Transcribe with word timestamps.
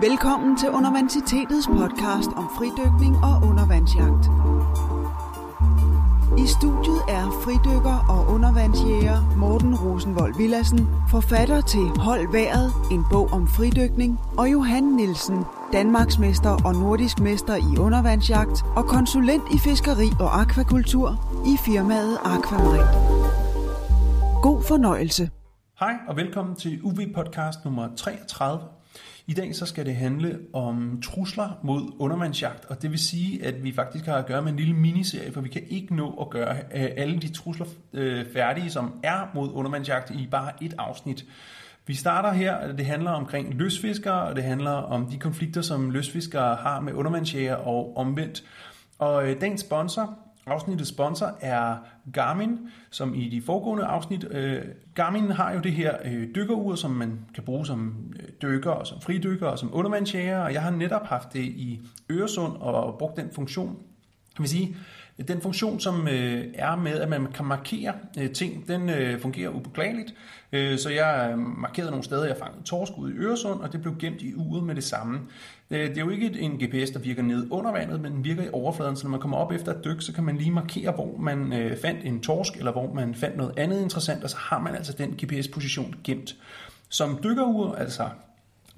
Velkommen 0.00 0.56
til 0.56 0.70
Universitetets 0.70 1.66
podcast 1.66 2.30
om 2.36 2.48
fridykning 2.58 3.16
og 3.16 3.48
undervandsjagt. 3.48 4.24
I 6.38 6.46
studiet 6.46 7.02
er 7.08 7.24
fridykker 7.44 7.98
og 8.08 8.34
undervandsjæger 8.34 9.36
Morten 9.36 9.74
Rosenvold 9.74 10.36
Villassen, 10.36 10.88
forfatter 11.10 11.60
til 11.60 11.80
Hold 11.80 12.32
Været, 12.32 12.72
en 12.92 13.04
bog 13.10 13.28
om 13.32 13.48
fridykning, 13.48 14.20
og 14.38 14.52
Johan 14.52 14.82
Nielsen, 14.82 15.44
Danmarksmester 15.72 16.64
og 16.64 16.74
nordisk 16.74 17.20
mester 17.20 17.56
i 17.56 17.78
undervandsjagt 17.78 18.64
og 18.76 18.84
konsulent 18.84 19.44
i 19.54 19.58
fiskeri 19.58 20.08
og 20.20 20.40
akvakultur 20.40 21.08
i 21.46 21.56
firmaet 21.64 22.18
Aquamarine. 22.24 22.90
God 24.42 24.62
fornøjelse. 24.62 25.30
Hej 25.80 25.94
og 26.08 26.16
velkommen 26.16 26.56
til 26.56 26.80
UV-podcast 26.82 27.64
nummer 27.64 27.88
33. 27.96 28.79
I 29.26 29.32
dag 29.32 29.54
så 29.54 29.66
skal 29.66 29.86
det 29.86 29.96
handle 29.96 30.38
om 30.52 31.02
trusler 31.04 31.60
mod 31.62 31.92
undervandsjagt, 31.98 32.64
og 32.64 32.82
det 32.82 32.90
vil 32.90 32.98
sige, 32.98 33.44
at 33.44 33.64
vi 33.64 33.72
faktisk 33.72 34.06
har 34.06 34.14
at 34.14 34.26
gøre 34.26 34.42
med 34.42 34.52
en 34.52 34.58
lille 34.58 34.74
miniserie, 34.74 35.32
for 35.32 35.40
vi 35.40 35.48
kan 35.48 35.62
ikke 35.68 35.96
nå 35.96 36.10
at 36.20 36.30
gøre 36.30 36.56
øh, 36.56 36.88
alle 36.96 37.18
de 37.18 37.28
trusler 37.28 37.66
øh, 37.92 38.26
færdige, 38.32 38.70
som 38.70 38.92
er 39.02 39.30
mod 39.34 39.50
undervandsjagt 39.52 40.10
i 40.10 40.28
bare 40.30 40.52
et 40.62 40.74
afsnit. 40.78 41.24
Vi 41.86 41.94
starter 41.94 42.32
her, 42.32 42.72
det 42.72 42.86
handler 42.86 43.10
omkring 43.10 43.54
løsfiskere, 43.54 44.22
og 44.22 44.36
det 44.36 44.44
handler 44.44 44.70
om 44.70 45.06
de 45.06 45.18
konflikter, 45.18 45.62
som 45.62 45.90
løsfiskere 45.90 46.56
har 46.56 46.80
med 46.80 46.92
undervandsjæger 46.92 47.54
og 47.54 47.96
omvendt. 47.96 48.44
Og 48.98 49.28
øh, 49.28 49.40
dagens 49.40 49.60
sponsor 49.60 50.18
Afsnittets 50.50 50.88
sponsor 50.90 51.36
er 51.40 51.76
Garmin, 52.12 52.58
som 52.90 53.14
i 53.14 53.28
de 53.28 53.42
foregående 53.42 53.84
afsnit. 53.84 54.24
Øh, 54.30 54.62
Garmin 54.94 55.30
har 55.30 55.52
jo 55.52 55.60
det 55.60 55.72
her 55.72 55.96
øh, 56.04 56.34
dykkerur, 56.34 56.74
som 56.74 56.90
man 56.90 57.18
kan 57.34 57.44
bruge 57.44 57.66
som 57.66 58.12
øh, 58.20 58.28
dykker, 58.42 58.70
og 58.70 58.86
som 58.86 59.00
fridykker 59.00 59.46
og 59.46 59.58
som 59.58 59.70
undervandsjæger, 59.72 60.38
og 60.38 60.52
jeg 60.52 60.62
har 60.62 60.70
netop 60.70 61.06
haft 61.06 61.32
det 61.32 61.42
i 61.42 61.80
Øresund 62.10 62.56
og 62.56 62.98
brugt 62.98 63.16
den 63.16 63.30
funktion. 63.32 63.78
Jeg 64.38 64.42
vil 64.42 64.48
sige, 64.48 64.76
den 65.28 65.40
funktion, 65.40 65.80
som 65.80 66.08
øh, 66.08 66.44
er 66.54 66.76
med, 66.76 66.92
at 66.92 67.08
man 67.08 67.26
kan 67.34 67.44
markere 67.44 67.92
øh, 68.18 68.30
ting, 68.30 68.68
den 68.68 68.90
øh, 68.90 69.20
fungerer 69.20 69.50
ubeklageligt. 69.50 70.14
Øh, 70.52 70.78
så 70.78 70.90
jeg 70.90 71.28
øh, 71.32 71.38
markerede 71.38 71.90
nogle 71.90 72.04
steder, 72.04 72.26
jeg 72.26 72.36
fangede 72.36 72.62
torsk 72.64 72.92
ud 72.98 73.10
i 73.10 73.14
Øresund, 73.14 73.60
og 73.60 73.72
det 73.72 73.82
blev 73.82 73.98
gemt 73.98 74.22
i 74.22 74.34
uret 74.34 74.64
med 74.64 74.74
det 74.74 74.84
samme. 74.84 75.20
Øh, 75.70 75.88
det 75.88 75.98
er 75.98 76.00
jo 76.00 76.10
ikke 76.10 76.40
en 76.40 76.58
GPS, 76.58 76.90
der 76.90 76.98
virker 76.98 77.22
ned 77.22 77.46
under 77.50 77.72
vandet, 77.72 78.00
men 78.00 78.12
den 78.12 78.24
virker 78.24 78.42
i 78.42 78.48
overfladen, 78.52 78.96
så 78.96 79.04
når 79.04 79.10
man 79.10 79.20
kommer 79.20 79.36
op 79.36 79.52
efter 79.52 79.72
et 79.72 79.84
dyk, 79.84 80.02
så 80.02 80.12
kan 80.12 80.24
man 80.24 80.36
lige 80.36 80.50
markere, 80.50 80.92
hvor 80.92 81.16
man 81.18 81.52
øh, 81.52 81.76
fandt 81.82 82.04
en 82.04 82.20
torsk, 82.20 82.56
eller 82.56 82.72
hvor 82.72 82.92
man 82.92 83.14
fandt 83.14 83.36
noget 83.36 83.52
andet 83.56 83.82
interessant, 83.82 84.24
og 84.24 84.30
så 84.30 84.36
har 84.36 84.58
man 84.58 84.74
altså 84.74 84.92
den 84.92 85.18
GPS-position 85.24 85.94
gemt. 86.04 86.36
Som 86.88 87.18
dykkerur, 87.22 87.74
altså 87.74 88.08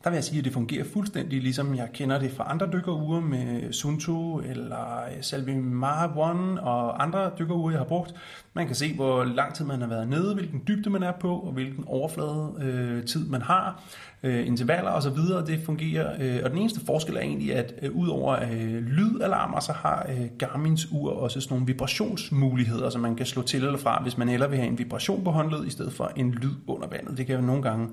der 0.05 0.11
vil 0.11 0.17
jeg 0.17 0.25
sige, 0.25 0.39
at 0.39 0.45
det 0.45 0.53
fungerer 0.53 0.84
fuldstændig 0.92 1.42
ligesom 1.42 1.75
jeg 1.75 1.89
kender 1.92 2.19
det 2.19 2.33
fra 2.33 2.50
andre 2.50 2.69
dykkerure 2.72 3.20
med 3.20 3.72
Sunto 3.72 4.39
eller 4.39 5.05
Salvimar 5.20 6.12
One 6.17 6.62
og 6.62 7.03
andre 7.03 7.31
dykkerure, 7.39 7.72
jeg 7.72 7.81
har 7.81 7.86
brugt. 7.86 8.14
Man 8.55 8.67
kan 8.67 8.77
se, 8.77 8.94
hvor 8.94 9.25
lang 9.25 9.55
tid 9.55 9.64
man 9.64 9.81
har 9.81 9.89
været 9.89 10.09
nede, 10.09 10.34
hvilken 10.34 10.62
dybde 10.69 10.91
man 10.91 11.03
er 11.03 11.12
på, 11.12 11.36
og 11.36 11.53
hvilken 11.53 11.84
overflade 11.86 12.55
øh, 12.61 13.05
tid 13.05 13.28
man 13.28 13.42
har, 13.42 13.83
øh, 14.22 14.47
intervaller 14.47 14.91
osv. 14.91 15.17
Det 15.47 15.61
fungerer. 15.64 16.12
Øh, 16.20 16.41
og 16.44 16.50
den 16.50 16.59
eneste 16.59 16.81
forskel 16.87 17.16
er 17.16 17.20
egentlig, 17.20 17.55
at 17.55 17.75
øh, 17.83 17.97
udover 17.97 18.42
øh, 18.42 18.87
lydalarmer, 18.87 19.61
så 19.61 19.72
har 19.72 20.06
øh, 20.09 20.27
Garmins 20.39 20.92
ur 20.92 21.11
også 21.11 21.41
sådan 21.41 21.55
nogle 21.55 21.66
vibrationsmuligheder, 21.66 22.91
så 22.91 22.98
man 22.98 23.16
kan 23.16 23.27
slå 23.27 23.42
til 23.42 23.64
eller 23.64 23.78
fra, 23.78 24.03
hvis 24.03 24.19
man 24.19 24.28
heller 24.28 24.48
vil 24.48 24.59
have 24.59 24.69
en 24.69 24.78
vibration 24.78 25.25
på 25.25 25.31
håndledet, 25.31 25.66
i 25.66 25.70
stedet 25.70 25.92
for 25.92 26.12
en 26.16 26.31
lyd 26.31 26.55
under 26.66 26.89
vandet. 26.89 27.19
Det 27.19 27.27
kan 27.27 27.34
jo 27.34 27.41
nogle 27.41 27.62
gange 27.62 27.89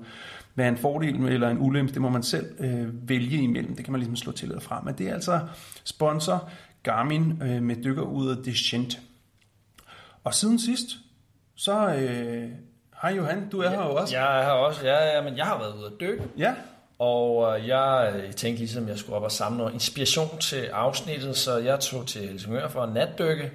være 0.54 0.68
en 0.68 0.76
fordel 0.76 1.14
eller 1.14 1.48
en 1.48 1.58
ulempe, 1.58 1.92
det 1.92 2.02
må 2.02 2.08
man 2.08 2.22
selv 2.22 2.46
øh, 2.58 3.08
vælge 3.08 3.42
imellem. 3.42 3.76
Det 3.76 3.84
kan 3.84 3.92
man 3.92 3.98
ligesom 3.98 4.16
slå 4.16 4.32
til 4.32 4.48
eller 4.48 4.60
fra. 4.60 4.82
Men 4.84 4.94
det 4.94 5.08
er 5.08 5.14
altså 5.14 5.40
sponsor 5.84 6.50
Garmin 6.82 7.42
øh, 7.42 7.62
med 7.62 7.76
dykkeruret 7.84 8.44
Descent. 8.44 9.00
Og 10.24 10.34
siden 10.34 10.58
sidst, 10.58 10.86
så... 11.56 11.94
Øh, 11.94 12.50
hej 13.02 13.16
Johan, 13.16 13.48
du 13.48 13.60
er 13.60 13.64
ja, 13.64 13.70
her 13.70 13.84
jo 13.84 13.94
også. 13.94 14.16
Jeg 14.16 14.40
er 14.40 14.44
her 14.44 14.50
også, 14.50 14.86
ja, 14.86 15.16
ja, 15.16 15.22
men 15.22 15.36
jeg 15.36 15.46
har 15.46 15.58
været 15.58 15.74
ude 15.74 15.86
at 15.86 15.92
dykke. 16.00 16.22
Ja. 16.38 16.54
Og 16.98 17.58
øh, 17.58 17.68
jeg 17.68 18.14
tænkte 18.36 18.60
ligesom, 18.60 18.88
jeg 18.88 18.98
skulle 18.98 19.16
op 19.16 19.22
og 19.22 19.32
samle 19.32 19.58
noget 19.58 19.74
inspiration 19.74 20.38
til 20.38 20.64
afsnittet, 20.72 21.36
så 21.36 21.58
jeg 21.58 21.80
tog 21.80 22.06
til 22.06 22.28
Helsingør 22.28 22.68
for 22.68 22.82
at 22.82 22.92
natdykke 22.92 23.50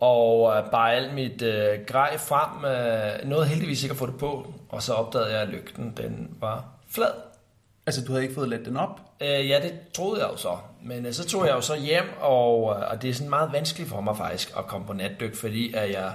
og 0.00 0.56
øh, 0.56 0.70
bare 0.70 0.94
alt 0.94 1.14
mit 1.14 1.42
øh, 1.42 1.78
grej 1.86 2.18
frem. 2.18 2.64
Øh, 2.64 3.28
noget 3.28 3.48
heldigvis 3.48 3.82
ikke 3.82 3.92
at 3.92 3.98
få 3.98 4.06
det 4.06 4.18
på, 4.18 4.54
og 4.68 4.82
så 4.82 4.94
opdagede 4.94 5.32
jeg, 5.32 5.40
at 5.40 5.48
lygten 5.48 5.92
den 5.96 6.36
var 6.40 6.64
flad. 6.90 7.12
Altså, 7.86 8.04
du 8.04 8.12
havde 8.12 8.22
ikke 8.22 8.34
fået 8.34 8.48
let 8.48 8.64
den 8.64 8.76
op? 8.76 9.00
Øh, 9.20 9.48
ja, 9.48 9.60
det 9.62 9.74
troede 9.94 10.22
jeg 10.22 10.32
jo 10.32 10.36
så. 10.36 10.56
Men 10.82 11.06
øh, 11.06 11.12
så 11.12 11.28
tog 11.28 11.46
jeg 11.46 11.54
jo 11.54 11.60
så 11.60 11.76
hjem, 11.76 12.10
og, 12.20 12.76
øh, 12.76 12.90
og 12.90 13.02
det 13.02 13.10
er 13.10 13.14
sådan 13.14 13.30
meget 13.30 13.52
vanskeligt 13.52 13.90
for 13.90 14.00
mig 14.00 14.16
faktisk 14.16 14.52
at 14.58 14.66
komme 14.66 14.86
på 14.86 14.92
natdyk, 14.92 15.36
fordi 15.36 15.74
at 15.74 15.90
jeg, 15.90 16.12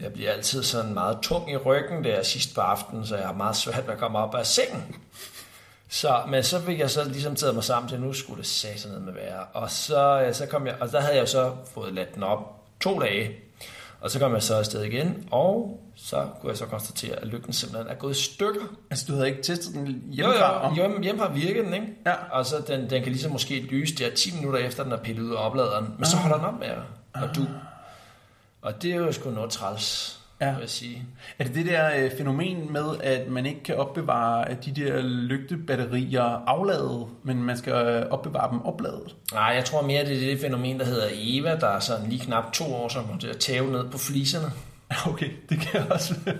jeg 0.00 0.12
bliver 0.12 0.32
altid 0.32 0.62
sådan 0.62 0.94
meget 0.94 1.18
tung 1.22 1.52
i 1.52 1.56
ryggen 1.56 2.04
der 2.04 2.22
sidst 2.22 2.54
på 2.54 2.60
aftenen, 2.60 3.06
så 3.06 3.16
jeg 3.16 3.26
har 3.26 3.34
meget 3.34 3.56
svært 3.56 3.86
ved 3.86 3.94
at 3.94 4.00
komme 4.00 4.18
op 4.18 4.34
af 4.34 4.46
sengen. 4.46 4.96
Så, 5.88 6.22
men 6.28 6.42
så 6.42 6.60
fik 6.60 6.78
jeg 6.78 6.90
så 6.90 7.04
ligesom 7.04 7.34
taget 7.34 7.54
mig 7.54 7.64
sammen 7.64 7.88
til, 7.88 7.96
at 7.96 8.02
nu 8.02 8.12
skulle 8.12 8.38
det 8.38 8.46
satan 8.46 9.04
med 9.04 9.12
være. 9.12 9.44
Og 9.52 9.70
så, 9.70 10.28
så 10.32 10.46
kom 10.46 10.66
jeg, 10.66 10.74
og 10.80 10.92
der 10.92 11.00
havde 11.00 11.14
jeg 11.14 11.20
jo 11.20 11.26
så 11.26 11.52
fået 11.74 11.92
ladt 11.92 12.14
den 12.14 12.22
op 12.22 12.61
to 12.82 13.00
dage. 13.00 13.30
Og 14.00 14.10
så 14.10 14.18
kom 14.18 14.34
jeg 14.34 14.42
så 14.42 14.54
afsted 14.54 14.82
igen, 14.82 15.28
og 15.30 15.80
så 15.96 16.28
kunne 16.40 16.50
jeg 16.50 16.58
så 16.58 16.66
konstatere, 16.66 17.16
at 17.16 17.26
lygten 17.26 17.52
simpelthen 17.52 17.90
er 17.90 17.94
gået 17.94 18.16
i 18.16 18.22
stykker. 18.22 18.60
Altså, 18.90 19.06
du 19.08 19.12
havde 19.12 19.28
ikke 19.28 19.42
testet 19.42 19.74
den 19.74 20.02
hjemmefra? 20.10 20.74
Jo, 20.74 20.82
jo, 20.82 21.02
hjemmefra 21.02 21.32
virker 21.32 21.62
den, 21.62 21.74
ikke? 21.74 21.86
Ja. 22.06 22.14
Og 22.30 22.46
så 22.46 22.56
den, 22.66 22.80
den 22.90 23.02
kan 23.02 23.12
ligesom 23.12 23.32
måske 23.32 23.60
lyse 23.60 23.94
der 23.94 24.10
10 24.14 24.34
minutter 24.34 24.58
efter, 24.58 24.82
den 24.82 24.92
er 24.92 24.96
pillet 24.96 25.22
ud 25.22 25.30
af 25.30 25.46
opladeren. 25.46 25.84
Men 25.84 26.00
ah. 26.00 26.06
så 26.06 26.16
holder 26.16 26.36
den 26.36 26.46
op 26.46 26.58
med 26.58 26.66
at, 26.66 26.78
at 27.14 27.36
du. 27.36 27.46
Og 28.62 28.82
det 28.82 28.92
er 28.92 28.96
jo 28.96 29.12
sgu 29.12 29.30
noget 29.30 29.50
træls 29.50 30.20
ja. 30.46 30.52
vil 30.52 30.60
jeg 30.60 30.70
sige. 30.70 31.06
Er 31.38 31.44
det 31.44 31.54
det 31.54 31.66
der 31.66 31.90
øh, 31.96 32.10
fænomen 32.18 32.72
med, 32.72 32.84
at 33.02 33.28
man 33.28 33.46
ikke 33.46 33.62
kan 33.62 33.76
opbevare 33.76 34.54
de 34.64 34.72
der 34.72 35.02
lygtebatterier 35.02 36.44
afladet, 36.46 37.06
men 37.22 37.42
man 37.42 37.56
skal 37.56 37.72
øh, 37.72 38.06
opbevare 38.10 38.50
dem 38.50 38.60
opladet? 38.62 39.16
Nej, 39.32 39.42
jeg 39.44 39.64
tror 39.64 39.82
mere, 39.82 40.04
det 40.04 40.16
er 40.16 40.30
det 40.30 40.40
fænomen, 40.40 40.78
der 40.78 40.84
hedder 40.84 41.08
EVA, 41.12 41.56
der 41.56 41.68
er 41.68 41.80
sådan 41.80 42.08
lige 42.08 42.24
knap 42.24 42.52
to 42.52 42.74
år, 42.74 42.88
som 42.88 43.18
til 43.18 43.28
at 43.28 43.38
tæve 43.38 43.72
ned 43.72 43.90
på 43.90 43.98
fliserne. 43.98 44.52
Okay, 45.06 45.30
det 45.48 45.60
kan 45.60 45.80
også 45.90 46.14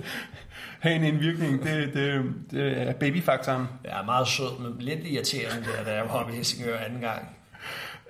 have 0.84 0.94
en 0.94 1.04
indvirkning. 1.04 1.62
Det, 1.64 1.94
det, 1.94 2.24
det 2.50 2.82
er 2.82 2.92
babyfaktoren. 2.92 3.66
Jeg 3.84 4.00
er 4.00 4.04
meget 4.04 4.28
sød, 4.28 4.58
men 4.60 4.76
lidt 4.78 5.00
irriterende, 5.04 5.64
der, 5.64 5.84
da 5.84 5.94
jeg 5.94 6.04
var 6.04 6.10
oppe 6.10 6.32
i 6.32 6.36
Helsingør 6.36 6.78
anden 6.78 7.00
gang. 7.00 7.36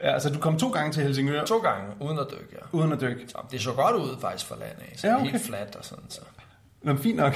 Ja, 0.02 0.12
altså 0.12 0.30
du 0.30 0.38
kom 0.38 0.58
to 0.58 0.68
gange 0.68 0.92
til 0.92 1.02
Helsingør? 1.02 1.44
To 1.44 1.58
gange, 1.58 1.86
uden 2.00 2.18
at 2.18 2.26
dykke, 2.30 2.52
ja. 2.52 2.78
Uden 2.78 2.92
at 2.92 3.00
dykke? 3.00 3.20
Så 3.28 3.38
det 3.50 3.60
så 3.60 3.72
godt 3.72 3.96
ud 3.96 4.16
faktisk 4.20 4.46
for 4.46 4.56
landet 4.56 4.82
af, 4.92 4.98
så 4.98 5.08
ja, 5.08 5.14
okay. 5.14 5.30
helt 5.30 5.42
fladt 5.42 5.76
og 5.76 5.84
sådan, 5.84 6.04
så... 6.08 6.20
Nå, 6.82 6.96
fint 6.96 7.16
nok. 7.16 7.32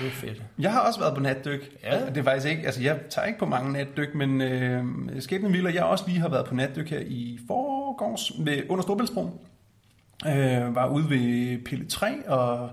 Det 0.00 0.06
er 0.06 0.10
fedt. 0.10 0.42
Jeg 0.58 0.72
har 0.72 0.80
også 0.80 1.00
været 1.00 1.14
på 1.14 1.20
natdyk. 1.20 1.70
Ja. 1.82 2.06
Det 2.06 2.16
er 2.16 2.22
faktisk 2.22 2.46
ikke, 2.46 2.62
altså 2.66 2.82
jeg 2.82 2.98
tager 3.10 3.26
ikke 3.26 3.38
på 3.38 3.46
mange 3.46 3.72
natdyk, 3.72 4.14
men 4.14 4.40
øh, 4.40 4.84
skæbnen 5.20 5.52
vil, 5.52 5.74
jeg 5.74 5.84
også 5.84 6.04
lige 6.06 6.20
har 6.20 6.28
været 6.28 6.46
på 6.46 6.54
natdyk 6.54 6.90
her 6.90 7.00
i 7.00 7.38
forgårs 7.46 8.32
ved, 8.38 8.62
under 8.68 8.82
Storbæltsbroen. 8.82 9.32
Øh, 10.26 10.74
var 10.74 10.88
ude 10.88 11.10
ved 11.10 11.58
Pille 11.64 11.86
3 11.86 12.28
og 12.28 12.70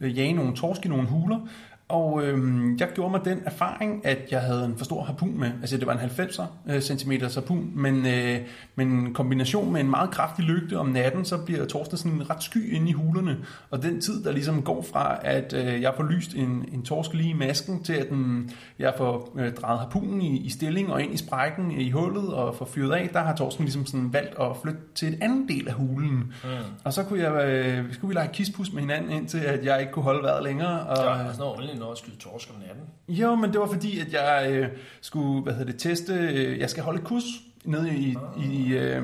øh, 0.00 0.18
jage 0.18 0.32
nogle 0.32 0.56
torsk 0.56 0.86
i 0.86 0.88
nogle 0.88 1.06
huler. 1.08 1.48
Og 1.92 2.22
øhm, 2.24 2.76
jeg 2.80 2.88
gjorde 2.94 3.10
mig 3.10 3.20
den 3.24 3.42
erfaring, 3.44 4.06
at 4.06 4.18
jeg 4.30 4.40
havde 4.40 4.64
en 4.64 4.74
for 4.76 4.84
stor 4.84 5.02
harpun 5.02 5.38
med. 5.38 5.50
Altså 5.60 5.76
det 5.76 5.86
var 5.86 5.92
en 5.92 5.98
90 5.98 6.40
øh, 6.68 6.80
cm 6.80 7.12
harpun, 7.34 7.70
men, 7.74 8.06
øh, 8.06 8.38
men 8.74 8.88
en 8.88 9.14
kombination 9.14 9.72
med 9.72 9.80
en 9.80 9.90
meget 9.90 10.10
kraftig 10.10 10.44
lygte 10.44 10.78
om 10.78 10.86
natten, 10.86 11.24
så 11.24 11.38
bliver 11.38 11.66
torsten 11.66 11.96
sådan 11.96 12.30
ret 12.30 12.42
sky 12.42 12.74
inde 12.74 12.88
i 12.88 12.92
hulerne. 12.92 13.36
Og 13.70 13.82
den 13.82 14.00
tid, 14.00 14.24
der 14.24 14.32
ligesom 14.32 14.62
går 14.62 14.82
fra, 14.92 15.18
at 15.22 15.52
øh, 15.52 15.82
jeg 15.82 15.92
får 15.96 16.04
lyst 16.04 16.34
en, 16.34 16.64
en 16.72 16.82
torsk 16.82 17.14
lige 17.14 17.30
i 17.30 17.32
masken, 17.32 17.82
til 17.82 17.92
at 17.92 18.08
den, 18.08 18.50
jeg 18.78 18.94
får 18.96 19.32
øh, 19.38 19.52
drejet 19.52 19.78
harpunen 19.78 20.22
i, 20.22 20.38
i 20.38 20.50
stilling 20.50 20.92
og 20.92 21.02
ind 21.02 21.14
i 21.14 21.16
sprækken 21.16 21.70
i 21.70 21.90
hullet 21.90 22.34
og 22.34 22.56
får 22.56 22.64
fyret 22.64 22.92
af, 22.92 23.08
der 23.12 23.20
har 23.20 23.36
torsken 23.36 23.64
ligesom 23.64 23.86
sådan 23.86 24.12
valgt 24.12 24.34
at 24.40 24.56
flytte 24.62 24.80
til 24.94 25.08
et 25.08 25.18
andet 25.22 25.48
del 25.48 25.68
af 25.68 25.74
hulen. 25.74 26.10
Mm. 26.10 26.50
Og 26.84 26.92
så 26.92 27.02
kunne, 27.02 27.20
jeg, 27.20 27.48
øh, 27.48 27.94
skulle 27.94 28.08
vi 28.08 28.14
lege 28.14 28.30
kispus 28.32 28.72
med 28.72 28.80
hinanden, 28.80 29.10
indtil 29.10 29.38
at 29.38 29.64
jeg 29.64 29.80
ikke 29.80 29.92
kunne 29.92 30.02
holde 30.02 30.22
vejret 30.22 30.42
længere. 30.42 30.80
Og, 30.80 30.96
ja, 30.96 31.26
altså, 31.26 31.42
noget 31.82 31.92
at 31.92 31.98
skyde 31.98 32.16
torsk 32.16 32.50
om 32.50 32.56
natten. 32.66 32.84
Jo, 33.08 33.34
men 33.34 33.52
det 33.52 33.60
var 33.60 33.66
fordi, 33.66 34.00
at 34.00 34.12
jeg 34.12 34.46
øh, 34.50 34.68
skulle, 35.00 35.42
hvad 35.42 35.52
hedder 35.52 35.72
det, 35.72 35.80
teste, 35.80 36.12
øh, 36.12 36.58
jeg 36.58 36.70
skal 36.70 36.82
holde 36.82 36.98
et 36.98 37.04
kus 37.04 37.24
nede 37.64 37.94
i, 37.94 38.16
ah. 38.36 38.44
i 38.44 38.72
øh, 38.72 39.02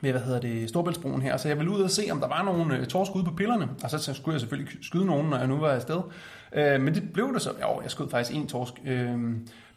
ved, 0.00 0.10
hvad 0.10 0.20
hedder 0.20 0.40
det, 0.40 0.68
Storbæltsbroen 0.68 1.22
her, 1.22 1.36
så 1.36 1.48
jeg 1.48 1.58
ville 1.58 1.72
ud 1.72 1.80
og 1.80 1.90
se, 1.90 2.02
om 2.10 2.20
der 2.20 2.28
var 2.28 2.42
nogle 2.42 2.76
øh, 2.76 2.86
torsk 2.86 3.16
ude 3.16 3.24
på 3.24 3.30
pillerne, 3.30 3.68
og 3.82 3.90
så 3.90 4.14
skulle 4.14 4.32
jeg 4.32 4.40
selvfølgelig 4.40 4.72
skyde 4.82 5.06
nogen, 5.06 5.30
når 5.30 5.38
jeg 5.38 5.46
nu 5.46 5.56
var 5.56 5.68
afsted. 5.68 6.00
Øh, 6.54 6.80
men 6.80 6.94
det 6.94 7.12
blev 7.12 7.34
det 7.34 7.42
så. 7.42 7.50
Jo, 7.62 7.80
jeg 7.82 7.90
skød 7.90 8.10
faktisk 8.10 8.36
en 8.36 8.46
torsk. 8.46 8.74
Øh, 8.86 9.18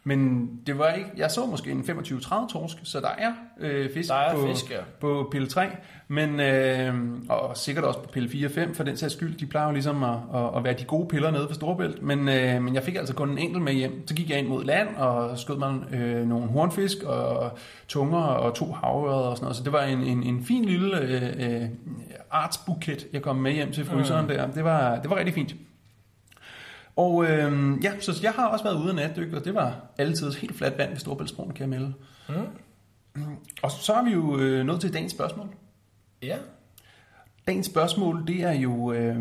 men 0.08 0.50
det 0.66 0.78
var 0.78 0.92
ikke, 0.92 1.10
jeg 1.16 1.30
så 1.30 1.46
måske 1.46 1.70
en 1.70 1.80
25-30 1.80 2.52
torsk, 2.52 2.76
så 2.82 3.00
der 3.00 3.08
er 3.08 3.32
øh, 3.60 3.92
fisk, 3.94 4.08
Der 4.08 4.14
er 4.14 4.34
på, 4.34 4.46
fisk, 4.46 4.70
ja. 4.70 4.78
på 5.00 5.28
pille 5.30 5.48
3, 5.48 5.66
men, 6.08 6.40
øh, 6.40 6.94
og 7.28 7.56
sikkert 7.56 7.84
også 7.84 8.00
på 8.00 8.08
pille 8.08 8.28
4 8.28 8.46
og 8.46 8.52
5 8.52 8.74
for 8.74 8.84
den 8.84 8.96
sags 8.96 9.12
skyld. 9.14 9.38
De 9.38 9.46
plejer 9.46 9.66
jo 9.66 9.72
ligesom 9.72 10.02
at, 10.02 10.16
at, 10.34 10.56
at 10.56 10.64
være 10.64 10.72
de 10.72 10.84
gode 10.84 11.08
piller 11.08 11.30
nede 11.30 11.46
for 11.48 11.54
Storebælt, 11.54 12.02
men, 12.02 12.28
øh, 12.28 12.62
men 12.62 12.74
jeg 12.74 12.82
fik 12.82 12.94
altså 12.94 13.14
kun 13.14 13.30
en 13.30 13.38
enkelt 13.38 13.64
med 13.64 13.72
hjem. 13.72 14.06
Så 14.06 14.14
gik 14.14 14.30
jeg 14.30 14.38
ind 14.38 14.48
mod 14.48 14.64
land 14.64 14.96
og 14.96 15.38
skød 15.38 15.56
mig 15.56 15.74
øh, 15.92 16.28
nogle 16.28 16.46
hornfisk 16.46 17.02
og 17.02 17.58
tunger 17.88 18.18
og 18.18 18.54
to 18.54 18.72
havøreder 18.72 19.28
og 19.28 19.36
sådan 19.36 19.44
noget. 19.44 19.56
Så 19.56 19.62
det 19.62 19.72
var 19.72 19.82
en, 19.82 19.98
en, 19.98 20.22
en 20.22 20.44
fin 20.44 20.64
lille 20.64 21.00
øh, 21.00 21.62
øh, 21.62 21.68
artsbuket, 22.30 23.06
jeg 23.12 23.22
kom 23.22 23.36
med 23.36 23.52
hjem 23.52 23.72
til 23.72 23.84
fryseren 23.84 24.26
mm. 24.26 24.32
der. 24.32 24.46
Det 24.46 24.64
var, 24.64 24.96
det 24.96 25.10
var 25.10 25.16
rigtig 25.16 25.34
fint. 25.34 25.54
Og 26.98 27.24
øh, 27.24 27.78
ja, 27.84 28.00
så 28.00 28.20
jeg 28.22 28.30
har 28.32 28.46
også 28.46 28.64
været 28.64 28.76
ude 28.76 28.90
og 28.90 28.94
natdykke, 28.94 29.36
og 29.36 29.44
det 29.44 29.54
var 29.54 29.76
altid 29.98 30.32
helt 30.32 30.56
fladt 30.56 30.78
vand 30.78 30.90
ved 30.90 30.98
Storbæltsbroen, 30.98 31.50
kan 31.50 31.60
jeg 31.60 31.80
melde. 31.80 31.94
Mm. 32.28 33.22
Og 33.62 33.70
så 33.70 33.92
er 33.92 34.04
vi 34.04 34.10
jo 34.10 34.38
øh, 34.38 34.66
nået 34.66 34.80
til 34.80 34.92
dagens 34.92 35.12
spørgsmål. 35.12 35.48
Ja. 36.22 36.36
Dagens 37.46 37.66
spørgsmål, 37.66 38.26
det 38.26 38.42
er 38.42 38.52
jo 38.52 38.92
øh, 38.92 39.16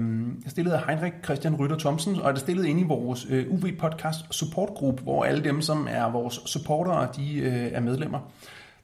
stillet 0.48 0.72
af 0.72 0.86
Heinrich 0.88 1.16
Christian 1.24 1.56
Rytter 1.56 1.78
Thomsen, 1.78 2.22
og 2.22 2.28
er 2.28 2.32
det 2.32 2.42
stillet 2.42 2.66
ind 2.66 2.80
i 2.80 2.84
vores 2.84 3.28
øh, 3.30 3.46
UV-podcast 3.50 4.32
supportgruppe, 4.32 5.04
hvor 5.04 5.24
alle 5.24 5.44
dem, 5.44 5.62
som 5.62 5.88
er 5.90 6.12
vores 6.12 6.34
supportere, 6.46 7.10
de 7.16 7.38
øh, 7.38 7.72
er 7.72 7.80
medlemmer. 7.80 8.20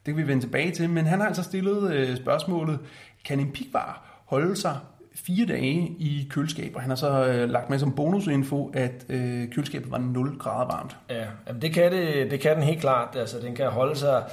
Det 0.06 0.13
kan 0.13 0.18
vi 0.18 0.28
vende 0.28 0.44
tilbage 0.44 0.72
til, 0.72 0.89
men 0.89 1.06
han 1.06 1.19
har 1.19 1.28
altså 1.28 1.44
stillet 1.44 1.94
øh, 1.94 2.18
spørgsmålet, 2.18 2.80
kan 3.25 3.39
en 3.39 3.51
pikvar 3.51 4.24
holde 4.25 4.56
sig 4.56 4.78
fire 5.15 5.45
dage 5.45 5.95
i 6.00 6.27
køleskab, 6.30 6.75
og 6.75 6.81
han 6.81 6.89
har 6.89 6.95
så 6.95 7.25
øh, 7.25 7.50
lagt 7.50 7.69
med 7.69 7.80
som 7.80 7.95
bonusinfo, 7.95 8.71
at 8.74 9.06
øh, 9.10 9.50
køleskabet 9.51 9.92
var 9.92 9.98
0 9.98 10.38
grader 10.38 10.75
varmt. 10.75 10.95
Ja, 11.10 11.25
jamen 11.48 11.62
det 11.62 11.74
kan, 11.74 11.92
det, 11.92 12.31
det 12.31 12.39
kan 12.39 12.56
den 12.56 12.63
helt 12.63 12.81
klart. 12.81 13.15
Altså, 13.15 13.39
den 13.39 13.56
kan 13.56 13.69
holde 13.69 13.95
sig... 13.95 14.24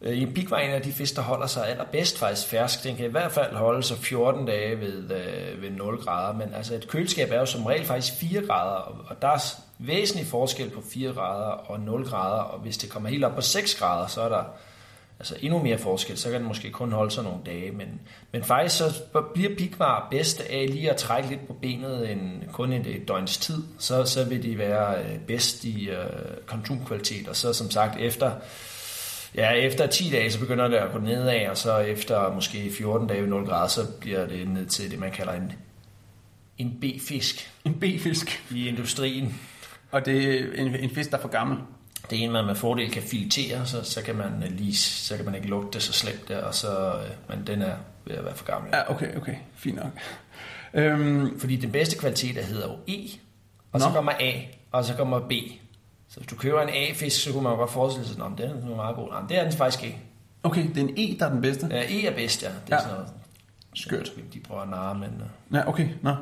øh, 0.00 0.12
I 0.12 0.22
en 0.22 0.34
pik 0.34 0.50
var 0.50 0.58
en 0.58 0.70
af 0.70 0.82
de 0.82 0.92
fisk, 0.92 1.16
der 1.16 1.22
holder 1.22 1.46
sig 1.46 1.68
allerbedst 1.68 2.18
faktisk 2.18 2.48
fersk. 2.48 2.84
Den 2.84 2.96
kan 2.96 3.06
i 3.06 3.10
hvert 3.10 3.32
fald 3.32 3.54
holde 3.54 3.82
sig 3.82 3.96
14 3.98 4.46
dage 4.46 4.80
ved, 4.80 5.10
øh, 5.10 5.62
ved 5.62 5.70
0 5.70 5.96
grader. 5.96 6.38
Men 6.38 6.54
altså 6.54 6.74
et 6.74 6.88
køleskab 6.88 7.30
er 7.30 7.38
jo 7.38 7.46
som 7.46 7.66
regel 7.66 7.84
faktisk 7.84 8.14
4 8.14 8.42
grader, 8.46 8.76
og, 8.76 8.96
og 9.06 9.22
der 9.22 9.28
er 9.28 9.60
væsentlig 9.78 10.26
forskel 10.26 10.70
på 10.70 10.82
4 10.92 11.12
grader 11.12 11.46
og 11.46 11.80
0 11.80 12.04
grader. 12.04 12.42
Og 12.42 12.60
hvis 12.60 12.78
det 12.78 12.90
kommer 12.90 13.08
helt 13.08 13.24
op 13.24 13.34
på 13.34 13.40
6 13.40 13.74
grader, 13.74 14.06
så 14.06 14.20
er 14.20 14.28
der 14.28 14.44
altså 15.20 15.34
endnu 15.40 15.62
mere 15.62 15.78
forskel. 15.78 16.18
Så 16.18 16.30
kan 16.30 16.38
den 16.38 16.48
måske 16.48 16.70
kun 16.70 16.92
holde 16.92 17.10
sig 17.10 17.24
nogle 17.24 17.38
dage. 17.46 17.70
Men, 17.70 18.00
men 18.32 18.44
faktisk 18.44 18.76
så 18.76 18.84
bliver 19.34 19.56
pikvar 19.56 20.08
bedst 20.10 20.40
af 20.40 20.66
lige 20.70 20.90
at 20.90 20.96
trække 20.96 21.28
lidt 21.28 21.46
på 21.46 21.52
benet 21.52 22.10
en, 22.12 22.44
kun 22.52 22.72
et, 22.72 22.86
et 22.86 23.08
døgns 23.08 23.38
tid. 23.38 23.62
Så, 23.78 24.04
så 24.04 24.24
vil 24.24 24.42
de 24.42 24.58
være 24.58 24.98
øh, 24.98 25.18
bedst 25.18 25.64
i 25.64 25.88
øh, 25.88 25.96
konsumkvalitet. 26.46 27.28
Og 27.28 27.36
så 27.36 27.52
som 27.52 27.70
sagt 27.70 28.00
efter 28.00 28.30
Ja, 29.34 29.50
efter 29.50 29.86
10 29.86 30.10
dage, 30.10 30.30
så 30.30 30.40
begynder 30.40 30.68
det 30.68 30.76
at 30.76 30.92
gå 30.92 30.98
nedad, 30.98 31.48
og 31.48 31.56
så 31.56 31.78
efter 31.78 32.34
måske 32.34 32.70
14 32.70 33.08
dage 33.08 33.22
ved 33.22 33.28
0 33.28 33.46
grader, 33.46 33.68
så 33.68 33.86
bliver 34.00 34.26
det 34.26 34.48
ned 34.48 34.66
til 34.66 34.90
det, 34.90 34.98
man 34.98 35.10
kalder 35.10 35.32
en, 35.32 35.52
en 36.58 36.78
B-fisk 36.80 37.52
En 37.64 37.74
B-fisk, 37.74 38.44
i 38.50 38.68
industrien. 38.68 39.40
og 39.90 40.06
det 40.06 40.40
er 40.40 40.62
en, 40.62 40.74
en 40.74 40.90
fisk, 40.90 41.10
der 41.10 41.16
er 41.16 41.20
for 41.20 41.28
gammel. 41.28 41.58
Det 42.10 42.18
er 42.18 42.22
en, 42.24 42.30
man 42.32 42.44
med 42.46 42.54
fordel 42.54 42.90
kan 42.90 43.02
filtrere, 43.02 43.66
så, 43.66 43.84
så, 43.84 44.02
kan 44.02 44.14
man 44.16 44.42
øh, 44.44 44.50
lige, 44.50 44.76
så 44.76 45.16
kan 45.16 45.24
man 45.24 45.34
ikke 45.34 45.48
lugte 45.48 45.68
det 45.72 45.82
så 45.82 45.92
slemt 45.92 46.28
der, 46.28 46.42
og 46.42 46.54
så, 46.54 46.92
øh, 46.94 47.10
men 47.28 47.46
den 47.46 47.62
er 47.62 47.74
ved 48.04 48.14
at 48.16 48.24
være 48.24 48.34
for 48.34 48.44
gammel. 48.44 48.70
Ja, 48.74 48.90
okay, 48.94 49.16
okay, 49.16 49.34
fint 49.54 49.76
nok. 49.76 49.90
Øhm, 50.74 51.40
Fordi 51.40 51.56
den 51.56 51.72
bedste 51.72 51.98
kvalitet 51.98 52.34
der 52.36 52.42
hedder 52.42 52.68
jo 52.68 52.74
E, 52.94 53.08
og 53.72 53.80
så 53.80 53.88
Nå. 53.88 53.94
kommer 53.94 54.12
A, 54.20 54.32
og 54.72 54.84
så 54.84 54.94
kommer 54.94 55.20
B. 55.20 55.32
Så 56.08 56.16
hvis 56.20 56.26
du 56.26 56.36
køber 56.36 56.62
en 56.62 56.68
A-fisk, 56.68 57.22
så 57.24 57.32
kunne 57.32 57.42
man 57.42 57.52
jo 57.52 57.58
godt 57.58 57.70
forestille 57.70 58.08
sig, 58.08 58.16
at 58.24 58.32
den 58.38 58.50
er 58.72 58.76
meget 58.76 58.96
god. 58.96 59.08
Nej, 59.08 59.20
det 59.28 59.38
er 59.38 59.42
den 59.42 59.52
faktisk 59.52 59.84
ikke. 59.84 59.98
okay, 60.42 60.68
det 60.68 60.76
er 60.76 60.80
en 60.88 60.94
E, 60.96 61.18
der 61.18 61.26
er 61.26 61.30
den 61.30 61.40
bedste. 61.42 61.68
Ja, 61.70 61.82
E 61.88 62.06
er 62.06 62.14
bedst, 62.14 62.42
ja. 62.42 62.48
Det 62.48 62.54
er 62.56 62.60
Ja. 62.70 62.74
ja. 62.76 62.80
sådan 62.82 62.94
noget. 62.94 63.10
Skørt. 63.74 64.10
De 64.34 64.40
prøver 64.40 64.62
at 64.62 64.68
narre, 64.68 64.94
men... 64.94 65.08
øh, 65.50 65.56
Ja, 65.56 65.68
okay, 65.68 65.88
nå. 66.02 66.14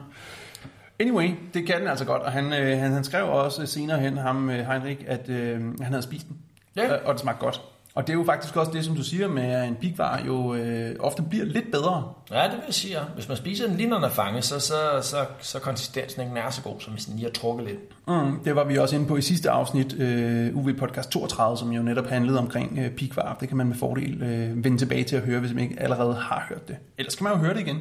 Anyway, 1.01 1.31
det 1.55 1.67
kan 1.67 1.81
den 1.81 1.89
altså 1.89 2.05
godt, 2.05 2.23
og 2.23 2.33
han, 2.33 2.53
øh, 2.53 2.79
han, 2.79 2.93
han 2.93 3.05
skrev 3.05 3.29
også 3.29 3.67
senere 3.67 3.99
hen, 3.99 4.17
ham 4.17 4.51
øh, 4.51 4.67
Heinrich, 4.67 5.01
at 5.07 5.29
øh, 5.29 5.61
han 5.61 5.87
havde 5.93 6.03
spist 6.03 6.29
den, 6.29 6.37
Ja. 6.77 6.85
øh, 6.95 6.99
og 7.05 7.13
det 7.15 7.21
smagte 7.21 7.41
godt. 7.45 7.61
Og 7.95 8.07
det 8.07 8.13
er 8.13 8.19
jo 8.19 8.25
faktisk 8.25 8.57
også 8.57 8.73
det, 8.73 8.85
som 8.85 8.97
du 8.97 9.03
siger 9.03 9.29
med, 9.29 9.43
at 9.43 9.69
en 9.69 9.75
pikvar 9.75 10.23
jo 10.27 10.55
øh, 10.55 10.97
ofte 11.01 11.23
bliver 11.23 11.45
lidt 11.45 11.71
bedre. 11.73 12.13
Ja, 12.31 12.43
det 12.45 12.53
vil 12.53 12.61
jeg 12.67 12.75
sige. 12.75 12.97
Hvis 13.15 13.29
man 13.29 13.37
spiser 13.37 13.67
den 13.67 13.77
lige 13.77 13.89
når 13.89 13.97
den 13.97 14.05
er 14.05 14.09
fanget, 14.09 14.45
så, 14.45 14.61
så, 14.61 14.75
så, 15.03 15.17
så 15.41 15.59
konsistensen 15.61 16.21
ikke 16.23 16.35
nær 16.35 16.51
så 16.51 16.63
god, 16.63 16.81
som 16.81 16.93
hvis 16.93 17.05
den 17.05 17.15
lige 17.15 17.25
har 17.25 17.31
trukket 17.33 17.67
lidt. 17.67 17.79
Mm, 18.09 18.45
det 18.45 18.57
var 18.57 18.65
vi 18.65 18.77
også 18.79 18.97
inde 18.97 19.07
på 19.07 19.17
i 19.17 19.23
sidste 19.23 19.51
afsnit, 19.51 19.95
øh, 20.01 20.57
UV 20.57 20.73
Podcast 20.79 21.11
32, 21.11 21.59
som 21.59 21.73
jo 21.73 21.83
netop 21.83 22.07
handlede 22.07 22.39
omkring 22.39 22.79
øh, 22.79 22.91
pikvar. 22.91 23.37
Det 23.41 23.49
kan 23.49 23.57
man 23.57 23.67
med 23.67 23.77
fordel 23.77 24.23
øh, 24.23 24.65
vende 24.65 24.79
tilbage 24.79 25.05
til 25.05 25.17
at 25.17 25.23
høre, 25.23 25.41
hvis 25.41 25.55
man 25.55 25.63
ikke 25.65 25.81
allerede 25.81 26.15
har 26.15 26.47
hørt 26.49 26.69
det. 26.69 26.77
Ellers 26.99 27.15
kan 27.15 27.25
man 27.25 27.33
jo 27.33 27.39
høre 27.39 27.55
det 27.55 27.61
igen. 27.61 27.79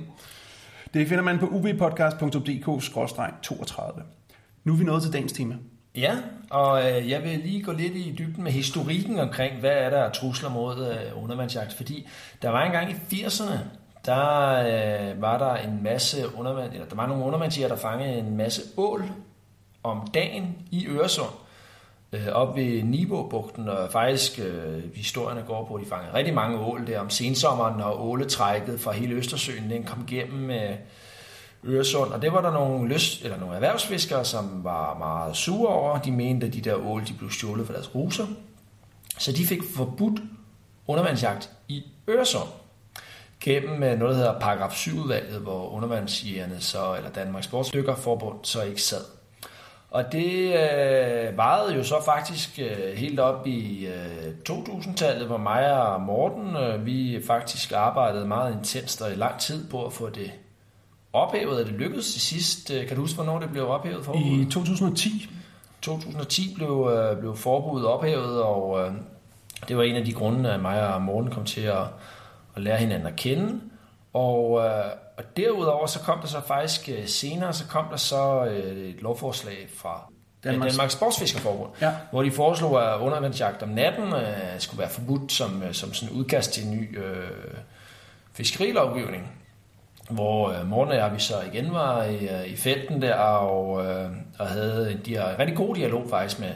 Det 0.98 1.08
finder 1.08 1.24
man 1.24 1.40
på 1.40 1.46
uvpodcast.dk-32. 1.46 4.02
Nu 4.64 4.74
er 4.74 4.78
vi 4.78 4.84
nået 4.84 5.04
til 5.04 5.14
dagens 5.14 5.34
tema. 5.34 5.56
Ja, 5.96 6.16
og 6.50 6.92
øh, 6.92 7.10
jeg 7.10 7.24
vil 7.24 7.40
lige 7.40 7.64
gå 7.64 7.72
lidt 7.72 7.96
i 7.96 8.16
dybden 8.18 8.44
med 8.44 8.52
historikken 8.52 9.20
omkring, 9.20 9.60
hvad 9.60 9.72
er 9.72 9.90
der 9.90 10.04
af 10.04 10.12
trusler 10.12 10.50
mod 10.50 10.88
øh, 10.88 11.24
undervandsjagt. 11.24 11.74
Fordi 11.74 12.08
der 12.42 12.50
var 12.50 12.66
engang 12.66 12.92
i 12.92 12.94
80'erne, 12.94 13.58
der 14.06 14.52
øh, 14.60 15.22
var 15.22 15.38
der 15.38 15.56
en 15.56 15.84
masse 15.84 16.36
undervand, 16.36 16.74
eller 16.74 16.86
der 16.86 16.96
var 16.96 17.08
nogle 17.08 17.24
undervandsjæger, 17.24 17.68
der 17.68 17.76
fangede 17.76 18.20
en 18.20 18.38
masse 18.38 18.62
ål 18.78 19.04
om 19.84 20.08
dagen 20.14 20.58
i 20.72 20.88
Øresund. 20.88 21.30
Øh, 22.14 22.28
op 22.32 22.56
ved 22.56 22.84
Nibobugten, 22.84 23.70
og 23.70 23.92
faktisk 23.92 24.40
øh, 24.40 24.96
historierne 24.96 25.44
går 25.48 25.66
på, 25.66 25.76
at 25.76 25.84
de 25.84 25.90
fangede 25.90 26.14
rigtig 26.14 26.34
mange 26.34 26.60
ål 26.60 26.88
der 26.88 27.00
om 27.00 27.10
sensommeren, 27.10 27.78
når 27.78 28.02
åletrækket 28.02 28.80
fra 28.80 28.92
hele 28.92 29.16
Østersøen, 29.16 29.70
den 29.70 29.84
kom 29.84 30.06
igennem 30.08 30.50
øh, 30.50 30.76
Øresund, 31.66 32.12
og 32.12 32.22
det 32.22 32.34
var 32.34 32.42
der 32.42 32.52
nogle, 32.52 32.94
lyst, 32.94 33.24
eller 33.24 33.40
nogle 33.40 33.56
erhvervsfiskere, 33.56 34.26
som 34.26 34.64
var 34.64 34.98
meget 34.98 35.36
sure 35.36 35.68
over. 35.68 36.00
De 36.00 36.12
mente, 36.12 36.48
at 36.48 36.54
de 36.54 36.62
der 36.62 36.76
ål 36.76 37.08
de 37.08 37.14
blev 37.14 37.32
stjålet 37.32 37.68
fra 37.68 37.74
deres 37.74 37.96
ruser. 37.96 38.26
Så 39.18 39.32
de 39.32 39.46
fik 39.46 39.62
forbudt 39.76 40.22
undervandsjagt 40.88 41.50
i 41.68 41.84
Øresund 42.10 42.50
gennem 43.40 43.84
øh, 43.84 44.00
noget, 44.00 44.16
der 44.16 44.24
hedder 44.24 44.40
paragraf 44.40 44.72
7-udvalget, 44.72 45.40
hvor 45.40 45.70
undervandsjægerne 45.70 46.62
så, 46.62 46.96
eller 46.96 47.10
Danmarks 47.10 47.46
Sportsdykkerforbund 47.46 48.38
så 48.44 48.62
ikke 48.62 48.82
sad. 48.82 49.17
Og 49.98 50.12
det 50.12 50.54
øh, 50.54 51.38
varede 51.38 51.76
jo 51.76 51.84
så 51.84 51.96
faktisk 52.06 52.60
øh, 52.60 52.98
helt 52.98 53.20
op 53.20 53.48
i 53.48 53.88
øh, 53.88 54.34
2000-tallet, 54.50 55.28
hvor 55.28 55.38
mig 55.38 55.82
og 55.82 56.02
Morten, 56.02 56.56
øh, 56.56 56.86
vi 56.86 57.22
faktisk 57.28 57.72
arbejdede 57.72 58.28
meget 58.28 58.54
intenst 58.54 59.02
og 59.02 59.12
i 59.12 59.16
lang 59.16 59.40
tid 59.40 59.70
på 59.70 59.86
at 59.86 59.94
få 59.94 60.10
det 60.10 60.32
ophævet, 61.14 61.60
og 61.60 61.66
det 61.66 61.74
lykkedes 61.74 62.12
til 62.12 62.22
sidst. 62.22 62.72
Øh, 62.72 62.88
Kan 62.88 62.96
du 62.96 63.02
huske, 63.02 63.16
hvornår 63.16 63.40
det 63.40 63.50
blev 63.52 63.70
ophævet? 63.70 64.02
I 64.02 64.04
forbuddet? 64.04 64.52
2010. 64.52 65.30
2010 65.82 66.56
blev, 66.56 66.92
øh, 66.94 67.20
blev 67.20 67.36
forbuddet 67.36 67.88
ophævet, 67.88 68.42
og 68.44 68.80
øh, 68.80 68.92
det 69.68 69.78
var 69.78 69.84
en 69.84 69.96
af 69.96 70.06
de 70.06 70.14
grunde, 70.14 70.54
at 70.54 70.60
mig 70.60 70.94
og 70.94 71.02
Morten 71.02 71.32
kom 71.32 71.46
til 71.46 71.62
at, 71.62 71.84
at 72.56 72.62
lære 72.62 72.78
hinanden 72.78 73.08
at 73.08 73.16
kende. 73.16 73.62
Og, 74.14 74.66
øh, 74.66 74.86
og 75.18 75.24
derudover 75.38 75.86
så 75.88 76.00
kom 76.00 76.20
der 76.20 76.28
så 76.28 76.42
faktisk 76.48 76.90
øh, 76.90 77.08
senere, 77.08 77.54
så 77.54 77.68
kom 77.68 77.86
der 77.92 77.98
så 77.98 78.46
øh, 78.46 78.78
et 78.90 79.02
lovforslag 79.02 79.68
fra 79.78 80.12
Danmarks- 80.46 80.70
Danmarks, 80.72 80.94
Sportsfiskerforbund, 80.94 81.70
Ja. 81.82 81.92
hvor 82.12 82.24
de 82.24 82.32
foreslog, 82.32 82.94
at 82.94 83.00
undervandsjagt 83.00 83.64
om 83.64 83.70
natten 83.70 84.14
øh, 84.14 84.60
skulle 84.60 84.80
være 84.80 84.90
forbudt 84.90 85.32
som, 85.32 85.64
øh, 85.64 85.74
som 85.74 85.94
sådan 85.94 86.16
udkast 86.16 86.54
til 86.54 86.64
en 86.66 86.72
ny 86.72 87.00
øh, 87.00 87.28
fiskerilovgivning 88.34 89.32
hvor 90.10 90.50
øh, 90.52 90.68
Morten 90.68 90.92
og 90.92 90.98
jeg, 90.98 91.14
vi 91.16 91.20
så 91.20 91.34
igen 91.54 91.74
var 91.74 92.04
i, 92.04 92.28
øh, 92.28 92.46
i 92.46 92.56
felten 92.56 93.02
der, 93.02 93.16
og, 93.16 93.86
øh, 93.86 94.10
og 94.40 94.48
havde 94.48 95.00
de 95.06 95.16
en 95.16 95.40
rigtig 95.40 95.56
god 95.58 95.76
dialog 95.76 96.06
faktisk 96.10 96.40
med 96.40 96.52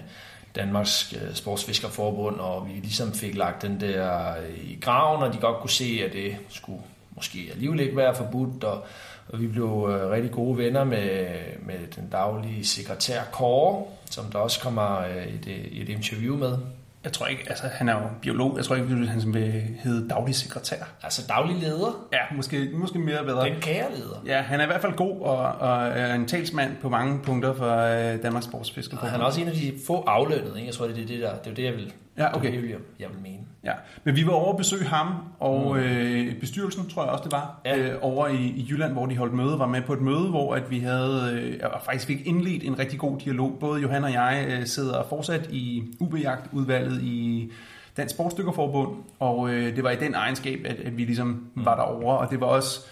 Danmarks 0.55 1.13
øh, 1.21 1.33
Sportsfiskerforbund, 1.35 2.39
og 2.39 2.67
vi 2.67 2.71
ligesom 2.73 3.13
fik 3.13 3.35
lagt 3.35 3.61
den 3.61 3.81
der 3.81 4.35
i 4.63 4.77
graven, 4.81 5.23
og 5.23 5.33
de 5.33 5.37
godt 5.37 5.57
kunne 5.61 5.69
se, 5.69 6.01
at 6.07 6.13
det 6.13 6.35
skulle 6.49 6.81
måske 7.21 7.49
alligevel 7.53 7.79
ikke 7.79 7.97
være 7.97 8.15
forbudt, 8.15 8.63
og, 8.63 8.83
og 9.29 9.41
vi 9.41 9.47
blev 9.47 9.89
øh, 9.91 10.09
rigtig 10.11 10.31
gode 10.31 10.57
venner 10.57 10.83
med, 10.83 11.27
med 11.65 11.75
den 11.95 12.07
daglige 12.11 12.65
sekretær 12.65 13.21
Kåre, 13.31 13.83
som 14.09 14.25
der 14.25 14.39
også 14.39 14.59
kommer 14.59 14.99
øh, 14.99 15.25
et, 15.27 15.47
et 15.81 15.89
interview 15.89 16.37
med. 16.37 16.57
Jeg 17.03 17.11
tror 17.13 17.25
ikke, 17.27 17.43
altså 17.49 17.63
han 17.73 17.89
er 17.89 17.93
jo 17.93 18.01
biolog, 18.21 18.57
jeg 18.57 18.65
tror 18.65 18.75
ikke, 18.75 18.95
han 18.95 19.33
vil 19.33 19.63
hedde 19.83 20.09
daglig 20.09 20.35
sekretær. 20.35 20.75
Altså 21.03 21.21
daglig 21.27 21.55
leder, 21.55 22.07
Ja, 22.13 22.35
måske, 22.35 22.69
måske 22.73 22.99
mere 22.99 23.23
bedre. 23.25 23.45
den 23.49 23.61
kære 23.61 23.85
leder. 23.95 24.23
Ja, 24.25 24.41
han 24.41 24.59
er 24.59 24.63
i 24.63 24.67
hvert 24.67 24.81
fald 24.81 24.93
god 24.93 25.21
og, 25.21 25.37
og 25.37 25.87
er 25.87 26.13
en 26.15 26.27
talsmand 26.27 26.71
på 26.81 26.89
mange 26.89 27.19
punkter 27.23 27.53
for 27.53 27.77
øh, 27.77 28.23
Danmarks 28.23 28.45
Og 28.45 28.51
Sportsfiskerforbund. 28.51 29.11
han 29.11 29.21
er 29.21 29.25
også 29.25 29.41
en 29.41 29.47
af 29.47 29.53
de 29.53 29.73
få 29.87 30.03
aflønnede, 30.07 30.53
ikke? 30.55 30.67
jeg 30.67 30.73
tror, 30.75 30.87
det 30.87 31.03
er 31.03 31.07
det, 31.07 31.19
der, 31.21 31.35
det 31.43 31.51
er 31.51 31.55
det, 31.55 31.63
jeg 31.63 31.73
vil 31.73 31.93
Ja, 32.17 32.35
okay. 32.37 32.51
Det 32.51 32.61
vil 32.61 32.69
jeg, 32.69 32.79
jeg 32.99 33.09
vil 33.09 33.21
mene. 33.21 33.43
Ja, 33.63 33.73
men 34.03 34.15
vi 34.15 34.25
var 34.25 34.31
over 34.33 34.51
at 34.51 34.57
besøge 34.57 34.85
ham, 34.85 35.07
og 35.39 35.75
mm. 35.75 35.81
øh, 35.81 36.39
bestyrelsen, 36.39 36.89
tror 36.89 37.03
jeg 37.03 37.11
også 37.11 37.23
det 37.23 37.31
var, 37.31 37.61
Ja. 37.65 37.77
øh, 37.77 37.97
over 38.01 38.27
i, 38.27 38.35
i 38.35 38.67
Jylland, 38.69 38.93
hvor 38.93 39.05
de 39.05 39.17
holdt 39.17 39.33
møde, 39.33 39.59
var 39.59 39.67
med 39.67 39.81
på 39.81 39.93
et 39.93 40.01
møde, 40.01 40.29
hvor 40.29 40.55
at 40.55 40.71
vi 40.71 40.79
havde 40.79 41.39
øh, 41.41 41.59
faktisk 41.85 42.07
fik 42.07 42.27
indledt 42.27 42.63
en 42.63 42.79
rigtig 42.79 42.99
god 42.99 43.19
dialog. 43.19 43.57
Både 43.59 43.81
Johan 43.81 44.03
og 44.03 44.13
jeg 44.13 44.45
øh, 44.49 44.65
sidder 44.65 45.03
fortsat 45.09 45.47
i 45.51 45.83
UB-jagtudvalget 45.99 47.01
i 47.01 47.51
Dansk 47.97 48.15
Sportsdykkerforbund, 48.15 48.95
og 49.19 49.49
øh, 49.53 49.75
det 49.75 49.83
var 49.83 49.91
i 49.91 49.95
den 49.95 50.13
egenskab, 50.13 50.59
at, 50.65 50.79
at 50.79 50.97
vi 50.97 51.05
ligesom 51.05 51.27
mm. 51.55 51.65
var 51.65 51.75
derovre, 51.75 52.17
og 52.17 52.31
det 52.31 52.39
var 52.39 52.47
også 52.47 52.85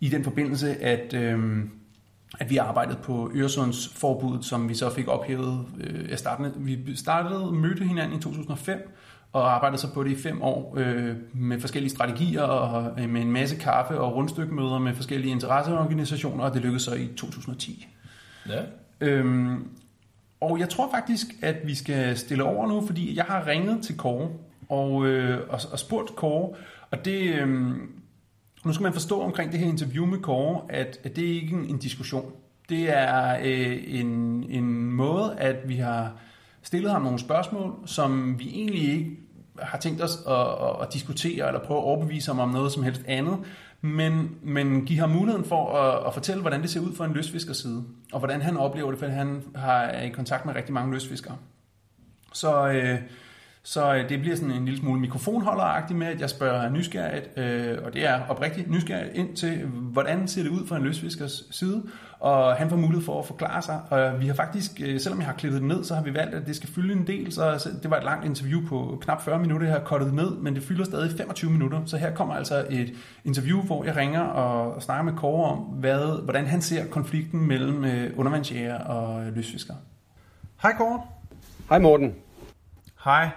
i 0.00 0.08
den 0.08 0.24
forbindelse, 0.24 0.82
at... 0.82 1.14
Øh, 1.14 1.38
at 2.38 2.50
vi 2.50 2.56
arbejdede 2.56 2.98
på 3.02 3.30
Øresundsforbuddet, 3.34 4.44
som 4.44 4.68
vi 4.68 4.74
så 4.74 4.90
fik 4.90 5.08
ophævet. 5.08 5.66
Øh, 5.80 6.18
startede, 6.18 6.52
vi 6.56 6.96
startede 6.96 7.52
mødte 7.52 7.84
hinanden 7.84 8.18
i 8.18 8.22
2005, 8.22 8.96
og 9.32 9.54
arbejdede 9.54 9.80
så 9.80 9.92
på 9.92 10.04
det 10.04 10.10
i 10.10 10.22
fem 10.22 10.42
år 10.42 10.74
øh, 10.76 11.16
med 11.32 11.60
forskellige 11.60 11.90
strategier 11.90 12.42
og 12.42 13.00
øh, 13.00 13.08
med 13.08 13.20
en 13.20 13.32
masse 13.32 13.56
kaffe 13.56 14.00
og 14.00 14.14
rundstykmøder 14.14 14.78
med 14.78 14.94
forskellige 14.94 15.30
interesseorganisationer, 15.32 16.44
og 16.44 16.54
det 16.54 16.62
lykkedes 16.62 16.82
så 16.82 16.94
i 16.94 17.06
2010. 17.16 17.88
Ja. 18.48 18.62
Øhm, 19.00 19.68
og 20.40 20.58
jeg 20.58 20.68
tror 20.68 20.90
faktisk, 20.90 21.26
at 21.42 21.56
vi 21.64 21.74
skal 21.74 22.16
stille 22.16 22.44
over 22.44 22.68
nu, 22.68 22.86
fordi 22.86 23.16
jeg 23.16 23.24
har 23.24 23.46
ringet 23.46 23.82
til 23.82 23.96
Kåre 23.96 24.28
og, 24.68 25.06
øh, 25.06 25.40
og, 25.48 25.60
og 25.72 25.78
spurgt 25.78 26.16
Kåre, 26.16 26.54
og 26.90 27.04
det, 27.04 27.34
øh, 27.34 27.74
nu 28.64 28.72
skal 28.72 28.84
man 28.84 28.92
forstå 28.92 29.20
omkring 29.22 29.52
det 29.52 29.60
her 29.60 29.68
interview 29.68 30.06
med 30.06 30.18
Kåre, 30.18 30.62
at, 30.68 31.00
at 31.04 31.16
det 31.16 31.30
er 31.30 31.34
ikke 31.34 31.56
en, 31.56 31.64
en 31.64 31.78
diskussion. 31.78 32.32
Det 32.68 32.98
er 32.98 33.38
øh, 33.42 33.78
en, 33.86 34.44
en 34.48 34.92
måde, 34.92 35.36
at 35.38 35.68
vi 35.68 35.76
har 35.76 36.12
stillet 36.62 36.90
ham 36.90 37.02
nogle 37.02 37.18
spørgsmål, 37.18 37.74
som 37.86 38.38
vi 38.38 38.48
egentlig 38.48 38.82
ikke 38.82 39.16
har 39.58 39.78
tænkt 39.78 40.02
os 40.02 40.18
at, 40.28 40.34
at, 40.36 40.82
at 40.82 40.92
diskutere 40.92 41.46
eller 41.46 41.60
prøve 41.60 41.80
at 41.80 41.84
overbevise 41.84 42.30
ham 42.30 42.38
om 42.38 42.48
noget 42.48 42.72
som 42.72 42.82
helst 42.82 43.02
andet, 43.06 43.38
men, 43.80 44.36
men 44.42 44.86
give 44.86 44.98
ham 44.98 45.10
muligheden 45.10 45.44
for 45.44 45.72
at, 45.72 46.06
at 46.06 46.14
fortælle, 46.14 46.40
hvordan 46.40 46.62
det 46.62 46.70
ser 46.70 46.80
ud 46.80 46.94
for 46.94 47.04
en 47.04 47.12
løsfiskers 47.12 47.56
side, 47.56 47.84
og 48.12 48.18
hvordan 48.18 48.42
han 48.42 48.56
oplever 48.56 48.90
det, 48.90 49.00
for 49.00 49.06
han 49.06 49.42
har, 49.54 49.78
er 49.82 50.02
i 50.02 50.08
kontakt 50.08 50.46
med 50.46 50.54
rigtig 50.54 50.74
mange 50.74 50.92
løsfiskere. 50.92 51.36
Så, 52.32 52.68
øh, 52.68 52.98
så 53.62 53.94
øh, 53.94 54.08
det 54.08 54.20
bliver 54.20 54.36
sådan 54.36 54.50
en 54.50 54.64
lille 54.64 54.80
smule 54.80 55.00
mikrofonholderagtigt 55.00 55.98
med, 55.98 56.06
at 56.06 56.20
jeg 56.20 56.30
spørger 56.30 56.70
nysgerrigt, 56.70 57.38
øh, 57.38 57.78
og 57.84 57.94
det 57.94 58.06
er 58.06 58.20
oprigtigt 58.28 58.70
nysgerrigt 58.70 59.14
ind 59.14 59.36
til, 59.36 59.66
hvordan 59.66 60.28
ser 60.28 60.42
det 60.42 60.50
ud 60.50 60.66
fra 60.66 60.76
en 60.76 60.82
løsfiskers 60.82 61.44
side, 61.50 61.82
og 62.20 62.54
han 62.54 62.70
får 62.70 62.76
mulighed 62.76 63.04
for 63.04 63.18
at 63.18 63.26
forklare 63.26 63.62
sig. 63.62 63.80
Og 63.90 64.20
vi 64.20 64.26
har 64.26 64.34
faktisk, 64.34 64.80
øh, 64.84 65.00
selvom 65.00 65.18
jeg 65.20 65.26
har 65.26 65.34
klippet 65.34 65.60
det 65.60 65.68
ned, 65.68 65.84
så 65.84 65.94
har 65.94 66.02
vi 66.02 66.14
valgt, 66.14 66.34
at 66.34 66.46
det 66.46 66.56
skal 66.56 66.68
fylde 66.68 66.92
en 66.92 67.06
del, 67.06 67.32
så 67.32 67.70
det 67.82 67.90
var 67.90 67.96
et 67.96 68.04
langt 68.04 68.26
interview 68.26 68.66
på 68.66 68.98
knap 69.02 69.22
40 69.22 69.38
minutter, 69.38 69.66
jeg 69.66 69.76
har 69.76 69.84
kottet 69.84 70.06
det 70.06 70.14
ned, 70.14 70.30
men 70.30 70.54
det 70.54 70.62
fylder 70.62 70.84
stadig 70.84 71.16
25 71.16 71.50
minutter, 71.50 71.80
så 71.86 71.96
her 71.96 72.14
kommer 72.14 72.34
altså 72.34 72.66
et 72.70 72.92
interview, 73.24 73.62
hvor 73.62 73.84
jeg 73.84 73.96
ringer 73.96 74.20
og 74.20 74.82
snakker 74.82 75.04
med 75.04 75.12
Kåre 75.12 75.52
om, 75.52 75.58
hvad, 75.58 76.22
hvordan 76.24 76.46
han 76.46 76.62
ser 76.62 76.86
konflikten 76.86 77.46
mellem 77.46 77.84
øh, 77.84 78.18
undervandsjæger 78.18 78.78
og 78.78 79.24
løsfiskere. 79.34 79.76
Hej 80.62 80.72
Kåre. 80.76 81.02
Hej 81.68 81.78
Morten. 81.78 82.14
Hej. 83.04 83.30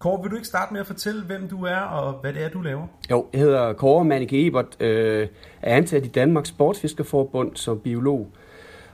Kåre, 0.00 0.22
vil 0.22 0.30
du 0.30 0.36
ikke 0.36 0.48
starte 0.48 0.72
med 0.72 0.80
at 0.80 0.86
fortælle, 0.86 1.22
hvem 1.22 1.48
du 1.48 1.64
er 1.64 1.76
og 1.76 2.12
hvad 2.12 2.32
det 2.32 2.44
er, 2.44 2.48
du 2.48 2.60
laver? 2.60 2.86
Jo, 3.10 3.26
jeg 3.32 3.40
hedder 3.40 3.72
Kåre 3.72 4.04
Mannike 4.04 4.46
Ebert, 4.46 4.76
øh, 4.80 5.28
er 5.62 5.76
ansat 5.76 6.04
i 6.04 6.08
Danmarks 6.08 6.48
Sportsfiskerforbund 6.48 7.56
som 7.56 7.80
biolog. 7.80 8.28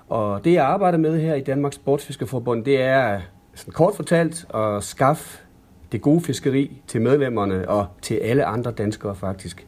Og 0.08 0.44
det, 0.44 0.52
jeg 0.52 0.64
arbejder 0.64 0.98
med 0.98 1.20
her 1.20 1.34
i 1.34 1.40
Danmarks 1.40 1.76
Sportsfiskerforbund, 1.76 2.64
det 2.64 2.80
er 2.80 3.20
sådan 3.54 3.72
kort 3.72 3.94
fortalt 3.96 4.46
at 4.54 4.84
skaffe 4.84 5.38
det 5.92 6.02
gode 6.02 6.20
fiskeri 6.20 6.82
til 6.86 7.02
medlemmerne 7.02 7.68
og 7.68 7.86
til 8.02 8.14
alle 8.14 8.44
andre 8.44 8.70
danskere 8.70 9.14
faktisk. 9.14 9.66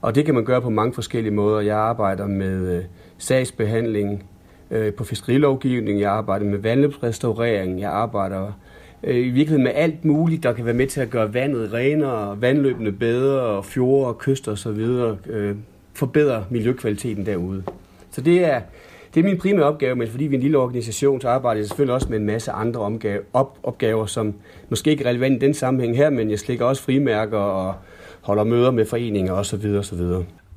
Og 0.00 0.14
det 0.14 0.24
kan 0.24 0.34
man 0.34 0.44
gøre 0.44 0.62
på 0.62 0.70
mange 0.70 0.94
forskellige 0.94 1.34
måder. 1.34 1.60
Jeg 1.60 1.76
arbejder 1.76 2.26
med 2.26 2.76
øh, 2.76 2.84
sagsbehandling 3.18 4.30
øh, 4.70 4.94
på 4.94 5.04
fiskerilovgivning, 5.04 6.00
jeg 6.00 6.10
arbejder 6.12 6.46
med 6.46 6.58
vandløbsrestaurering, 6.58 7.80
jeg 7.80 7.90
arbejder 7.90 8.52
øh, 9.04 9.16
i 9.16 9.20
virkeligheden 9.20 9.64
med 9.64 9.72
alt 9.74 10.04
muligt, 10.04 10.42
der 10.42 10.52
kan 10.52 10.64
være 10.64 10.74
med 10.74 10.86
til 10.86 11.00
at 11.00 11.10
gøre 11.10 11.34
vandet 11.34 11.72
renere, 11.72 12.40
vandløbene 12.40 12.92
bedre, 12.92 13.40
og 13.40 13.64
fjorde 13.64 14.06
og 14.06 14.18
kyster 14.18 14.52
osv., 14.52 14.80
øh, 15.30 15.56
forbedre 15.94 16.44
miljøkvaliteten 16.50 17.26
derude. 17.26 17.62
Så 18.10 18.20
det 18.20 18.44
er, 18.44 18.60
det 19.14 19.20
er 19.20 19.24
min 19.24 19.38
primære 19.38 19.66
opgave, 19.66 19.94
men 19.94 20.08
fordi 20.08 20.24
vi 20.24 20.34
er 20.34 20.38
en 20.38 20.42
lille 20.42 20.58
organisation, 20.58 21.20
så 21.20 21.28
arbejder 21.28 21.60
jeg 21.60 21.66
selvfølgelig 21.66 21.94
også 21.94 22.06
med 22.10 22.18
en 22.18 22.26
masse 22.26 22.50
andre 22.50 22.80
omgave, 22.80 23.20
op, 23.32 23.58
opgaver 23.62 24.06
som 24.06 24.34
måske 24.68 24.90
ikke 24.90 25.04
er 25.04 25.08
relevant 25.08 25.42
i 25.42 25.46
den 25.46 25.54
sammenhæng 25.54 25.96
her, 25.96 26.10
men 26.10 26.30
jeg 26.30 26.38
slikker 26.38 26.64
også 26.64 26.82
frimærker 26.82 27.38
og 27.38 27.74
holder 28.20 28.44
møder 28.44 28.70
med 28.70 28.86
foreninger 28.86 29.32
osv. 29.32 29.66
osv. 29.78 30.00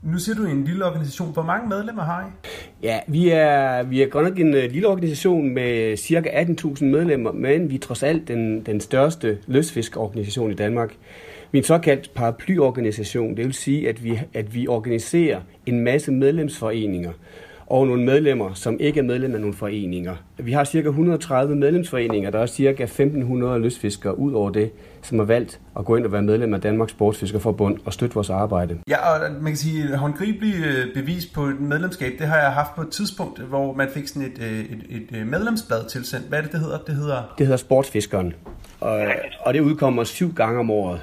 Nu 0.04 0.20
ser 0.20 0.34
du 0.34 0.46
en 0.46 0.64
lille 0.64 0.86
organisation. 0.86 1.34
Hvor 1.34 1.44
mange 1.44 1.70
medlemmer 1.70 2.04
har 2.04 2.22
I? 2.22 2.48
Ja, 2.84 3.00
vi 3.08 3.30
er, 3.30 3.84
vi 3.84 4.02
er 4.02 4.08
godt 4.08 4.26
nok 4.26 4.40
en 4.40 4.54
øh, 4.54 4.72
lille 4.72 4.88
organisation 4.88 5.50
med 5.50 5.98
cirka 5.98 6.30
18.000 6.44 6.84
medlemmer, 6.86 7.32
men 7.32 7.70
vi 7.70 7.76
er 7.76 7.80
trods 7.80 8.04
alt 8.04 8.28
den, 8.28 8.62
den 8.62 8.82
største 8.82 9.38
løsfiskorganisation 9.48 10.52
i 10.52 10.54
Danmark. 10.54 10.96
Vi 11.52 11.58
er 11.58 11.62
en 11.62 11.66
såkaldt 11.66 12.14
paraplyorganisation, 12.14 13.38
det 13.38 13.46
vil 13.46 13.54
sige, 13.54 13.90
at 13.90 14.04
vi, 14.04 14.20
at 14.34 14.56
vi 14.56 14.68
organiserer 14.68 15.42
en 15.66 15.80
masse 15.80 16.12
medlemsforeninger 16.12 17.12
og 17.74 17.88
nogle 17.88 18.04
medlemmer, 18.04 18.54
som 18.54 18.78
ikke 18.80 19.00
er 19.00 19.04
medlem 19.04 19.36
af 19.36 19.40
nogle 19.40 19.56
foreninger. 19.56 20.16
Vi 20.38 20.52
har 20.52 20.64
cirka 20.64 20.88
130 20.88 21.56
medlemsforeninger, 21.56 22.30
der 22.30 22.40
er 22.40 22.46
cirka 22.46 22.86
1.500 22.86 23.58
løsfiskere 23.58 24.20
ud 24.20 24.34
over 24.34 24.50
det, 24.50 24.72
som 25.02 25.20
har 25.20 25.26
valgt 25.26 25.60
at 25.80 25.86
gå 25.86 25.96
ind 25.96 26.06
og 26.06 26.12
være 26.12 26.22
medlem 26.22 26.54
af 26.54 26.62
Danmarks 26.62 26.92
Sportsfiskerforbund 26.92 27.80
og 27.86 27.94
støtte 27.94 28.16
vores 28.16 28.30
arbejde. 28.30 28.78
Ja, 28.88 29.10
og 29.10 29.32
man 29.32 29.52
kan 29.52 29.56
sige, 29.56 29.98
håndgribelig 29.98 30.54
øh, 30.66 30.94
bevis 30.94 31.26
på 31.26 31.42
et 31.42 31.60
medlemskab, 31.60 32.12
det 32.20 32.28
har 32.28 32.38
jeg 32.38 32.52
haft 32.52 32.76
på 32.76 32.82
et 32.82 32.90
tidspunkt, 32.90 33.40
hvor 33.40 33.74
man 33.74 33.88
fik 33.94 34.08
sådan 34.08 34.22
et, 34.22 34.42
øh, 34.42 34.60
et, 34.60 34.84
et, 34.90 35.18
et 35.20 35.28
medlemsblad 35.28 35.90
tilsendt. 35.90 36.28
Hvad 36.30 36.40
er 36.40 36.44
det, 36.44 36.52
det 36.52 36.60
hedder? 36.60 36.78
Det 36.88 36.96
hedder... 36.96 37.34
Det 37.38 37.46
hedder 37.46 37.58
Sportsfiskeren, 37.58 38.34
og, 38.80 39.02
og 39.40 39.54
det 39.54 39.60
udkommer 39.60 40.04
syv 40.04 40.34
gange 40.34 40.60
om 40.60 40.72
året. 40.72 41.02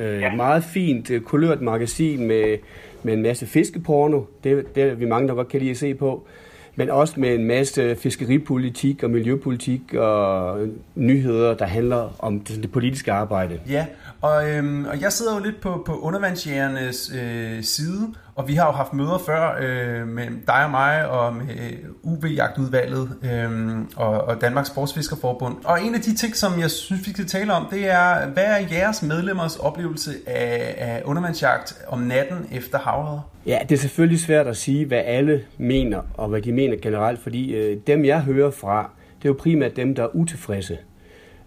Øh, 0.00 0.20
ja. 0.20 0.34
Meget 0.34 0.64
fint, 0.64 1.10
øh, 1.10 1.20
kulørt 1.20 1.60
magasin 1.60 2.26
med, 2.26 2.56
med 3.02 3.12
en 3.12 3.22
masse 3.22 3.46
fiskeporno. 3.46 4.22
Det, 4.44 4.74
det 4.74 4.82
er 4.82 4.94
vi 4.94 5.06
mange, 5.06 5.28
der 5.28 5.34
godt 5.34 5.48
kan 5.48 5.60
lide 5.60 5.70
at 5.70 5.76
se 5.76 5.94
på. 5.94 6.26
Men 6.74 6.90
også 6.90 7.20
med 7.20 7.34
en 7.34 7.44
masse 7.44 7.96
fiskeripolitik 7.96 9.02
og 9.02 9.10
miljøpolitik 9.10 9.94
og 9.94 10.58
nyheder, 10.94 11.54
der 11.54 11.64
handler 11.64 12.16
om 12.18 12.40
det, 12.40 12.62
det 12.62 12.72
politiske 12.72 13.12
arbejde. 13.12 13.60
Ja, 13.68 13.86
og, 14.20 14.50
øhm, 14.50 14.84
og 14.84 15.00
jeg 15.00 15.12
sidder 15.12 15.34
jo 15.34 15.44
lidt 15.44 15.60
på, 15.60 15.82
på 15.86 15.98
undervandsjægernes 16.00 17.12
øh, 17.22 17.62
side, 17.62 18.14
og 18.40 18.48
vi 18.48 18.54
har 18.54 18.66
jo 18.66 18.72
haft 18.72 18.92
møder 18.92 19.18
før 19.26 19.56
øh, 19.60 20.08
med 20.08 20.26
dig 20.46 20.64
og 20.64 20.70
mig 20.70 21.08
og 21.08 21.34
med 21.34 21.44
øh, 21.44 21.78
UV-jagtudvalget 22.02 23.08
øh, 23.22 23.78
og, 23.96 24.20
og 24.22 24.40
Danmarks 24.40 24.68
Sportsfiskerforbund. 24.68 25.56
Og 25.64 25.82
en 25.82 25.94
af 25.94 26.00
de 26.00 26.14
ting, 26.14 26.36
som 26.36 26.60
jeg 26.60 26.70
synes, 26.70 27.06
vi 27.06 27.12
skal 27.12 27.26
tale 27.26 27.52
om, 27.52 27.66
det 27.70 27.90
er, 27.90 28.26
hvad 28.26 28.44
er 28.44 28.58
jeres 28.72 29.02
medlemmers 29.02 29.56
oplevelse 29.56 30.10
af, 30.26 30.74
af 30.78 31.02
undervandsjagt 31.04 31.74
om 31.88 31.98
natten 31.98 32.48
efter 32.52 32.78
havredder? 32.78 33.30
Ja, 33.46 33.58
det 33.68 33.74
er 33.74 33.78
selvfølgelig 33.78 34.20
svært 34.20 34.46
at 34.46 34.56
sige, 34.56 34.86
hvad 34.86 35.02
alle 35.04 35.42
mener, 35.58 36.00
og 36.14 36.28
hvad 36.28 36.42
de 36.42 36.52
mener 36.52 36.76
generelt, 36.82 37.22
fordi 37.22 37.54
øh, 37.54 37.76
dem, 37.86 38.04
jeg 38.04 38.20
hører 38.20 38.50
fra, 38.50 38.90
det 39.18 39.24
er 39.24 39.28
jo 39.28 39.36
primært 39.38 39.76
dem, 39.76 39.94
der 39.94 40.02
er 40.02 40.16
utilfredse. 40.16 40.78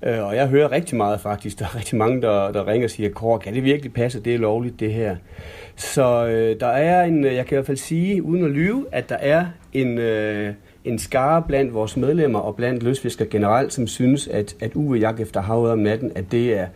Øh, 0.06 0.24
og 0.24 0.36
jeg 0.36 0.48
hører 0.48 0.72
rigtig 0.72 0.98
meget 0.98 1.22
faktisk. 1.22 1.60
Der 1.60 1.66
er 1.66 1.76
rigtig 1.76 1.98
mange, 1.98 2.22
der, 2.22 2.52
der 2.52 2.68
ringer 2.68 2.88
og 2.88 2.92
siger, 2.92 3.10
Kåre, 3.10 3.40
kan 3.40 3.54
det 3.54 3.64
virkelig 3.64 3.94
passe? 3.94 4.20
Det 4.20 4.36
er 4.36 4.40
lovligt, 4.40 4.80
det 4.80 4.94
her. 4.94 5.16
Så 5.76 6.28
øh, 6.28 6.60
der 6.60 6.68
er 6.68 7.04
en, 7.04 7.26
øh, 7.26 7.36
jeg 7.36 7.46
kan 7.46 7.56
i 7.56 7.58
hvert 7.58 7.66
fald 7.66 7.78
sige, 7.78 8.24
uden 8.24 8.46
at 8.46 8.52
lyve, 8.52 8.86
at 8.92 9.10
der 9.10 9.16
er 9.16 9.46
en, 9.74 9.98
øh, 9.98 10.54
en 10.84 11.00
skare 11.00 11.44
blandt 11.48 11.74
vores 11.74 11.98
medlemmer 11.98 12.40
og 12.40 12.56
blandt 12.56 12.84
løsfiskere 12.84 13.28
generelt, 13.28 13.74
som 13.74 13.88
synes, 13.88 14.28
at, 14.28 14.56
at 14.62 14.72
UV-jagt 14.76 15.20
efter 15.20 15.42
havet 15.42 15.72
om 15.72 15.80
natten, 15.80 16.12
at 16.16 16.32
det, 16.32 16.60
er, 16.60 16.68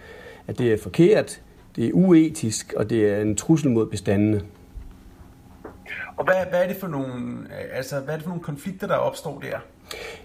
at 0.47 0.57
det 0.57 0.73
er 0.73 0.77
forkert, 0.77 1.41
det 1.75 1.87
er 1.87 1.91
uetisk, 1.93 2.73
og 2.77 2.89
det 2.89 3.09
er 3.09 3.21
en 3.21 3.35
trussel 3.35 3.71
mod 3.71 3.85
bestandene. 3.85 4.41
Og 6.17 6.25
hvad, 6.25 6.35
hvad 6.49 6.63
er 6.63 6.67
det 6.67 6.77
for 6.77 6.87
nogle, 6.87 7.13
øh, 7.39 7.77
altså, 7.77 7.99
hvad 7.99 8.13
er 8.13 8.17
det 8.17 8.23
for 8.23 8.29
nogle 8.29 8.43
konflikter, 8.43 8.87
der 8.87 8.95
opstår 8.95 9.39
der? 9.39 9.57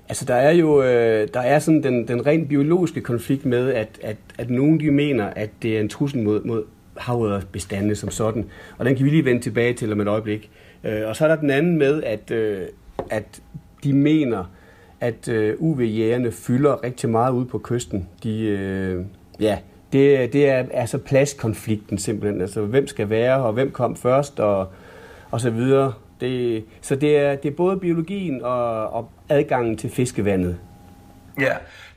Altså 0.08 0.24
der 0.24 0.34
er 0.34 0.50
jo 0.50 0.82
øh, 0.82 1.28
der 1.34 1.40
er 1.40 1.58
sådan 1.58 1.82
den, 1.82 2.08
den 2.08 2.26
rent 2.26 2.48
biologiske 2.48 3.00
konflikt 3.00 3.46
med, 3.46 3.72
at, 3.72 3.88
at, 4.02 4.16
at 4.38 4.50
nogen 4.50 4.80
de 4.80 4.90
mener, 4.90 5.24
at 5.24 5.50
det 5.62 5.76
er 5.76 5.80
en 5.80 5.88
trussel 5.88 6.22
mod, 6.22 6.44
mod 6.44 6.64
havøderbestandene 6.96 7.94
som 7.94 8.10
sådan. 8.10 8.44
Og 8.78 8.84
den 8.84 8.96
kan 8.96 9.04
vi 9.04 9.10
lige 9.10 9.24
vende 9.24 9.42
tilbage 9.42 9.74
til 9.74 9.92
om 9.92 10.00
et 10.00 10.08
øjeblik. 10.08 10.50
Øh, 10.84 11.08
og 11.08 11.16
så 11.16 11.24
er 11.24 11.28
der 11.28 11.36
den 11.36 11.50
anden 11.50 11.78
med, 11.78 12.02
at, 12.02 12.30
øh, 12.30 12.62
at 13.10 13.42
de 13.84 13.92
mener, 13.92 14.44
at 15.00 15.28
øh, 15.28 15.54
UV-jægerne 15.58 16.32
fylder 16.32 16.84
rigtig 16.84 17.10
meget 17.10 17.32
ude 17.32 17.46
på 17.46 17.58
kysten. 17.58 18.08
De, 18.22 18.40
øh, 18.40 19.04
ja, 19.40 19.58
det, 19.92 20.32
det 20.32 20.48
er 20.48 20.64
altså 20.72 20.98
pladskonflikten 20.98 21.98
simpelthen. 21.98 22.40
Altså 22.40 22.62
hvem 22.62 22.86
skal 22.86 23.10
være, 23.10 23.36
og 23.36 23.52
hvem 23.52 23.70
kom 23.70 23.96
først, 23.96 24.40
og, 24.40 24.66
og 25.30 25.40
så 25.40 25.50
videre. 25.50 25.92
Det, 26.22 26.64
så 26.80 26.96
det 26.96 27.16
er, 27.16 27.34
det 27.34 27.50
er 27.50 27.56
både 27.56 27.78
biologien 27.78 28.42
og, 28.42 28.92
og 28.92 29.10
adgangen 29.28 29.76
til 29.76 29.90
fiskevandet. 29.90 30.58
Ja, 31.40 31.52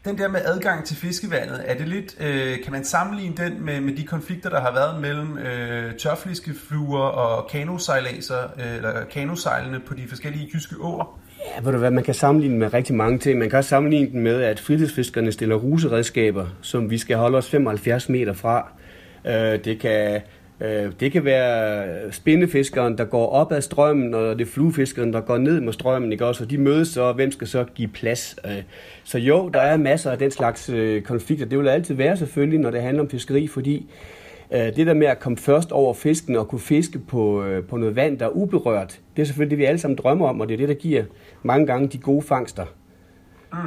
den 0.06 0.18
der 0.18 0.28
med 0.28 0.42
adgang 0.46 0.86
til 0.86 0.98
fiskevandet, 0.98 1.64
er 1.66 1.78
det 1.78 1.88
lidt, 1.88 2.16
øh, 2.20 2.64
kan 2.64 2.72
man 2.72 2.84
sammenligne 2.84 3.36
den 3.38 3.66
med, 3.66 3.82
med 3.82 3.96
de 3.96 4.04
konflikter, 4.04 4.50
der 4.50 4.60
har 4.60 4.74
været 4.74 5.02
mellem 5.02 5.38
øh, 5.38 5.96
tørfiskefluer 5.98 7.00
og 7.00 7.48
kanosejlaser, 7.48 8.44
øh, 8.60 8.76
eller 8.76 9.06
kanosejlene 9.12 9.80
på 9.80 9.94
de 9.94 10.08
forskellige 10.08 10.50
jyske 10.54 10.76
åer? 10.82 11.20
Ja, 11.56 11.62
ved 11.64 11.72
du 11.72 11.78
hvad, 11.78 11.92
man 11.92 12.04
kan 12.04 12.14
sammenligne 12.14 12.58
med 12.58 12.74
rigtig 12.74 12.96
mange 12.96 13.20
ting. 13.20 13.40
Man 13.40 13.50
kan 13.50 13.58
også 13.58 13.70
sammenligne 13.70 14.12
den 14.12 14.22
med, 14.22 14.42
at 14.42 14.60
fritidsfiskerne 14.60 15.32
stiller 15.32 15.56
ruseredskaber, 15.56 16.46
som 16.62 16.90
vi 16.90 16.98
skal 16.98 17.18
holde 17.18 17.38
os 17.38 17.50
75 17.50 18.10
meter 18.10 18.34
fra. 18.34 18.72
Øh, 19.26 19.66
det 19.66 19.80
kan 19.80 20.22
Øh, 20.62 20.92
det 21.00 21.12
kan 21.12 21.26
være 21.26 22.12
spindefiskeren, 22.12 22.98
der 22.98 23.06
går 23.06 23.30
op 23.30 23.52
ad 23.52 23.62
strømmen, 23.62 24.14
og 24.14 24.40
det 24.40 24.48
er 24.48 24.52
fluefiskeren, 24.52 25.14
der 25.14 25.22
går 25.22 25.38
ned 25.38 25.62
med 25.62 25.74
strømmen, 25.74 26.12
ikke 26.12 26.26
også? 26.26 26.44
Og 26.44 26.50
de 26.50 26.58
mødes 26.58 26.88
så, 26.88 27.12
hvem 27.12 27.32
skal 27.32 27.48
så 27.48 27.64
give 27.76 27.88
plads? 27.88 28.36
Øh, 28.46 28.64
så 29.04 29.18
jo, 29.18 29.50
der 29.50 29.62
er 29.62 29.78
masser 29.78 30.12
af 30.12 30.18
den 30.18 30.32
slags 30.32 30.70
øh, 30.70 31.02
konflikter. 31.02 31.46
Det 31.46 31.60
vil 31.60 31.68
altid 31.68 31.96
være 31.96 32.18
selvfølgelig, 32.18 32.60
når 32.60 32.72
det 32.72 32.82
handler 32.82 33.04
om 33.04 33.10
fiskeri, 33.10 33.48
fordi 33.48 33.90
det 34.52 34.88
der 34.88 34.94
med 34.94 35.08
at 35.08 35.20
komme 35.20 35.38
først 35.38 35.72
over 35.72 35.94
fisken 35.94 36.36
og 36.36 36.48
kunne 36.48 36.60
fiske 36.60 37.00
på, 37.00 37.46
på 37.70 37.78
noget 37.78 37.96
vand, 37.96 38.20
der 38.20 38.26
er 38.26 38.30
uberørt, 38.30 39.00
det 39.16 39.22
er 39.22 39.26
selvfølgelig 39.26 39.50
det, 39.50 39.58
vi 39.58 39.66
alle 39.66 39.78
sammen 39.78 39.98
drømmer 39.98 40.28
om, 40.28 40.42
og 40.42 40.48
det 40.48 40.54
er 40.54 40.58
det, 40.58 40.70
der 40.70 40.76
giver 40.76 41.04
mange 41.44 41.68
gange 41.68 41.88
de 41.88 41.98
gode 41.98 42.22
fangster. 42.22 42.66
Mm. 43.54 43.60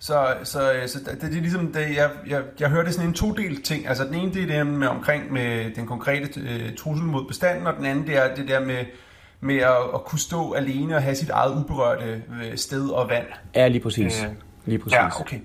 Så, 0.00 0.34
så, 0.44 0.82
så 0.86 0.98
det, 0.98 1.22
det 1.22 1.36
er 1.36 1.40
ligesom, 1.40 1.72
det, 1.72 1.96
jeg, 1.96 2.10
jeg, 2.26 2.42
jeg 2.60 2.68
hørte 2.68 2.92
sådan 2.92 3.08
en 3.08 3.14
todelt 3.14 3.64
ting. 3.64 3.88
Altså 3.88 4.04
den 4.04 4.14
ene, 4.14 4.34
det 4.34 4.42
er 4.42 4.46
det 4.46 4.66
med 4.66 4.88
omkring 4.88 5.32
med 5.32 5.74
den 5.74 5.86
konkrete 5.86 6.40
øh, 6.40 6.76
trussel 6.76 7.06
mod 7.06 7.24
bestanden, 7.28 7.66
og 7.66 7.76
den 7.76 7.84
anden, 7.84 8.06
det 8.06 8.16
er 8.16 8.34
det 8.34 8.48
der 8.48 8.60
med, 8.60 8.84
med 9.40 9.56
at, 9.56 9.76
at 9.94 10.04
kunne 10.04 10.18
stå 10.18 10.52
alene 10.52 10.96
og 10.96 11.02
have 11.02 11.14
sit 11.14 11.30
eget 11.30 11.54
uberørte 11.60 12.22
øh, 12.44 12.56
sted 12.56 12.88
og 12.88 13.08
vand. 13.08 13.26
Ja, 13.54 13.68
lige 13.68 13.80
præcis. 13.80 14.24
Øh, 14.24 14.30
lige 14.66 14.78
præcis. 14.78 14.94
Ja, 14.94 15.20
okay. 15.20 15.38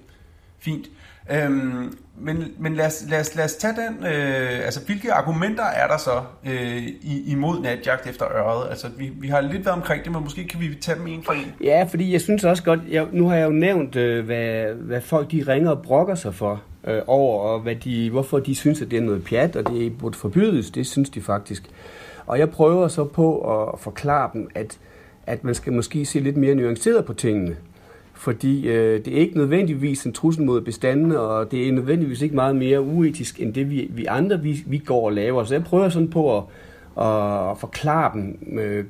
Fint. 0.60 0.88
Øhm, 1.32 1.98
men 2.18 2.44
men 2.60 2.76
lad, 2.76 2.86
os, 2.86 3.06
lad, 3.10 3.20
os, 3.20 3.36
lad 3.36 3.46
os 3.46 3.54
tage 3.54 3.74
den. 3.74 4.06
Øh, 4.06 4.66
altså, 4.66 4.86
hvilke 4.86 5.14
argumenter 5.14 5.64
er 5.64 5.88
der 5.88 5.98
så 5.98 6.22
øh, 6.46 6.84
imod 7.04 7.62
natjagt 7.62 8.08
efter 8.08 8.26
øret? 8.26 8.70
Altså, 8.70 8.88
vi, 8.98 9.12
vi 9.20 9.28
har 9.28 9.42
lidt 9.42 9.66
været 9.66 9.78
omkring 9.78 10.04
det, 10.04 10.12
men 10.12 10.24
måske 10.24 10.48
kan 10.48 10.60
vi 10.60 10.76
tage 10.82 10.98
dem 10.98 11.08
en 11.08 11.24
for 11.24 11.34
en. 11.34 11.54
Ja, 11.64 11.84
fordi 11.90 12.14
jeg 12.14 12.22
synes 12.22 12.44
også 12.44 12.64
godt, 12.64 12.80
jeg, 12.90 13.08
nu 13.12 13.28
har 13.28 13.36
jeg 13.36 13.46
jo 13.46 13.52
nævnt, 13.52 13.96
øh, 13.96 14.26
hvad, 14.26 14.66
hvad 14.74 15.02
folk 15.02 15.32
de 15.32 15.44
ringer 15.48 15.70
og 15.70 15.82
brokker 15.82 16.16
sig 16.16 16.36
for 16.36 16.62
øh, 16.88 17.02
over, 17.08 17.50
og 17.50 17.60
hvad 17.60 17.76
de, 17.76 18.10
hvorfor 18.10 18.40
de 18.40 18.56
synes, 18.56 18.82
at 18.82 18.92
det 18.92 18.98
er 18.98 19.04
noget 19.04 19.24
pjat, 19.24 19.56
og 19.56 19.68
det 19.68 19.98
burde 19.98 20.18
forbydes. 20.18 20.72
Det 20.72 20.88
synes 20.88 21.10
de 21.10 21.22
faktisk. 21.22 21.64
Og 22.26 22.40
jeg 22.40 22.50
prøver 22.50 22.88
så 22.88 23.04
på 23.04 23.38
at 23.40 23.80
forklare 23.80 24.30
dem, 24.34 24.50
at, 24.56 24.78
at 25.28 25.44
man 25.44 25.56
skal 25.56 25.74
måske 25.74 26.06
se 26.06 26.20
lidt 26.20 26.38
mere 26.38 26.56
nuanceret 26.56 27.06
på 27.06 27.14
tingene 27.14 27.56
fordi 28.24 28.68
øh, 28.68 29.06
det 29.06 29.14
er 29.14 29.18
ikke 29.18 29.38
nødvendigvis 29.38 30.04
en 30.04 30.14
trussel 30.14 30.44
mod 30.44 30.62
bestandene, 30.62 31.20
og 31.20 31.52
det 31.52 31.68
er 31.68 31.72
nødvendigvis 31.72 32.22
ikke 32.22 32.36
meget 32.36 32.56
mere 32.56 32.82
uetisk, 32.82 33.42
end 33.42 33.54
det 33.54 33.70
vi, 33.70 33.88
vi 33.90 34.06
andre 34.06 34.42
vi, 34.42 34.64
vi 34.66 34.78
går 34.78 35.06
og 35.06 35.14
laver. 35.14 35.44
Så 35.44 35.54
jeg 35.54 35.64
prøver 35.64 35.90
sådan 35.90 36.10
på 36.10 36.38
at, 36.38 36.44
at, 36.98 37.58
forklare 37.58 38.12
dem, 38.14 38.58
øh, 38.60 38.86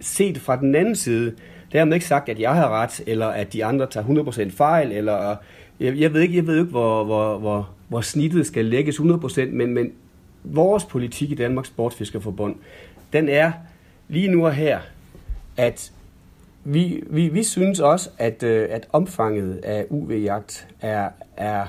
set 0.00 0.38
fra 0.38 0.56
den 0.56 0.74
anden 0.74 0.96
side. 0.96 1.34
Dermed 1.72 1.94
ikke 1.94 2.06
sagt, 2.06 2.28
at 2.28 2.40
jeg 2.40 2.54
har 2.54 2.68
ret, 2.68 3.00
eller 3.06 3.26
at 3.26 3.52
de 3.52 3.64
andre 3.64 3.86
tager 3.86 4.06
100% 4.06 4.50
fejl, 4.50 4.92
eller 4.92 5.36
jeg, 5.80 5.98
jeg 5.98 6.14
ved 6.14 6.20
ikke, 6.20 6.36
jeg 6.36 6.46
ved 6.46 6.58
ikke 6.58 6.70
hvor, 6.70 7.04
hvor, 7.04 7.38
hvor, 7.38 7.68
hvor 7.88 8.00
snittet 8.00 8.46
skal 8.46 8.64
lægges 8.64 8.98
100%, 8.98 9.44
men, 9.46 9.74
men 9.74 9.92
vores 10.44 10.84
politik 10.84 11.30
i 11.30 11.34
Danmarks 11.34 11.68
Sportfiskerforbund, 11.68 12.54
den 13.12 13.28
er 13.28 13.52
lige 14.08 14.28
nu 14.28 14.46
og 14.46 14.54
her, 14.54 14.80
at 15.56 15.92
vi, 16.64 17.02
vi, 17.06 17.28
vi 17.28 17.42
synes 17.42 17.80
også, 17.80 18.10
at, 18.18 18.42
øh, 18.42 18.68
at 18.70 18.88
omfanget 18.92 19.56
af 19.56 19.86
UV-jagt 19.90 20.68
er, 20.80 21.08
er 21.36 21.66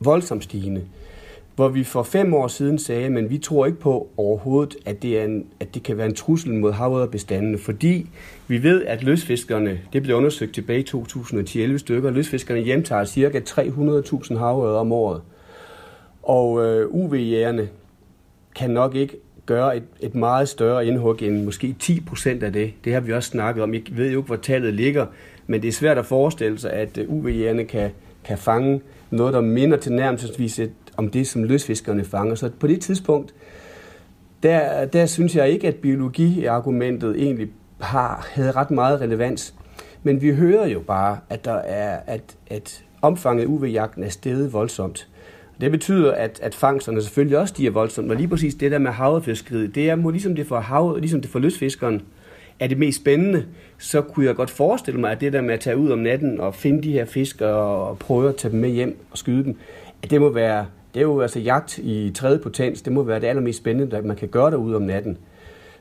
voldsomt 0.00 0.44
stigende. 0.44 0.84
Hvor 1.54 1.68
vi 1.68 1.84
for 1.84 2.02
fem 2.02 2.34
år 2.34 2.48
siden 2.48 2.78
sagde, 2.78 3.10
men 3.10 3.30
vi 3.30 3.38
tror 3.38 3.66
ikke 3.66 3.78
på 3.78 4.08
overhovedet, 4.16 4.76
at 4.86 5.02
det, 5.02 5.20
er 5.20 5.24
en, 5.24 5.46
at 5.60 5.74
det 5.74 5.82
kan 5.82 5.96
være 5.96 6.06
en 6.06 6.14
trussel 6.14 6.54
mod 6.54 6.72
havørredbestandene, 6.72 7.58
fordi 7.58 8.10
vi 8.48 8.62
ved, 8.62 8.84
at 8.84 9.02
løsfiskerne, 9.02 9.80
det 9.92 10.02
blev 10.02 10.16
undersøgt 10.16 10.54
tilbage 10.54 10.80
i 10.80 10.82
2011 10.82 11.78
stykker, 11.78 12.10
løsfiskerne 12.10 12.60
hjemtager 12.60 13.04
ca. 13.04 13.38
300.000 13.38 14.38
havørreder 14.38 14.78
om 14.78 14.92
året. 14.92 15.22
Og 16.22 16.64
øh, 16.64 16.88
UV-jægerne 16.90 17.68
kan 18.54 18.70
nok 18.70 18.94
ikke 18.94 19.16
gøre 19.48 19.76
et, 19.76 19.82
et 20.00 20.14
meget 20.14 20.48
større 20.48 20.86
indhug 20.86 21.22
end 21.22 21.44
måske 21.44 21.76
10% 21.82 22.44
af 22.44 22.52
det. 22.52 22.72
Det 22.84 22.92
har 22.92 23.00
vi 23.00 23.12
også 23.12 23.30
snakket 23.30 23.62
om. 23.62 23.74
Jeg 23.74 23.82
ved 23.90 24.10
jo 24.10 24.18
ikke, 24.18 24.26
hvor 24.26 24.36
tallet 24.36 24.74
ligger, 24.74 25.06
men 25.46 25.62
det 25.62 25.68
er 25.68 25.72
svært 25.72 25.98
at 25.98 26.06
forestille 26.06 26.58
sig, 26.58 26.72
at 26.72 26.98
øh, 26.98 27.04
UV-jægerne 27.08 27.64
kan, 27.64 27.90
kan 28.24 28.38
fange 28.38 28.80
noget, 29.10 29.34
der 29.34 29.40
minder 29.40 29.76
til 29.76 29.92
nærmest 29.92 30.40
om 30.96 31.10
det, 31.10 31.26
som 31.26 31.44
løsfiskerne 31.44 32.04
fanger. 32.04 32.34
Så 32.34 32.50
på 32.60 32.66
det 32.66 32.80
tidspunkt, 32.80 33.34
der, 34.42 34.84
der 34.84 35.06
synes 35.06 35.36
jeg 35.36 35.50
ikke, 35.50 35.68
at 35.68 35.76
biologiargumentet 35.76 37.16
egentlig 37.22 37.48
har, 37.80 38.28
havde 38.32 38.50
ret 38.50 38.70
meget 38.70 39.00
relevans. 39.00 39.54
Men 40.02 40.22
vi 40.22 40.34
hører 40.34 40.66
jo 40.66 40.80
bare, 40.80 41.18
at, 41.30 41.44
der 41.44 41.54
er, 41.54 42.00
at, 42.06 42.36
at 42.46 42.84
omfanget 43.02 43.42
af 43.42 43.46
UV-jagten 43.46 44.04
er 44.04 44.08
steget 44.08 44.52
voldsomt. 44.52 45.08
Det 45.60 45.70
betyder, 45.70 46.12
at, 46.12 46.40
at 46.42 46.54
fangsterne 46.54 47.02
selvfølgelig 47.02 47.38
også 47.38 47.52
stiger 47.52 47.70
voldsomt, 47.70 48.10
og 48.10 48.16
lige 48.16 48.28
præcis 48.28 48.54
det 48.54 48.70
der 48.70 48.78
med 48.78 48.90
havrefiskeriet, 48.90 49.74
det 49.74 49.90
er 49.90 50.10
ligesom 50.10 50.34
det 50.34 50.46
for, 50.46 50.60
hav, 50.60 50.96
ligesom 50.96 51.20
det 51.20 51.30
for 51.30 51.38
lystfiskeren, 51.38 52.02
er 52.60 52.66
det 52.66 52.78
mest 52.78 53.00
spændende, 53.00 53.44
så 53.78 54.00
kunne 54.00 54.26
jeg 54.26 54.34
godt 54.34 54.50
forestille 54.50 55.00
mig, 55.00 55.10
at 55.10 55.20
det 55.20 55.32
der 55.32 55.40
med 55.40 55.54
at 55.54 55.60
tage 55.60 55.76
ud 55.76 55.90
om 55.90 55.98
natten 55.98 56.40
og 56.40 56.54
finde 56.54 56.82
de 56.82 56.92
her 56.92 57.04
fisk 57.04 57.40
og 57.40 57.98
prøve 57.98 58.28
at 58.28 58.36
tage 58.36 58.52
dem 58.52 58.60
med 58.60 58.70
hjem 58.70 58.98
og 59.10 59.18
skyde 59.18 59.44
dem, 59.44 59.56
at 60.02 60.10
det 60.10 60.20
må 60.20 60.28
være, 60.28 60.66
det 60.94 61.00
er 61.00 61.04
jo 61.04 61.20
altså 61.20 61.40
jagt 61.40 61.78
i 61.78 62.12
tredje 62.14 62.38
potens, 62.38 62.82
det 62.82 62.92
må 62.92 63.02
være 63.02 63.20
det 63.20 63.26
allermest 63.26 63.58
spændende, 63.58 63.96
at 63.96 64.04
man 64.04 64.16
kan 64.16 64.28
gøre 64.28 64.50
derude 64.50 64.76
om 64.76 64.82
natten. 64.82 65.18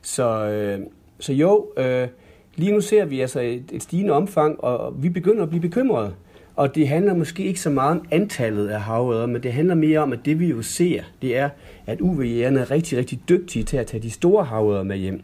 Så, 0.02 0.46
øh, 0.46 0.80
så 1.20 1.34
jo, 1.34 1.68
øh, 1.78 2.08
lige 2.56 2.72
nu 2.72 2.82
ser 2.82 3.06
vi 3.06 3.22
altså 3.22 3.40
et, 3.40 3.64
et 3.72 3.84
stigende 3.84 4.14
omfang, 4.14 4.64
og 4.64 5.04
vi 5.04 5.10
begynder 5.10 5.44
at 5.44 5.50
blive 5.50 5.62
bekymrede. 5.62 6.14
Og 6.58 6.76
det 6.76 6.88
handler 6.88 7.14
måske 7.14 7.44
ikke 7.44 7.60
så 7.60 7.70
meget 7.70 7.92
om 7.92 8.06
antallet 8.12 8.68
af 8.68 8.82
havørder, 8.82 9.26
men 9.26 9.44
det 9.44 9.54
handler 9.54 9.76
mere 9.76 10.00
om, 10.00 10.14
at 10.14 10.20
det 10.26 10.40
vi 10.40 10.48
jo 10.48 10.62
ser, 10.62 11.02
det 11.22 11.38
er, 11.38 11.50
at 11.88 12.02
UV-jægerne 12.02 12.60
er 12.60 12.72
rigtig, 12.72 12.98
rigtig 12.98 13.20
dygtige 13.30 13.64
til 13.64 13.78
at 13.78 13.88
tage 13.88 14.04
de 14.04 14.12
store 14.12 14.46
havørder 14.46 14.84
med 14.84 14.98
hjem. 14.98 15.22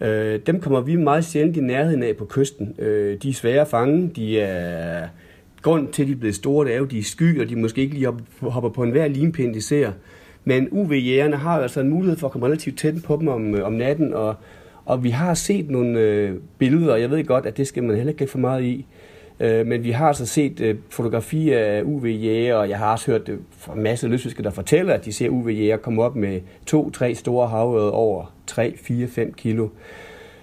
Øh, 0.00 0.40
dem 0.46 0.60
kommer 0.60 0.80
vi 0.80 0.96
meget 0.96 1.24
sjældent 1.24 1.56
i 1.56 1.60
nærheden 1.60 2.02
af 2.02 2.16
på 2.16 2.24
kysten. 2.24 2.74
Øh, 2.78 3.18
de 3.22 3.28
er 3.28 3.32
svære 3.32 3.60
at 3.60 3.68
fange, 3.68 4.10
de 4.16 4.40
er... 4.40 5.08
Grund 5.62 5.88
til, 5.88 6.02
at 6.02 6.08
de 6.08 6.12
er 6.12 6.16
blevet 6.16 6.34
store, 6.34 6.66
det 6.66 6.74
er 6.74 6.78
jo, 6.78 6.84
de 6.84 6.98
er 6.98 7.02
sky, 7.02 7.40
og 7.40 7.48
de 7.48 7.56
måske 7.56 7.80
ikke 7.80 7.94
lige 7.94 8.12
hopper 8.40 8.70
på 8.70 8.82
enhver 8.82 9.08
limpind, 9.08 9.54
de 9.54 9.62
ser. 9.62 9.92
Men 10.44 10.68
UV-jægerne 10.70 11.36
har 11.36 11.60
altså 11.60 11.80
en 11.80 11.88
mulighed 11.88 12.18
for 12.18 12.26
at 12.26 12.32
komme 12.32 12.46
relativt 12.46 12.78
tæt 12.78 12.94
på 13.04 13.16
dem 13.16 13.28
om, 13.28 13.54
øh, 13.54 13.66
om 13.66 13.72
natten, 13.72 14.14
og, 14.14 14.34
og 14.84 15.04
vi 15.04 15.10
har 15.10 15.34
set 15.34 15.70
nogle 15.70 16.00
øh, 16.00 16.34
billeder, 16.58 16.92
og 16.92 17.00
jeg 17.00 17.10
ved 17.10 17.24
godt, 17.24 17.46
at 17.46 17.56
det 17.56 17.66
skal 17.66 17.82
man 17.82 17.96
heller 17.96 18.12
ikke 18.12 18.26
for 18.26 18.38
meget 18.38 18.64
i, 18.64 18.86
Øh, 19.42 19.66
men 19.66 19.84
vi 19.84 19.90
har 19.90 20.08
altså 20.08 20.26
set 20.26 20.60
øh, 20.60 20.76
fotografier 20.90 21.58
af 21.58 21.82
UV-jæger, 21.82 22.54
og 22.54 22.68
jeg 22.68 22.78
har 22.78 22.92
også 22.92 23.10
hørt 23.10 23.28
øh, 23.28 23.38
fra 23.58 23.74
en 23.74 23.82
masse 23.82 24.08
løsfiskere, 24.08 24.44
der 24.44 24.50
fortæller, 24.50 24.94
at 24.94 25.04
de 25.04 25.12
ser 25.12 25.28
UV-jæger 25.28 25.76
komme 25.76 26.02
op 26.02 26.16
med 26.16 26.40
to-tre 26.66 27.14
store 27.14 27.48
havøde 27.48 27.92
over 27.92 28.34
3, 28.46 28.74
4, 28.82 29.08
5 29.08 29.32
kilo. 29.32 29.68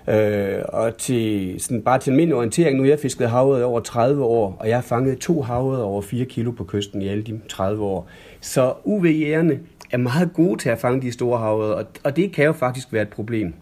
Øh, 0.08 0.60
og 0.68 0.98
til, 0.98 1.56
sådan, 1.60 1.82
bare 1.82 2.00
til 2.00 2.14
min 2.14 2.32
orientering, 2.32 2.78
nu 2.78 2.84
har 2.84 2.90
jeg 2.90 3.00
fisket 3.00 3.30
havet 3.30 3.64
over 3.64 3.80
30 3.80 4.24
år, 4.24 4.58
og 4.60 4.70
jeg 4.70 4.78
har 4.78 4.82
fanget 4.82 5.20
to 5.20 5.42
havet 5.42 5.82
over 5.82 6.02
4 6.02 6.26
kilo 6.26 6.52
på 6.52 6.64
kysten 6.64 7.02
i 7.02 7.08
alle 7.08 7.24
de 7.24 7.40
30 7.50 7.84
år. 7.84 8.08
Så 8.42 8.74
UV-jægerne 8.84 9.60
er 9.92 9.98
meget 9.98 10.34
gode 10.34 10.58
til 10.60 10.70
at 10.70 10.80
fange 10.80 11.02
de 11.02 11.12
store 11.12 11.40
havet, 11.40 11.74
og, 11.74 11.86
og 12.04 12.16
det 12.16 12.32
kan 12.32 12.46
jo 12.46 12.52
faktisk 12.52 12.94
være 12.94 13.02
et 13.02 13.10
problem. 13.10 13.54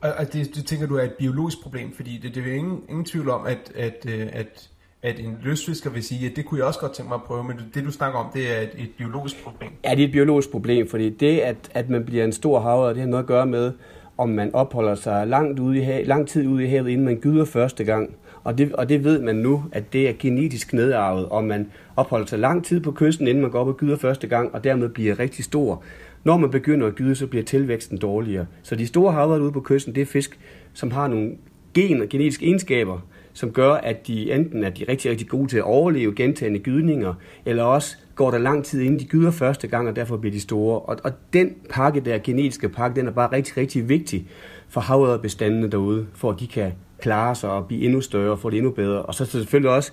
Og 0.00 0.32
det, 0.32 0.54
det 0.54 0.66
tænker 0.66 0.86
du 0.86 0.96
er 0.96 1.02
et 1.02 1.12
biologisk 1.18 1.62
problem, 1.62 1.92
fordi 1.92 2.18
det, 2.22 2.34
det 2.34 2.48
er 2.48 2.54
ingen, 2.54 2.82
ingen 2.88 3.04
tvivl 3.04 3.30
om, 3.30 3.46
at, 3.46 3.72
at, 3.74 4.06
øh, 4.08 4.26
at, 4.32 4.68
at 5.02 5.20
en 5.20 5.38
løsfisker 5.42 5.90
vil 5.90 6.02
sige, 6.02 6.30
at 6.30 6.36
det 6.36 6.44
kunne 6.44 6.58
jeg 6.58 6.66
også 6.66 6.80
godt 6.80 6.92
tænke 6.92 7.08
mig 7.08 7.14
at 7.14 7.22
prøve, 7.22 7.44
men 7.44 7.56
det 7.74 7.84
du 7.84 7.90
snakker 7.90 8.18
om, 8.18 8.26
det 8.34 8.56
er 8.56 8.60
et, 8.60 8.70
et 8.78 8.90
biologisk 8.98 9.44
problem. 9.44 9.70
Ja, 9.84 9.90
det 9.90 10.00
er 10.00 10.06
et 10.06 10.12
biologisk 10.12 10.50
problem, 10.50 10.88
fordi 10.88 11.10
det, 11.10 11.38
at, 11.38 11.56
at 11.74 11.90
man 11.90 12.04
bliver 12.04 12.24
en 12.24 12.32
stor 12.32 12.60
haver, 12.60 12.88
det 12.88 12.96
har 12.96 13.06
noget 13.06 13.22
at 13.22 13.28
gøre 13.28 13.46
med, 13.46 13.72
om 14.18 14.28
man 14.28 14.54
opholder 14.54 14.94
sig 14.94 15.26
langt 15.26 15.58
ude 15.58 15.78
i 15.78 15.80
havet, 15.80 16.06
lang 16.06 16.28
tid 16.28 16.46
ude 16.46 16.64
i 16.64 16.66
havet, 16.66 16.88
inden 16.88 17.04
man 17.04 17.16
gyder 17.16 17.44
første 17.44 17.84
gang. 17.84 18.16
Og 18.46 18.58
det, 18.58 18.72
og 18.72 18.88
det 18.88 19.04
ved 19.04 19.22
man 19.22 19.36
nu, 19.36 19.64
at 19.72 19.92
det 19.92 20.08
er 20.08 20.12
genetisk 20.18 20.72
nedarvet, 20.72 21.28
om 21.28 21.44
man 21.44 21.66
opholder 21.96 22.26
sig 22.26 22.38
lang 22.38 22.64
tid 22.64 22.80
på 22.80 22.92
kysten, 22.92 23.28
inden 23.28 23.42
man 23.42 23.50
går 23.50 23.58
op 23.58 23.68
og 23.68 23.76
gyder 23.76 23.96
første 23.96 24.26
gang, 24.26 24.54
og 24.54 24.64
dermed 24.64 24.88
bliver 24.88 25.18
rigtig 25.18 25.44
stor. 25.44 25.82
Når 26.24 26.36
man 26.36 26.50
begynder 26.50 26.86
at 26.86 26.94
gyde, 26.94 27.14
så 27.14 27.26
bliver 27.26 27.44
tilvæksten 27.44 27.98
dårligere. 27.98 28.46
Så 28.62 28.76
de 28.76 28.86
store 28.86 29.12
havre 29.12 29.42
ude 29.42 29.52
på 29.52 29.60
kysten, 29.60 29.94
det 29.94 30.00
er 30.00 30.06
fisk, 30.06 30.38
som 30.72 30.90
har 30.90 31.08
nogle 31.08 31.32
gen- 31.74 32.02
og 32.02 32.08
genetiske 32.08 32.46
egenskaber, 32.46 32.98
som 33.32 33.50
gør, 33.50 33.72
at 33.72 34.06
de 34.06 34.32
enten 34.32 34.64
er 34.64 34.70
de 34.70 34.84
rigtig, 34.88 35.10
rigtig 35.10 35.28
gode 35.28 35.48
til 35.48 35.56
at 35.56 35.64
overleve 35.64 36.14
gentagende 36.14 36.58
gydninger, 36.58 37.14
eller 37.46 37.62
også 37.62 37.96
går 38.14 38.30
der 38.30 38.38
lang 38.38 38.64
tid, 38.64 38.80
inden 38.80 39.00
de 39.00 39.04
gyder 39.04 39.30
første 39.30 39.66
gang, 39.68 39.88
og 39.88 39.96
derfor 39.96 40.16
bliver 40.16 40.32
de 40.32 40.40
store. 40.40 40.80
Og, 40.80 40.96
og 41.04 41.12
den 41.32 41.54
pakke 41.70 42.00
der, 42.00 42.18
genetiske 42.18 42.68
pakke, 42.68 42.96
den 43.00 43.06
er 43.06 43.12
bare 43.12 43.32
rigtig, 43.32 43.56
rigtig 43.56 43.88
vigtig 43.88 44.26
for 44.68 44.80
havøderbestandene 44.80 45.70
derude, 45.70 46.06
for 46.14 46.30
at 46.30 46.40
de 46.40 46.46
kan 46.46 46.72
klare 47.00 47.34
sig 47.34 47.50
og 47.50 47.66
blive 47.66 47.82
endnu 47.82 48.00
større 48.00 48.30
og 48.30 48.38
få 48.38 48.50
det 48.50 48.56
endnu 48.56 48.70
bedre. 48.70 49.02
Og 49.02 49.14
så 49.14 49.24
selvfølgelig 49.24 49.70
også 49.70 49.92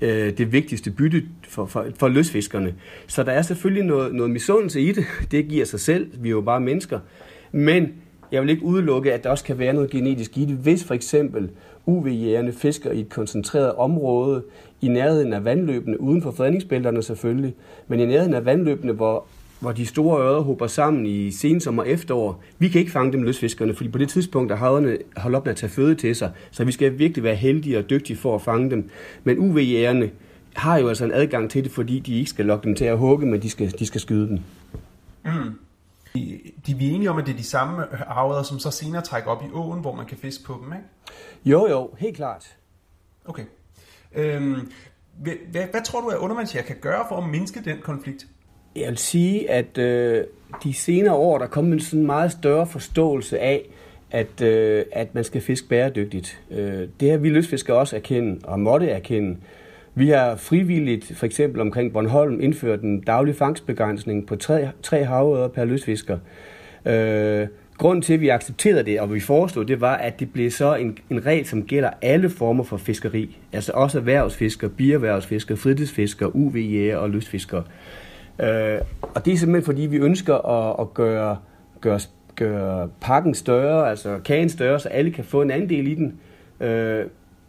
øh, 0.00 0.38
det 0.38 0.52
vigtigste 0.52 0.90
bytte 0.90 1.22
for, 1.48 1.66
for, 1.66 1.86
for 1.98 2.08
løsfiskerne. 2.08 2.74
Så 3.06 3.22
der 3.22 3.32
er 3.32 3.42
selvfølgelig 3.42 3.84
noget, 3.84 4.14
noget 4.14 4.30
misundelse 4.30 4.80
i 4.80 4.92
det. 4.92 5.04
Det 5.30 5.48
giver 5.48 5.64
sig 5.64 5.80
selv. 5.80 6.10
Vi 6.22 6.28
er 6.28 6.32
jo 6.32 6.40
bare 6.40 6.60
mennesker. 6.60 7.00
Men 7.52 7.92
jeg 8.32 8.42
vil 8.42 8.50
ikke 8.50 8.62
udelukke, 8.62 9.12
at 9.12 9.24
der 9.24 9.30
også 9.30 9.44
kan 9.44 9.58
være 9.58 9.72
noget 9.72 9.90
genetisk 9.90 10.38
i 10.38 10.44
det, 10.44 10.56
hvis 10.56 10.84
for 10.84 10.94
eksempel 10.94 11.50
UV-jægerne 11.86 12.52
fisker 12.52 12.90
i 12.90 13.00
et 13.00 13.08
koncentreret 13.08 13.74
område 13.74 14.42
i 14.80 14.88
nærheden 14.88 15.32
af 15.32 15.44
vandløbene, 15.44 16.00
uden 16.00 16.22
for 16.22 16.30
fredningsbælterne 16.30 17.02
selvfølgelig, 17.02 17.54
men 17.88 18.00
i 18.00 18.06
nærheden 18.06 18.34
af 18.34 18.44
vandløbene, 18.44 18.92
hvor, 18.92 19.26
hvor 19.60 19.72
de 19.72 19.86
store 19.86 20.22
ører 20.22 20.40
hopper 20.40 20.66
sammen 20.66 21.06
i 21.06 21.30
sensommer 21.30 21.82
og 21.82 21.88
efterår. 21.88 22.42
Vi 22.58 22.68
kan 22.68 22.80
ikke 22.80 22.92
fange 22.92 23.12
dem 23.12 23.22
løsfiskerne, 23.22 23.74
fordi 23.74 23.88
på 23.88 23.98
det 23.98 24.08
tidspunkt 24.08 24.52
er 24.52 24.56
haverne 24.56 24.98
holdt 25.16 25.36
op 25.36 25.44
med 25.44 25.52
at 25.52 25.56
tage 25.56 25.70
føde 25.70 25.94
til 25.94 26.16
sig, 26.16 26.32
så 26.50 26.64
vi 26.64 26.72
skal 26.72 26.98
virkelig 26.98 27.24
være 27.24 27.34
heldige 27.34 27.78
og 27.78 27.90
dygtige 27.90 28.16
for 28.16 28.34
at 28.34 28.42
fange 28.42 28.70
dem. 28.70 28.90
Men 29.24 29.38
UV-jægerne 29.38 30.10
har 30.56 30.78
jo 30.78 30.88
altså 30.88 31.04
en 31.04 31.12
adgang 31.12 31.50
til 31.50 31.64
det, 31.64 31.72
fordi 31.72 31.98
de 31.98 32.18
ikke 32.18 32.30
skal 32.30 32.46
lokke 32.46 32.64
dem 32.64 32.74
til 32.74 32.84
at 32.84 32.98
hugge, 32.98 33.26
men 33.26 33.42
de 33.42 33.50
skal, 33.50 33.78
de 33.78 33.86
skal 33.86 34.00
skyde 34.00 34.28
dem. 34.28 34.38
Mm. 35.24 35.58
De, 36.14 36.40
de 36.66 36.72
er 36.72 36.94
enige 36.94 37.10
om, 37.10 37.18
at 37.18 37.26
det 37.26 37.32
er 37.32 37.36
de 37.36 37.44
samme 37.44 37.86
haveder, 37.92 38.42
som 38.42 38.58
så 38.58 38.70
senere 38.70 39.02
trækker 39.02 39.30
op 39.30 39.42
i 39.42 39.46
åen, 39.52 39.80
hvor 39.80 39.94
man 39.94 40.06
kan 40.06 40.18
fiske 40.18 40.44
på 40.44 40.60
dem, 40.64 40.72
ikke? 40.72 40.84
Jo, 41.44 41.68
jo, 41.68 41.90
helt 41.98 42.16
klart. 42.16 42.56
Okay. 43.24 43.44
Øhm, 44.14 44.72
hvad, 45.18 45.32
hvad, 45.50 45.62
hvad 45.70 45.82
tror 45.84 46.00
du, 46.00 46.08
at 46.08 46.16
undervandsjæger 46.16 46.66
kan 46.66 46.76
gøre 46.80 47.04
for 47.08 47.16
at 47.16 47.28
mindske 47.28 47.64
den 47.64 47.78
konflikt? 47.82 48.26
Jeg 48.76 48.88
vil 48.88 48.98
sige, 48.98 49.50
at 49.50 49.78
øh, 49.78 50.24
de 50.64 50.74
senere 50.74 51.14
år, 51.14 51.38
der 51.38 51.44
er 51.44 51.50
kommet 51.50 51.72
en 51.72 51.80
sådan 51.80 52.06
meget 52.06 52.32
større 52.32 52.66
forståelse 52.66 53.38
af, 53.38 53.62
at, 54.10 54.42
øh, 54.42 54.84
at 54.92 55.14
man 55.14 55.24
skal 55.24 55.40
fiske 55.40 55.68
bæredygtigt. 55.68 56.40
Øh, 56.50 56.88
det 57.00 57.10
har 57.10 57.18
vi 57.18 57.28
lystfiskere 57.28 57.76
også 57.76 57.96
erkende, 57.96 58.40
og 58.44 58.60
måtte 58.60 58.88
erkende. 58.88 59.36
Vi 59.94 60.08
har 60.08 60.36
frivilligt, 60.36 61.12
for 61.16 61.26
eksempel 61.26 61.60
omkring 61.60 61.92
Bornholm, 61.92 62.40
indført 62.40 62.80
en 62.80 63.00
daglig 63.00 63.36
fangstbegrænsning 63.36 64.26
på 64.26 64.36
tre, 64.36 64.68
tre 64.82 65.04
havøder 65.04 65.48
per 65.48 65.64
lystfisker. 65.64 66.18
Øh, 66.86 67.46
grunden 67.78 68.02
til, 68.02 68.14
at 68.14 68.20
vi 68.20 68.28
accepterede 68.28 68.82
det, 68.82 69.00
og 69.00 69.14
vi 69.14 69.20
foreslog, 69.20 69.68
det 69.68 69.80
var, 69.80 69.94
at 69.94 70.20
det 70.20 70.32
blev 70.32 70.50
så 70.50 70.74
en, 70.74 70.98
en 71.10 71.26
regel, 71.26 71.46
som 71.46 71.62
gælder 71.62 71.90
alle 72.02 72.30
former 72.30 72.64
for 72.64 72.76
fiskeri. 72.76 73.38
Altså 73.52 73.72
også 73.72 73.98
erhvervsfisker, 73.98 74.68
bierhvervsfisker, 74.68 75.56
fritidsfisker, 75.56 76.26
UV-jæger 76.26 76.96
og 76.96 77.10
lystfiskere. 77.10 77.62
Øh, 77.66 78.07
Øh, 78.38 78.80
og 79.00 79.24
det 79.24 79.32
er 79.32 79.36
simpelthen, 79.36 79.64
fordi 79.64 79.82
vi 79.82 79.96
ønsker 79.96 80.34
at, 80.34 80.76
at 80.80 80.94
gøre, 80.94 81.36
gøre, 81.80 82.00
gøre 82.36 82.88
pakken 83.00 83.34
større, 83.34 83.90
altså 83.90 84.18
kagen 84.24 84.48
større, 84.48 84.80
så 84.80 84.88
alle 84.88 85.10
kan 85.10 85.24
få 85.24 85.42
en 85.42 85.50
andel 85.50 85.86
i 85.86 85.94
den. 85.94 86.20
Øh, 86.60 87.04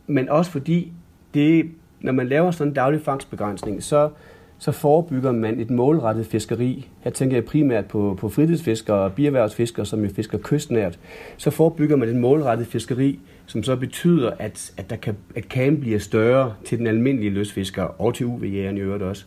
men 0.07 0.29
også 0.29 0.51
fordi, 0.51 0.91
det, 1.33 1.65
når 2.01 2.11
man 2.11 2.27
laver 2.27 2.51
sådan 2.51 2.71
en 2.71 2.73
daglig 2.73 3.01
fangstbegrænsning, 3.01 3.83
så, 3.83 4.09
så 4.57 4.71
forebygger 4.71 5.31
man 5.31 5.59
et 5.59 5.69
målrettet 5.69 6.25
fiskeri. 6.25 6.89
Her 6.99 7.11
tænker 7.11 7.37
jeg 7.37 7.45
primært 7.45 7.85
på, 7.85 8.17
på 8.19 8.29
fritidsfiskere 8.29 8.97
og 8.97 9.13
bierhvervsfiskere, 9.13 9.85
som 9.85 10.03
jo 10.03 10.09
fisker 10.15 10.37
kystnært. 10.37 10.99
Så 11.37 11.51
forebygger 11.51 11.95
man 11.95 12.09
et 12.09 12.15
målrettet 12.15 12.67
fiskeri, 12.67 13.19
som 13.45 13.63
så 13.63 13.75
betyder, 13.75 14.31
at, 14.39 14.71
at, 14.77 14.89
der 14.89 14.95
kan, 14.95 15.17
at 15.35 15.49
kagen 15.49 15.79
bliver 15.79 15.99
større 15.99 16.53
til 16.65 16.77
den 16.77 16.87
almindelige 16.87 17.31
løsfisker 17.31 17.83
og 17.83 18.15
til 18.15 18.25
UV-jægeren 18.25 18.77
i 18.77 18.79
øvrigt 18.79 19.03
også. 19.03 19.25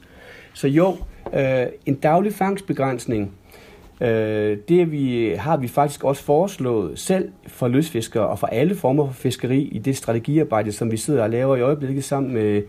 Så 0.55 0.69
jo, 0.69 0.97
øh, 1.35 1.67
en 1.87 1.95
daglig 1.95 2.33
fangstbegrænsning, 2.33 3.33
øh, 4.01 4.59
det 4.69 4.93
vi, 4.93 5.35
har 5.39 5.57
vi 5.57 5.69
faktisk 5.69 6.05
også 6.05 6.23
foreslået 6.23 6.99
selv 6.99 7.29
for 7.47 7.69
løsfiskere 7.69 8.27
og 8.27 8.39
for 8.39 8.47
alle 8.47 8.75
former 8.75 9.07
for 9.07 9.13
fiskeri 9.13 9.63
i 9.63 9.79
det 9.79 9.97
strategiarbejde, 9.97 10.73
som 10.73 10.91
vi 10.91 10.97
sidder 10.97 11.23
og 11.23 11.31
laver 11.31 11.57
i 11.57 11.61
øjeblikket 11.61 12.05
sammen 12.05 12.35
med, 12.35 12.63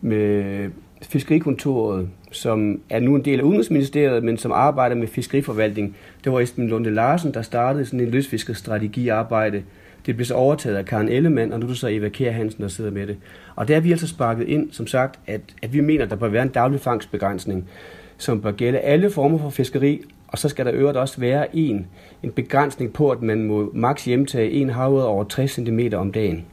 med 0.00 0.70
Fiskerikontoret, 1.02 2.08
som 2.32 2.80
er 2.90 3.00
nu 3.00 3.14
en 3.14 3.24
del 3.24 3.38
af 3.38 3.42
Udenrigsministeriet, 3.42 4.24
men 4.24 4.38
som 4.38 4.52
arbejder 4.52 4.96
med 4.96 5.06
fiskeriforvaltning. 5.06 5.96
Det 6.24 6.32
var 6.32 6.40
Esben 6.40 6.68
Lunde 6.68 6.90
Larsen, 6.90 7.34
der 7.34 7.42
startede 7.42 7.84
sådan 7.84 8.00
en 8.00 8.10
løsfiskerstrategiarbejde. 8.10 9.62
Det 10.08 10.16
blev 10.16 10.26
så 10.26 10.34
overtaget 10.34 10.76
af 10.76 10.84
Karen 10.84 11.08
Ellemann, 11.08 11.52
og 11.52 11.60
nu 11.60 11.66
er 11.66 11.68
det 11.68 11.78
så 11.78 11.88
Eva 11.88 12.08
Kjær 12.08 12.30
Hansen, 12.30 12.62
der 12.62 12.68
sidder 12.68 12.90
med 12.90 13.06
det. 13.06 13.16
Og 13.56 13.68
der 13.68 13.74
har 13.74 13.80
vi 13.80 13.90
altså 13.90 14.08
sparket 14.08 14.48
ind, 14.48 14.72
som 14.72 14.86
sagt, 14.86 15.18
at, 15.26 15.40
at 15.62 15.72
vi 15.72 15.80
mener, 15.80 16.04
at 16.04 16.10
der 16.10 16.16
bør 16.16 16.28
være 16.28 16.42
en 16.42 16.48
daglig 16.48 16.80
fangstbegrænsning, 16.80 17.68
som 18.16 18.42
bør 18.42 18.52
gælde 18.52 18.78
alle 18.78 19.10
former 19.10 19.38
for 19.38 19.50
fiskeri, 19.50 20.02
og 20.28 20.38
så 20.38 20.48
skal 20.48 20.66
der 20.66 20.72
øvrigt 20.74 20.98
også 20.98 21.20
være 21.20 21.56
en, 21.56 21.86
en 22.22 22.32
begrænsning 22.32 22.92
på, 22.92 23.10
at 23.10 23.22
man 23.22 23.42
må 23.42 23.70
maks 23.74 24.04
hjemtage 24.04 24.50
en 24.50 24.70
havet 24.70 25.04
over 25.04 25.24
60 25.24 25.50
cm 25.50 25.80
om 25.94 26.12
dagen. 26.12 26.46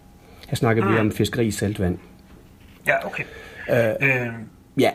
Her 0.47 0.55
snakker 0.55 0.85
mm. 0.85 0.93
vi 0.93 0.99
om 0.99 1.11
fiskeri 1.11 1.45
i 1.45 1.51
saltvand. 1.51 1.97
Ja, 2.87 3.05
okay. 3.05 3.23
Øh, 3.69 4.09
øh, 4.09 4.27
ja. 4.79 4.91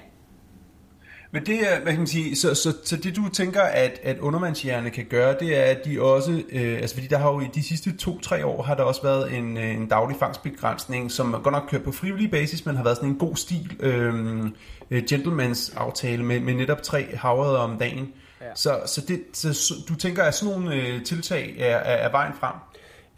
Men 1.33 1.47
det 1.47 1.55
er, 1.55 1.81
hvad 1.83 1.93
kan 1.93 2.01
man 2.01 2.07
sige, 2.07 2.37
så, 2.37 2.55
så, 2.55 2.77
så 2.85 2.97
det 2.97 3.17
du 3.17 3.29
tænker, 3.29 3.63
at, 3.63 4.01
at 4.03 4.19
undervandsjægerne 4.19 4.91
kan 4.91 5.05
gøre, 5.05 5.37
det 5.41 5.59
er, 5.59 5.63
at 5.63 5.85
de 5.85 6.03
også, 6.03 6.43
øh, 6.53 6.77
altså 6.77 6.97
fordi 6.97 7.07
der 7.07 7.19
har 7.19 7.33
jo 7.33 7.41
i 7.41 7.47
de 7.55 7.63
sidste 7.63 7.97
to-tre 7.97 8.47
år, 8.47 8.63
har 8.63 8.75
der 8.75 8.83
også 8.83 9.03
været 9.03 9.39
en, 9.39 9.57
øh, 9.57 9.75
en 9.75 9.87
daglig 9.87 10.17
fangstbegrænsning, 10.19 11.11
som 11.11 11.33
godt 11.43 11.53
nok 11.53 11.67
kørt 11.71 11.83
på 11.83 11.93
frivillig 11.93 12.31
basis, 12.31 12.67
men 12.67 12.77
har 12.77 12.85
været 12.85 12.97
sådan 12.97 13.09
en 13.09 13.17
god 13.17 13.37
stil, 13.37 13.77
øh, 13.81 15.03
gentlemans 15.09 15.75
aftale 15.77 16.25
med, 16.25 16.41
med 16.41 16.55
netop 16.55 16.83
tre 16.83 17.17
havredder 17.17 17.59
om 17.59 17.79
dagen. 17.79 18.13
Ja. 18.41 18.47
Så, 18.55 18.81
så, 18.87 19.01
det, 19.09 19.21
så 19.33 19.75
du 19.89 19.95
tænker, 19.95 20.23
at 20.23 20.35
sådan 20.35 20.55
nogle 20.55 20.75
øh, 20.75 21.05
tiltag 21.05 21.55
er, 21.59 21.77
er, 21.77 22.07
er 22.07 22.11
vejen 22.11 22.33
frem? 22.41 22.55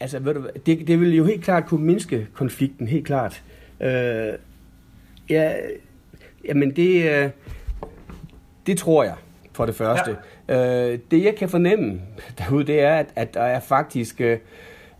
Altså, 0.00 0.18
ved 0.18 0.34
du, 0.34 0.48
det, 0.66 0.86
det 0.86 1.00
vil 1.00 1.14
jo 1.16 1.24
helt 1.24 1.44
klart 1.44 1.66
kunne 1.66 1.84
mindske 1.84 2.26
konflikten, 2.34 2.88
helt 2.88 3.06
klart. 3.06 3.42
Øh, 3.80 4.32
Ja, 5.30 5.52
jamen 6.44 6.76
det, 6.76 7.10
øh, 7.10 7.30
det 8.66 8.78
tror 8.78 9.04
jeg, 9.04 9.14
for 9.52 9.66
det 9.66 9.74
første. 9.74 10.16
Ja. 10.48 10.90
Øh, 10.92 10.98
det 11.10 11.24
jeg 11.24 11.34
kan 11.36 11.48
fornemme 11.48 12.00
derude, 12.38 12.66
det 12.66 12.80
er, 12.80 12.94
at, 12.94 13.06
at 13.16 13.34
der 13.34 13.42
er 13.42 13.60
faktisk, 13.60 14.20
øh, 14.20 14.38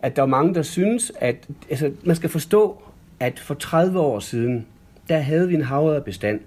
at 0.03 0.17
der 0.17 0.23
er 0.23 0.27
mange, 0.27 0.55
der 0.55 0.63
synes, 0.63 1.13
at 1.21 1.37
altså, 1.71 1.93
man 2.05 2.17
skal 2.17 2.31
forstå, 2.31 2.83
at 3.21 3.39
for 3.39 3.55
30 3.55 4.01
år 4.01 4.19
siden, 4.19 4.67
der 5.09 5.19
havde 5.19 5.49
vi 5.49 5.55
en 5.55 6.03
bestand. 6.05 6.41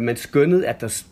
Man 0.00 0.16
skønnede, 0.16 0.66
at 0.66 0.80
der 0.80 1.02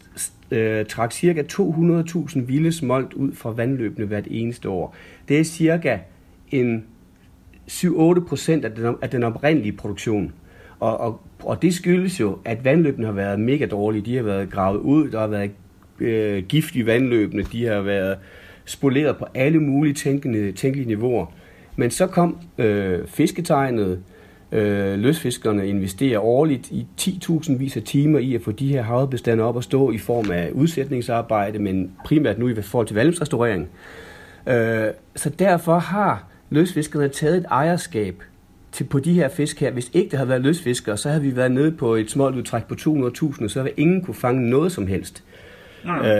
øh, 0.50 0.86
trak 0.86 1.12
cirka 1.12 1.42
200.000 1.42 2.40
vilde 2.40 2.72
smolt 2.72 3.12
ud 3.12 3.34
fra 3.34 3.50
vandløbene 3.50 4.06
hvert 4.06 4.26
eneste 4.30 4.68
år. 4.68 4.94
Det 5.28 5.40
er 5.40 5.44
cirka 5.44 5.98
en 6.50 6.86
7-8 7.70 8.28
procent 8.28 8.64
af 8.64 8.70
den, 8.74 8.96
af 9.02 9.10
den 9.10 9.22
oprindelige 9.22 9.72
produktion. 9.72 10.32
Og, 10.80 11.00
og, 11.00 11.20
og 11.44 11.62
det 11.62 11.74
skyldes 11.74 12.20
jo, 12.20 12.38
at 12.44 12.64
vandløbene 12.64 13.06
har 13.06 13.12
været 13.12 13.40
mega 13.40 13.66
dårlige. 13.66 14.02
De 14.02 14.16
har 14.16 14.22
været 14.22 14.50
gravet 14.50 14.78
ud, 14.78 15.10
der 15.10 15.20
har 15.20 15.26
været 15.26 15.50
øh, 16.00 16.42
gift 16.42 16.76
i 16.76 16.86
vandløbene, 16.86 17.42
de 17.42 17.66
har 17.66 17.80
været 17.80 18.18
spoleret 18.64 19.16
på 19.16 19.26
alle 19.34 19.60
mulige 19.60 19.94
tænkelige, 19.94 20.52
tænkelige 20.52 20.88
niveauer. 20.88 21.26
Men 21.76 21.90
så 21.90 22.06
kom 22.06 22.38
øh, 22.58 23.06
fisketegnet, 23.06 24.02
øh, 24.52 24.98
løsfiskerne 24.98 25.68
investerer 25.68 26.18
årligt 26.18 26.70
i 26.70 26.86
10.000 27.00 27.56
vis 27.56 27.76
af 27.76 27.82
timer 27.82 28.18
i 28.18 28.34
at 28.34 28.42
få 28.42 28.52
de 28.52 28.68
her 28.68 28.82
havbestande 28.82 29.44
op 29.44 29.56
at 29.56 29.64
stå 29.64 29.90
i 29.90 29.98
form 29.98 30.30
af 30.30 30.50
udsætningsarbejde, 30.50 31.58
men 31.58 31.92
primært 32.04 32.38
nu 32.38 32.48
i 32.48 32.62
forhold 32.62 32.86
til 32.86 32.96
vandløbsrestaurering. 32.96 33.68
Øh, 34.46 34.86
så 35.16 35.30
derfor 35.30 35.78
har 35.78 36.24
løsfiskerne 36.50 37.08
taget 37.08 37.36
et 37.36 37.46
ejerskab 37.50 38.22
til, 38.72 38.84
på 38.84 38.98
de 38.98 39.12
her 39.12 39.28
fisk 39.28 39.60
her. 39.60 39.70
Hvis 39.70 39.90
ikke 39.92 40.10
det 40.10 40.18
havde 40.18 40.28
været 40.28 40.42
løsfiskere, 40.42 40.96
så 40.96 41.08
havde 41.08 41.22
vi 41.22 41.36
været 41.36 41.52
nede 41.52 41.72
på 41.72 41.94
et 41.94 42.10
småt 42.10 42.34
udtræk 42.34 42.64
på 42.64 42.74
200.000, 42.74 43.48
så 43.48 43.60
havde 43.60 43.74
ingen 43.76 44.02
kunne 44.02 44.14
fange 44.14 44.50
noget 44.50 44.72
som 44.72 44.86
helst. 44.86 45.24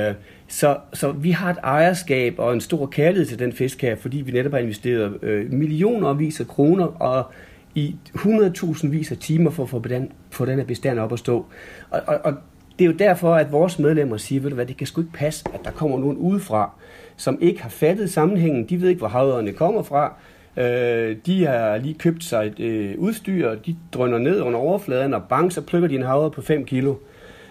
Øh, 0.09 0.15
så, 0.49 0.77
så 0.95 1.13
vi 1.13 1.31
har 1.31 1.51
et 1.51 1.59
ejerskab 1.63 2.35
og 2.39 2.53
en 2.53 2.61
stor 2.61 2.87
kærlighed 2.87 3.27
til 3.27 3.39
den 3.39 3.53
fisk 3.53 3.83
her, 3.83 3.97
fordi 3.97 4.17
vi 4.17 4.33
netop 4.33 4.53
har 4.53 4.59
investeret 4.59 5.19
øh, 5.23 5.53
millioner 5.53 6.13
vis 6.13 6.41
af 6.41 6.47
kroner 6.47 6.87
og 6.87 7.33
i 7.75 7.97
100.000 8.15 8.89
vis 8.89 9.11
af 9.11 9.17
timer 9.17 9.51
for 9.51 9.63
at 9.63 9.69
få 9.69 9.79
den, 9.79 10.13
få 10.31 10.45
den 10.45 10.59
her 10.59 10.65
bestand 10.65 10.99
op 10.99 11.13
at 11.13 11.19
stå. 11.19 11.47
Og, 11.91 12.01
og, 12.07 12.21
og 12.25 12.35
det 12.79 12.85
er 12.85 12.89
jo 12.89 12.97
derfor, 12.99 13.35
at 13.35 13.53
vores 13.53 13.79
medlemmer 13.79 14.17
siger, 14.17 14.41
ved 14.41 14.51
du 14.51 14.55
hvad, 14.55 14.67
det 14.67 14.77
kan 14.77 14.87
sgu 14.87 15.01
ikke 15.01 15.13
passe, 15.13 15.45
at 15.55 15.61
der 15.65 15.71
kommer 15.71 15.99
nogen 15.99 16.17
udefra, 16.17 16.71
som 17.17 17.39
ikke 17.41 17.63
har 17.63 17.69
fattet 17.69 18.11
sammenhængen. 18.11 18.65
De 18.69 18.81
ved 18.81 18.89
ikke, 18.89 18.99
hvor 18.99 19.09
havørerne 19.09 19.53
kommer 19.53 19.83
fra. 19.83 20.15
Øh, 20.59 21.17
de 21.27 21.47
har 21.47 21.77
lige 21.77 21.95
købt 21.95 22.25
sig 22.25 22.47
et 22.47 22.61
øh, 22.61 22.95
udstyr, 22.99 23.55
de 23.55 23.77
drønner 23.93 24.19
ned 24.19 24.41
under 24.41 24.59
overfladen, 24.59 25.15
og 25.15 25.23
bang, 25.29 25.53
så 25.53 25.63
plukker 25.63 25.89
de 25.89 25.95
en 25.95 26.03
havre 26.03 26.31
på 26.31 26.43
5 26.43 26.65
kilo. 26.65 26.95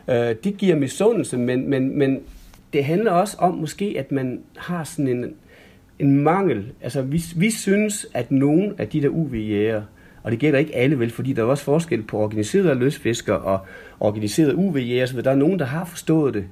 Øh, 0.09 0.35
det 0.43 0.57
giver 0.57 0.75
misundelse, 0.75 1.37
men, 1.37 1.69
men, 1.69 1.97
men 1.97 2.19
det 2.73 2.85
handler 2.85 3.11
også 3.11 3.37
om 3.39 3.53
måske, 3.53 3.95
at 3.97 4.11
man 4.11 4.39
har 4.57 4.83
sådan 4.83 5.07
en, 5.07 5.33
en 5.99 6.23
mangel. 6.23 6.65
Altså, 6.81 7.01
vi, 7.01 7.23
vi 7.35 7.51
synes, 7.51 8.07
at 8.13 8.31
nogle 8.31 8.73
af 8.77 8.87
de 8.87 9.01
der 9.01 9.09
UV-jæger, 9.09 9.81
og 10.23 10.31
det 10.31 10.39
gælder 10.39 10.59
ikke 10.59 10.75
alle 10.75 10.99
vel, 10.99 11.09
fordi 11.09 11.33
der 11.33 11.41
er 11.41 11.47
også 11.47 11.63
forskel 11.63 12.03
på 12.03 12.17
organiserede 12.17 12.75
løsfiskere 12.75 13.37
og 13.37 13.59
organiserede 13.99 14.55
UV-jæger, 14.55 15.05
så 15.05 15.21
der 15.21 15.31
er 15.31 15.35
nogen, 15.35 15.59
der 15.59 15.65
har 15.65 15.85
forstået 15.85 16.33
det. 16.33 16.45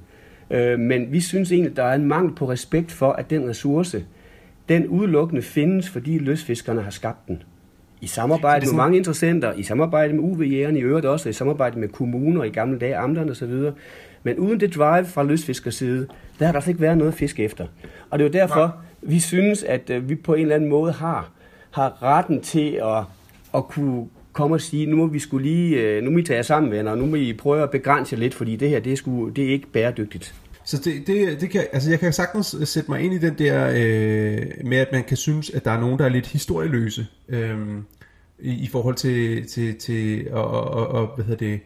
Øh, 0.50 0.78
men 0.78 1.12
vi 1.12 1.20
synes 1.20 1.52
egentlig, 1.52 1.70
at 1.70 1.76
der 1.76 1.84
er 1.84 1.94
en 1.94 2.04
mangel 2.04 2.34
på 2.34 2.50
respekt 2.50 2.92
for, 2.92 3.12
at 3.12 3.30
den 3.30 3.48
ressource, 3.48 4.04
den 4.68 4.86
udelukkende 4.86 5.42
findes, 5.42 5.90
fordi 5.90 6.18
løsfiskerne 6.18 6.82
har 6.82 6.90
skabt 6.90 7.28
den. 7.28 7.42
I 8.00 8.06
samarbejde 8.06 8.66
med 8.66 8.74
mange 8.74 8.96
interessenter, 8.96 9.52
i 9.52 9.62
samarbejde 9.62 10.12
med 10.12 10.22
UV-jægerne 10.22 10.78
i 10.78 10.82
øvrigt 10.82 11.06
også, 11.06 11.28
og 11.28 11.30
i 11.30 11.32
samarbejde 11.32 11.78
med 11.78 11.88
kommuner 11.88 12.44
i 12.44 12.48
gamle 12.48 12.78
dage, 12.78 12.96
amterne 12.96 13.30
osv. 13.30 13.72
Men 14.22 14.38
uden 14.38 14.60
det 14.60 14.74
drive 14.74 15.04
fra 15.04 15.24
lystfiskers 15.24 15.74
side, 15.74 16.06
der 16.38 16.44
har 16.44 16.52
der 16.52 16.56
altså 16.56 16.70
ikke 16.70 16.80
været 16.80 16.98
noget 16.98 17.14
fisk 17.14 17.40
efter. 17.40 17.66
Og 18.10 18.18
det 18.18 18.24
er 18.24 18.28
jo 18.28 18.32
derfor, 18.32 18.76
vi 19.02 19.20
synes, 19.20 19.62
at 19.62 19.90
øh, 19.90 20.08
vi 20.08 20.14
på 20.14 20.34
en 20.34 20.42
eller 20.42 20.54
anden 20.54 20.70
måde 20.70 20.92
har, 20.92 21.30
har 21.70 22.02
retten 22.02 22.40
til 22.40 22.80
at, 22.84 23.04
at 23.54 23.68
kunne 23.68 24.06
komme 24.32 24.56
og 24.56 24.60
sige, 24.60 24.86
nu 24.86 24.96
må 24.96 25.06
vi 25.06 25.18
skulle 25.18 25.48
lige, 25.48 25.80
øh, 25.80 26.02
nu 26.02 26.10
må 26.10 26.18
I 26.18 26.22
tage 26.22 26.36
jer 26.36 26.42
sammen, 26.42 26.72
venner, 26.72 26.90
og 26.90 26.98
nu 26.98 27.06
må 27.06 27.16
I 27.16 27.32
prøve 27.32 27.62
at 27.62 27.70
begrænse 27.70 28.16
lidt, 28.16 28.34
fordi 28.34 28.56
det 28.56 28.68
her, 28.68 28.80
det 28.80 28.92
er, 28.92 28.96
sgu, 28.96 29.28
det 29.28 29.44
er 29.44 29.48
ikke 29.48 29.66
bæredygtigt. 29.66 30.34
Så 30.66 30.76
det, 30.84 31.06
det, 31.06 31.40
det 31.40 31.50
kan, 31.50 31.66
altså 31.72 31.90
jeg 31.90 32.00
kan 32.00 32.12
sagtens 32.12 32.56
sætte 32.64 32.90
mig 32.90 33.00
ind 33.00 33.14
i 33.14 33.18
den 33.18 33.38
der 33.38 33.68
øh, 33.68 34.46
med, 34.64 34.78
at 34.78 34.88
man 34.92 35.04
kan 35.04 35.16
synes, 35.16 35.50
at 35.50 35.64
der 35.64 35.70
er 35.70 35.80
nogen, 35.80 35.98
der 35.98 36.04
er 36.04 36.08
lidt 36.08 36.26
historieløse 36.26 37.06
øh, 37.28 37.58
i, 38.38 38.64
i 38.64 38.68
forhold 38.68 38.94
til, 38.94 39.46
til, 39.48 39.78
til 39.78 40.20
at, 40.20 40.32
og, 40.32 40.88
og, 40.88 41.14
hvad 41.14 41.24
hedder 41.24 41.46
det, 41.46 41.60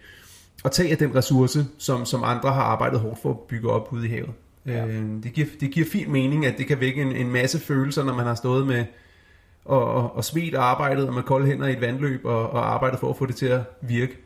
at 0.65 0.73
tage 0.73 0.91
af 0.91 0.99
den 0.99 1.15
ressource, 1.15 1.67
som, 1.79 2.05
som 2.05 2.25
andre 2.25 2.53
har 2.53 2.63
arbejdet 2.63 3.01
hårdt 3.01 3.23
for 3.23 3.31
at 3.31 3.39
bygge 3.39 3.71
op 3.71 3.93
ude 3.93 4.07
i 4.07 4.11
havet. 4.11 4.31
Ja. 4.67 4.87
Øh, 4.87 5.23
det, 5.23 5.33
giver, 5.33 5.47
det 5.61 5.71
giver 5.71 5.87
fin 5.87 6.13
mening, 6.13 6.47
at 6.47 6.55
det 6.59 6.67
kan 6.67 6.81
vække 6.81 7.03
en, 7.03 7.17
en 7.17 7.31
masse 7.31 7.59
følelser, 7.59 8.05
når 8.05 8.15
man 8.15 8.27
har 8.27 8.35
stået 8.35 8.67
med 8.67 8.85
og, 9.65 9.95
og, 9.95 10.17
og 10.17 10.25
svedt 10.25 10.55
og 10.55 10.65
arbejdet 10.71 11.09
og 11.09 11.15
med 11.15 11.23
kolde 11.23 11.47
hænder 11.47 11.67
i 11.67 11.73
et 11.73 11.81
vandløb 11.81 12.25
og, 12.25 12.51
og 12.51 12.75
arbejdet 12.75 13.01
for 13.01 13.11
at 13.11 13.17
få 13.17 13.27
det 13.27 13.37
til 13.37 13.47
at 13.47 13.61
virke. 13.81 14.17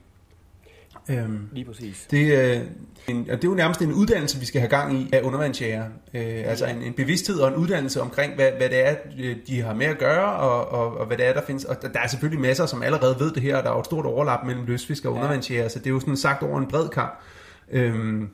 Øhm, 1.08 1.48
Lige 1.52 1.64
præcis. 1.64 2.06
det, 2.10 2.54
er 2.56 2.60
en, 3.08 3.18
og 3.30 3.36
det 3.36 3.44
er 3.44 3.48
jo 3.48 3.54
nærmest 3.54 3.82
en 3.82 3.92
uddannelse, 3.92 4.40
vi 4.40 4.46
skal 4.46 4.60
have 4.60 4.68
gang 4.70 4.94
i 4.94 5.10
af 5.12 5.20
undervandsjæger. 5.22 5.84
Øh, 6.14 6.22
altså 6.46 6.66
en, 6.66 6.82
en 6.82 6.92
bevidsthed 6.92 7.38
og 7.40 7.48
en 7.48 7.54
uddannelse 7.54 8.00
omkring, 8.00 8.34
hvad, 8.34 8.50
hvad 8.56 8.68
det 8.68 8.86
er, 8.88 8.94
øh, 9.20 9.36
de 9.46 9.60
har 9.60 9.74
med 9.74 9.86
at 9.86 9.98
gøre, 9.98 10.32
og, 10.32 10.68
og, 10.68 10.96
og 10.98 11.06
hvad 11.06 11.16
det 11.16 11.26
er, 11.26 11.32
der 11.32 11.42
findes. 11.46 11.64
Og 11.64 11.82
der, 11.82 11.88
der 11.88 12.00
er 12.00 12.06
selvfølgelig 12.06 12.40
masser, 12.42 12.66
som 12.66 12.82
allerede 12.82 13.16
ved 13.20 13.32
det 13.32 13.42
her, 13.42 13.56
og 13.56 13.62
der 13.62 13.68
er 13.70 13.74
jo 13.74 13.80
et 13.80 13.86
stort 13.86 14.06
overlap 14.06 14.44
mellem 14.46 14.64
løsfisk 14.66 15.04
og 15.04 15.12
Ja. 15.12 15.16
undervandsjæger, 15.18 15.68
så 15.68 15.78
det 15.78 15.86
er 15.86 15.90
jo 15.90 16.00
sådan 16.00 16.16
sagt 16.16 16.42
over 16.42 16.58
en 16.58 16.66
bred 16.68 16.88
kamp. 16.88 17.20
Øhm, 17.70 18.28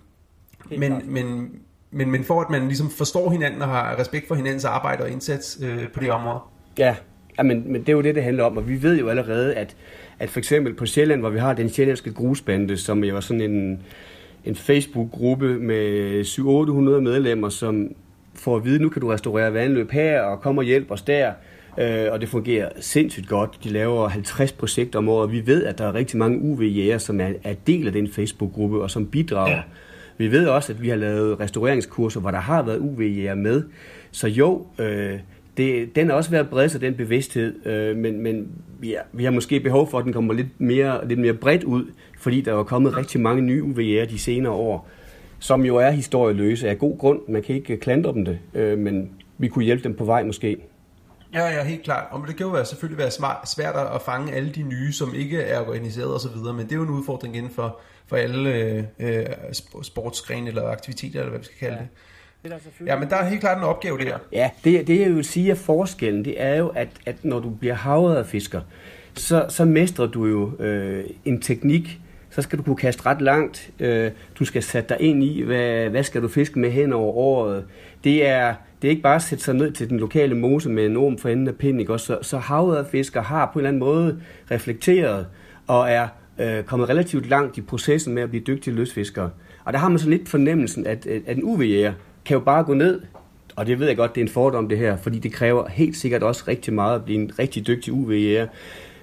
Helt 0.71 0.81
men, 0.81 0.91
klart. 0.93 1.07
men, 1.07 1.51
men, 1.91 2.11
men 2.11 2.25
for 2.25 2.41
at 2.41 2.51
man 2.51 2.67
ligesom 2.67 2.91
forstår 2.91 3.31
hinanden 3.31 3.63
og 3.63 3.69
har 3.69 3.99
respekt 3.99 4.29
for 4.29 4.35
hinandens 4.35 4.65
arbejde 4.65 5.03
og 5.03 5.11
indsats 5.11 5.59
øh, 5.63 5.89
på 5.95 6.01
det 6.01 6.11
område. 6.11 6.39
Ja, 6.79 6.97
ja 7.41 7.45
men, 7.45 7.73
men 7.73 7.81
det 7.81 7.89
er 7.89 7.93
jo 7.93 8.01
det, 8.01 8.15
det 8.15 8.23
handler 8.23 8.45
om, 8.45 8.57
og 8.57 8.69
vi 8.69 8.83
ved 8.83 8.99
jo 8.99 9.09
allerede, 9.09 9.55
at, 9.55 9.77
at 10.19 10.31
for 10.31 10.39
eksempel 10.39 10.75
på 10.75 10.87
Sjælland, 10.87 11.21
hvor 11.21 11.31
vi 11.31 11.39
har 11.39 11.55
den 11.55 11.69
sjællandske 11.69 12.13
grusbande, 12.13 12.77
som 12.77 13.05
jo 13.05 13.17
er 13.17 13.21
sådan 13.21 13.41
en, 13.41 13.81
en 14.45 14.55
Facebook-gruppe 14.55 15.59
med 15.59 16.21
700-800 16.25 17.01
medlemmer, 17.01 17.49
som 17.49 17.89
får 18.35 18.57
at 18.57 18.65
vide, 18.65 18.83
nu 18.83 18.89
kan 18.89 19.03
du 19.03 19.09
restaurere 19.09 19.55
vandløb 19.55 19.91
her, 19.91 20.21
og 20.21 20.41
kom 20.41 20.59
og 20.59 20.65
hjælp 20.65 20.91
os 20.91 21.03
der, 21.03 21.33
øh, 21.79 22.13
og 22.13 22.21
det 22.21 22.29
fungerer 22.29 22.69
sindssygt 22.81 23.29
godt. 23.29 23.59
De 23.65 23.69
laver 23.69 24.09
50 24.09 24.53
projekter 24.53 24.99
om 24.99 25.09
året, 25.09 25.23
og 25.23 25.33
vi 25.33 25.47
ved, 25.47 25.65
at 25.65 25.79
der 25.79 25.85
er 25.85 25.95
rigtig 25.95 26.19
mange 26.19 26.39
UV-jæger, 26.39 26.99
som 26.99 27.21
er, 27.21 27.33
er 27.45 27.55
del 27.67 27.87
af 27.87 27.93
den 27.93 28.09
Facebook-gruppe, 28.09 28.83
og 28.83 28.91
som 28.91 29.07
bidrager. 29.07 29.57
Ja. 29.57 29.63
Vi 30.19 30.31
ved 30.31 30.47
også, 30.47 30.73
at 30.73 30.83
vi 30.83 30.89
har 30.89 30.97
lavet 30.97 31.41
restaureringskurser, 31.41 32.21
hvor 32.21 32.31
der 32.31 32.39
har 32.39 32.63
været 32.63 32.79
UV-jæger 32.79 33.35
med. 33.35 33.63
Så 34.11 34.29
jo, 34.29 34.67
øh, 34.79 35.19
det, 35.61 35.97
den 35.97 36.09
har 36.09 36.17
også 36.17 36.31
været 36.31 36.51
bredt 36.51 36.73
sig, 36.73 36.81
den 36.81 36.95
bevidsthed, 36.95 37.67
øh, 37.67 37.97
men, 37.97 38.21
men 38.21 38.49
vi, 38.79 38.95
er, 38.95 39.03
vi 39.13 39.25
har 39.25 39.31
måske 39.31 39.61
behov 39.61 39.91
for, 39.91 39.99
at 39.99 40.05
den 40.05 40.13
kommer 40.13 40.35
lidt 40.35 40.61
mere, 40.61 41.09
lidt 41.09 41.21
mere 41.21 41.35
bredt 41.35 41.65
ud, 41.65 41.85
fordi 42.19 42.41
der 42.41 42.59
er 42.59 42.63
kommet 42.63 42.97
rigtig 42.97 43.21
mange 43.21 43.43
nye 43.43 43.63
UV-jæger 43.63 44.07
de 44.07 44.19
senere 44.19 44.53
år, 44.53 44.89
som 45.39 45.65
jo 45.65 45.77
er 45.77 45.91
historieløse 45.91 46.69
af 46.69 46.79
god 46.79 46.99
grund. 46.99 47.21
Man 47.29 47.43
kan 47.43 47.55
ikke 47.55 47.77
klandre 47.77 48.13
dem 48.13 48.25
det, 48.25 48.39
øh, 48.55 48.79
men 48.79 49.11
vi 49.39 49.49
kunne 49.49 49.65
hjælpe 49.65 49.85
dem 49.85 49.95
på 49.95 50.05
vej 50.05 50.23
måske. 50.23 50.57
Ja, 51.35 51.49
ja, 51.49 51.65
helt 51.65 51.83
klart. 51.83 52.05
Og 52.11 52.25
det 52.29 52.37
kan 52.37 52.47
jo 52.47 52.65
selvfølgelig 52.65 52.99
være 52.99 53.11
smart, 53.11 53.49
svært 53.49 53.75
at 53.95 54.03
fange 54.03 54.33
alle 54.33 54.51
de 54.51 54.63
nye, 54.63 54.93
som 54.93 55.15
ikke 55.15 55.41
er 55.41 55.61
organiseret 55.61 56.15
osv., 56.15 56.37
men 56.55 56.65
det 56.65 56.73
er 56.73 56.77
jo 56.77 56.83
en 56.83 56.91
udfordring 56.91 57.37
inden 57.37 57.53
for, 57.53 57.81
for 58.07 58.17
alle 58.17 58.55
øh, 58.55 58.85
øh, 58.99 59.27
sp- 59.27 59.83
sportsgrene 59.83 60.49
eller 60.49 60.69
aktiviteter, 60.69 61.19
eller 61.21 61.31
hvad 61.31 61.39
vi 61.39 61.45
skal 61.45 61.59
kalde 61.59 61.75
ja. 61.75 61.81
det. 61.81 61.89
Ja, 62.87 62.99
men 62.99 63.11
der 63.11 63.17
er 63.17 63.25
helt 63.25 63.41
klart 63.41 63.59
en 63.59 63.65
opgave 63.65 63.99
der. 63.99 64.19
Ja, 64.33 64.51
det, 64.65 64.87
det 64.87 65.01
jeg 65.01 65.15
vil 65.15 65.25
sige 65.25 65.51
er 65.51 65.55
forskellen, 65.55 66.25
det 66.25 66.43
er 66.43 66.57
jo, 66.57 66.69
at, 66.69 66.89
at 67.07 67.17
når 67.23 67.41
du 67.41 67.51
bliver 67.51 67.75
havet 67.75 68.17
af 68.17 68.27
fisker, 68.27 68.61
så, 69.15 69.47
så 69.49 69.65
mestrer 69.65 70.07
du 70.07 70.27
jo 70.27 70.65
øh, 70.65 71.05
en 71.25 71.41
teknik, 71.41 72.01
så 72.31 72.43
skal 72.43 72.59
du 72.59 72.63
kunne 72.63 72.77
kaste 72.77 73.07
ret 73.07 73.23
langt. 73.23 73.71
Øh, 73.81 74.11
du 74.39 74.45
skal 74.45 74.63
sætte 74.63 74.89
dig 74.89 75.01
ind 75.01 75.25
i, 75.25 75.43
hvad, 75.43 75.89
hvad 75.89 76.03
skal 76.03 76.23
du 76.23 76.29
fiske 76.29 76.59
med 76.59 76.71
hen 76.71 76.93
over 76.93 77.13
året. 77.15 77.65
Det 78.05 78.27
er, 78.27 78.55
det 78.83 78.89
er 78.89 78.91
ikke 78.91 79.03
bare 79.03 79.15
at 79.15 79.23
sætte 79.23 79.45
sig 79.45 79.55
ned 79.55 79.73
til 79.73 79.91
den 79.91 80.01
lokale 80.01 80.35
mose 80.35 80.71
med 80.71 80.87
en 80.87 80.97
orm 80.97 81.19
for 81.19 81.29
enden 81.29 81.49
af 81.49 81.55
pinden. 81.55 81.81
Ikke? 81.81 81.93
Også, 81.93 82.07
så, 82.07 82.19
så 82.23 82.39
havet 82.39 82.77
af 82.77 82.87
fisker 82.87 83.23
har 83.23 83.51
på 83.53 83.59
en 83.59 83.61
eller 83.61 83.69
anden 83.69 83.81
måde 83.81 84.21
reflekteret 84.51 85.27
og 85.67 85.91
er 85.91 86.09
øh, 86.39 86.65
kommet 86.65 86.89
relativt 86.89 87.29
langt 87.29 87.59
i 87.59 87.61
processen 87.61 88.15
med 88.15 88.23
at 88.23 88.31
blive 88.31 88.45
dygtige 88.45 88.75
løsfiskere. 88.75 89.31
Og 89.65 89.73
der 89.73 89.79
har 89.79 89.89
man 89.89 89.99
sådan 89.99 90.19
lidt 90.19 90.29
fornemmelsen, 90.29 90.87
at, 90.87 91.07
at 91.07 91.37
en 91.37 91.45
UV-jæger 91.45 91.93
kan 92.31 92.39
jo 92.39 92.45
bare 92.45 92.65
gå 92.65 92.75
ned, 92.75 93.01
og 93.57 93.67
det 93.67 93.79
ved 93.79 93.87
jeg 93.87 93.97
godt, 93.97 94.15
det 94.15 94.21
er 94.21 94.25
en 94.25 94.31
fordom 94.31 94.69
det 94.69 94.79
her, 94.79 94.97
fordi 94.97 95.19
det 95.19 95.33
kræver 95.33 95.69
helt 95.69 95.97
sikkert 95.97 96.23
også 96.23 96.45
rigtig 96.49 96.75
meget 96.75 96.95
at 96.95 97.05
blive 97.05 97.21
en 97.21 97.31
rigtig 97.39 97.67
dygtig 97.67 97.93
UV-jæger. 97.93 98.47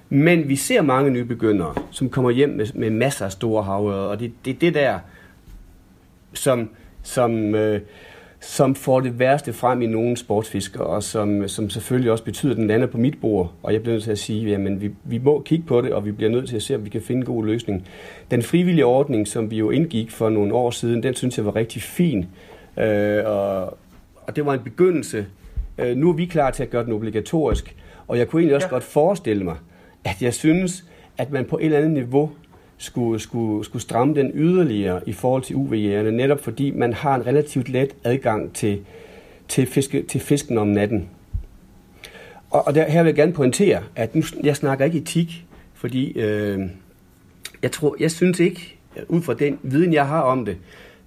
Men 0.08 0.48
vi 0.48 0.56
ser 0.56 0.82
mange 0.82 1.10
nybegyndere, 1.10 1.74
som 1.90 2.10
kommer 2.10 2.30
hjem 2.30 2.48
med, 2.48 2.66
med 2.74 2.90
masser 2.90 3.24
af 3.24 3.32
store 3.32 3.62
havørder, 3.62 4.08
og 4.08 4.20
det 4.20 4.26
er 4.26 4.30
det, 4.44 4.60
det 4.60 4.74
der, 4.74 4.98
som, 6.32 6.70
som, 7.02 7.54
øh, 7.54 7.80
som 8.40 8.74
får 8.74 9.00
det 9.00 9.18
værste 9.18 9.52
frem 9.52 9.82
i 9.82 9.86
nogle 9.86 10.16
sportsfiskere, 10.16 10.86
og 10.86 11.02
som, 11.02 11.48
som 11.48 11.70
selvfølgelig 11.70 12.12
også 12.12 12.24
betyder, 12.24 12.52
at 12.52 12.56
den 12.56 12.66
lander 12.66 12.86
på 12.86 12.98
mit 12.98 13.20
bord. 13.20 13.52
Og 13.62 13.72
jeg 13.72 13.82
bliver 13.82 13.94
nødt 13.94 14.04
til 14.04 14.10
at 14.10 14.18
sige, 14.18 14.54
at 14.54 14.80
vi, 14.80 14.90
vi 15.04 15.18
må 15.18 15.42
kigge 15.42 15.64
på 15.66 15.80
det, 15.80 15.92
og 15.92 16.04
vi 16.04 16.12
bliver 16.12 16.30
nødt 16.30 16.48
til 16.48 16.56
at 16.56 16.62
se, 16.62 16.74
om 16.74 16.84
vi 16.84 16.90
kan 16.90 17.02
finde 17.02 17.18
en 17.18 17.26
god 17.26 17.46
løsning. 17.46 17.88
Den 18.30 18.42
frivillige 18.42 18.86
ordning, 18.86 19.28
som 19.28 19.50
vi 19.50 19.56
jo 19.56 19.70
indgik 19.70 20.10
for 20.10 20.28
nogle 20.28 20.54
år 20.54 20.70
siden, 20.70 21.02
den 21.02 21.14
synes 21.14 21.36
jeg 21.36 21.46
var 21.46 21.56
rigtig 21.56 21.82
fin. 21.82 22.26
Øh, 22.80 23.24
og, 23.26 23.78
og 24.26 24.36
det 24.36 24.46
var 24.46 24.54
en 24.54 24.60
begyndelse. 24.60 25.26
Øh, 25.78 25.96
nu 25.96 26.08
er 26.08 26.12
vi 26.12 26.26
klar 26.26 26.50
til 26.50 26.62
at 26.62 26.70
gøre 26.70 26.84
den 26.84 26.92
obligatorisk, 26.92 27.76
og 28.08 28.18
jeg 28.18 28.28
kunne 28.28 28.40
egentlig 28.42 28.56
også 28.56 28.66
Ja. 28.68 28.74
godt 28.74 28.84
forestille 28.84 29.44
mig, 29.44 29.56
at 30.04 30.22
jeg 30.22 30.34
synes, 30.34 30.84
at 31.18 31.30
man 31.30 31.44
på 31.44 31.58
et 31.58 31.64
eller 31.64 31.78
andet 31.78 31.90
niveau 31.90 32.30
skulle, 32.78 33.20
skulle, 33.20 33.64
skulle 33.64 33.82
stramme 33.82 34.14
den 34.14 34.30
yderligere 34.34 35.00
i 35.06 35.12
forhold 35.12 35.42
til 35.42 35.56
UV-jægerne, 35.56 36.10
netop 36.12 36.40
fordi 36.40 36.70
man 36.70 36.92
har 36.92 37.14
en 37.14 37.26
relativt 37.26 37.68
let 37.68 37.94
adgang 38.04 38.52
til, 38.52 38.80
til, 39.48 39.66
fiske, 39.66 40.02
til 40.02 40.20
fisken 40.20 40.58
om 40.58 40.66
natten. 40.66 41.08
Og, 42.50 42.66
og 42.66 42.74
der, 42.74 42.88
her 42.90 43.02
vil 43.02 43.08
jeg 43.08 43.16
gerne 43.16 43.32
pointere, 43.32 43.82
at 43.96 44.14
nu, 44.14 44.22
jeg 44.42 44.56
snakker 44.56 44.84
ikke 44.84 44.98
etik, 44.98 45.44
fordi 45.74 46.12
øh, 46.12 46.60
jeg, 47.62 47.72
tror, 47.72 47.96
jeg 48.00 48.10
synes 48.10 48.40
ikke, 48.40 48.76
ud 49.08 49.22
fra 49.22 49.34
den 49.34 49.58
viden, 49.62 49.92
jeg 49.92 50.06
har 50.06 50.20
om 50.20 50.44
det, 50.44 50.56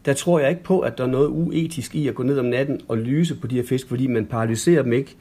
der 0.06 0.14
tror 0.14 0.40
jeg 0.40 0.50
ikke 0.50 0.64
på, 0.64 0.80
at 0.80 0.98
der 0.98 1.04
er 1.04 1.08
noget 1.08 1.28
uetisk 1.28 1.96
i 1.96 2.08
at 2.08 2.16
gå 2.16 2.24
ned 2.24 2.40
om 2.40 2.46
natten 2.46 2.82
og 2.88 2.98
lyse 2.98 3.36
på 3.36 3.48
de 3.48 3.56
her 3.56 3.64
fisk, 3.64 3.88
fordi 3.88 4.08
man 4.08 4.26
paralyserer 4.26 4.84
dem 4.84 4.94
ikke. 4.94 5.16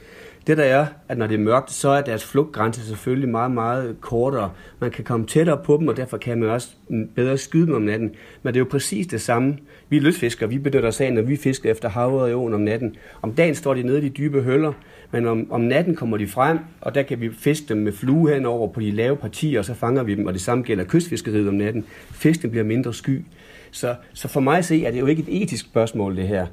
Det 0.46 0.56
der 0.56 0.64
er, 0.64 0.86
at 1.08 1.18
når 1.18 1.26
det 1.26 1.34
er 1.34 1.38
mørkt, 1.38 1.72
så 1.72 1.88
er 1.88 2.00
deres 2.00 2.24
flugtgrænse 2.24 2.86
selvfølgelig 2.86 3.28
meget, 3.28 3.50
meget 3.50 3.96
kortere. 4.00 4.50
Man 4.78 4.90
kan 4.90 5.04
komme 5.04 5.26
tættere 5.26 5.60
på 5.64 5.76
dem, 5.76 5.88
og 5.88 5.96
derfor 5.96 6.16
kan 6.16 6.38
man 6.38 6.48
også 6.48 6.68
bedre 7.14 7.38
skyde 7.38 7.66
dem 7.66 7.74
om 7.74 7.82
natten. 7.82 8.14
Men 8.42 8.54
det 8.54 8.60
er 8.60 8.64
jo 8.64 8.68
præcis 8.70 9.06
det 9.06 9.20
samme. 9.20 9.58
Vi 9.88 9.96
er 9.96 10.00
lystfiskere, 10.00 10.48
vi 10.48 10.58
benytter 10.58 10.88
os 10.88 11.00
af, 11.00 11.12
når 11.12 11.22
vi 11.22 11.36
fisker 11.36 11.70
efter 11.70 11.88
havet 11.88 12.30
i 12.30 12.32
åen 12.32 12.54
om 12.54 12.60
natten. 12.60 12.96
Om 13.22 13.32
dagen 13.32 13.54
står 13.54 13.74
de 13.74 13.82
nede 13.82 13.98
i 13.98 14.00
de 14.00 14.08
dybe 14.08 14.42
høller, 14.42 14.72
men 15.10 15.26
om, 15.26 15.52
om 15.52 15.60
natten 15.60 15.96
kommer 15.96 16.16
de 16.16 16.26
frem, 16.26 16.58
og 16.80 16.94
der 16.94 17.02
kan 17.02 17.20
vi 17.20 17.30
fiske 17.32 17.66
dem 17.68 17.76
med 17.76 17.92
flue 17.92 18.30
henover 18.30 18.68
på 18.68 18.80
de 18.80 18.90
lave 18.90 19.16
partier, 19.16 19.58
og 19.58 19.64
så 19.64 19.74
fanger 19.74 20.02
vi 20.02 20.14
dem, 20.14 20.26
og 20.26 20.32
det 20.32 20.42
samme 20.42 20.64
gælder 20.64 20.84
kystfiskeriet 20.84 21.48
om 21.48 21.54
natten. 21.54 21.84
Fisken 22.10 22.50
bliver 22.50 22.64
mindre 22.64 22.94
sky. 22.94 23.22
Så, 23.70 23.94
så 24.12 24.28
for 24.28 24.40
mig 24.40 24.58
at 24.58 24.64
se, 24.64 24.84
er 24.84 24.90
det 24.90 25.00
jo 25.00 25.06
ikke 25.06 25.22
et 25.22 25.42
etisk 25.42 25.64
spørgsmål, 25.64 26.16
det 26.16 26.28
her. 26.28 26.46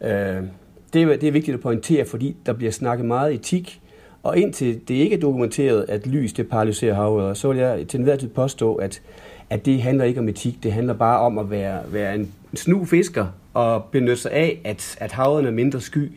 Øh, 0.00 0.42
det, 0.92 1.02
er, 1.02 1.16
det 1.16 1.24
er 1.24 1.32
vigtigt 1.32 1.54
at 1.54 1.60
pointere, 1.60 2.04
fordi 2.04 2.36
der 2.46 2.52
bliver 2.52 2.72
snakket 2.72 3.06
meget 3.06 3.34
etik, 3.34 3.80
og 4.22 4.38
indtil 4.38 4.80
det 4.88 4.94
ikke 4.94 5.16
er 5.16 5.20
dokumenteret, 5.20 5.86
at 5.88 6.06
lys 6.06 6.32
det 6.32 6.48
paralyserer 6.48 6.94
havet, 6.94 7.36
så 7.36 7.48
vil 7.48 7.58
jeg 7.58 7.88
til 7.88 7.98
enhver 7.98 8.16
tid 8.16 8.28
påstå, 8.28 8.74
at, 8.74 9.02
at 9.50 9.66
det 9.66 9.82
handler 9.82 10.04
ikke 10.04 10.20
om 10.20 10.28
etik, 10.28 10.62
det 10.62 10.72
handler 10.72 10.94
bare 10.94 11.20
om 11.20 11.38
at 11.38 11.50
være, 11.50 11.92
være 11.92 12.14
en 12.14 12.32
snu 12.54 12.84
fisker 12.84 13.26
og 13.54 13.84
benytte 13.84 14.16
sig 14.16 14.32
af, 14.32 14.60
at, 14.64 14.96
at 15.00 15.12
havet 15.12 15.44
er 15.44 15.50
mindre 15.50 15.80
sky, 15.80 16.12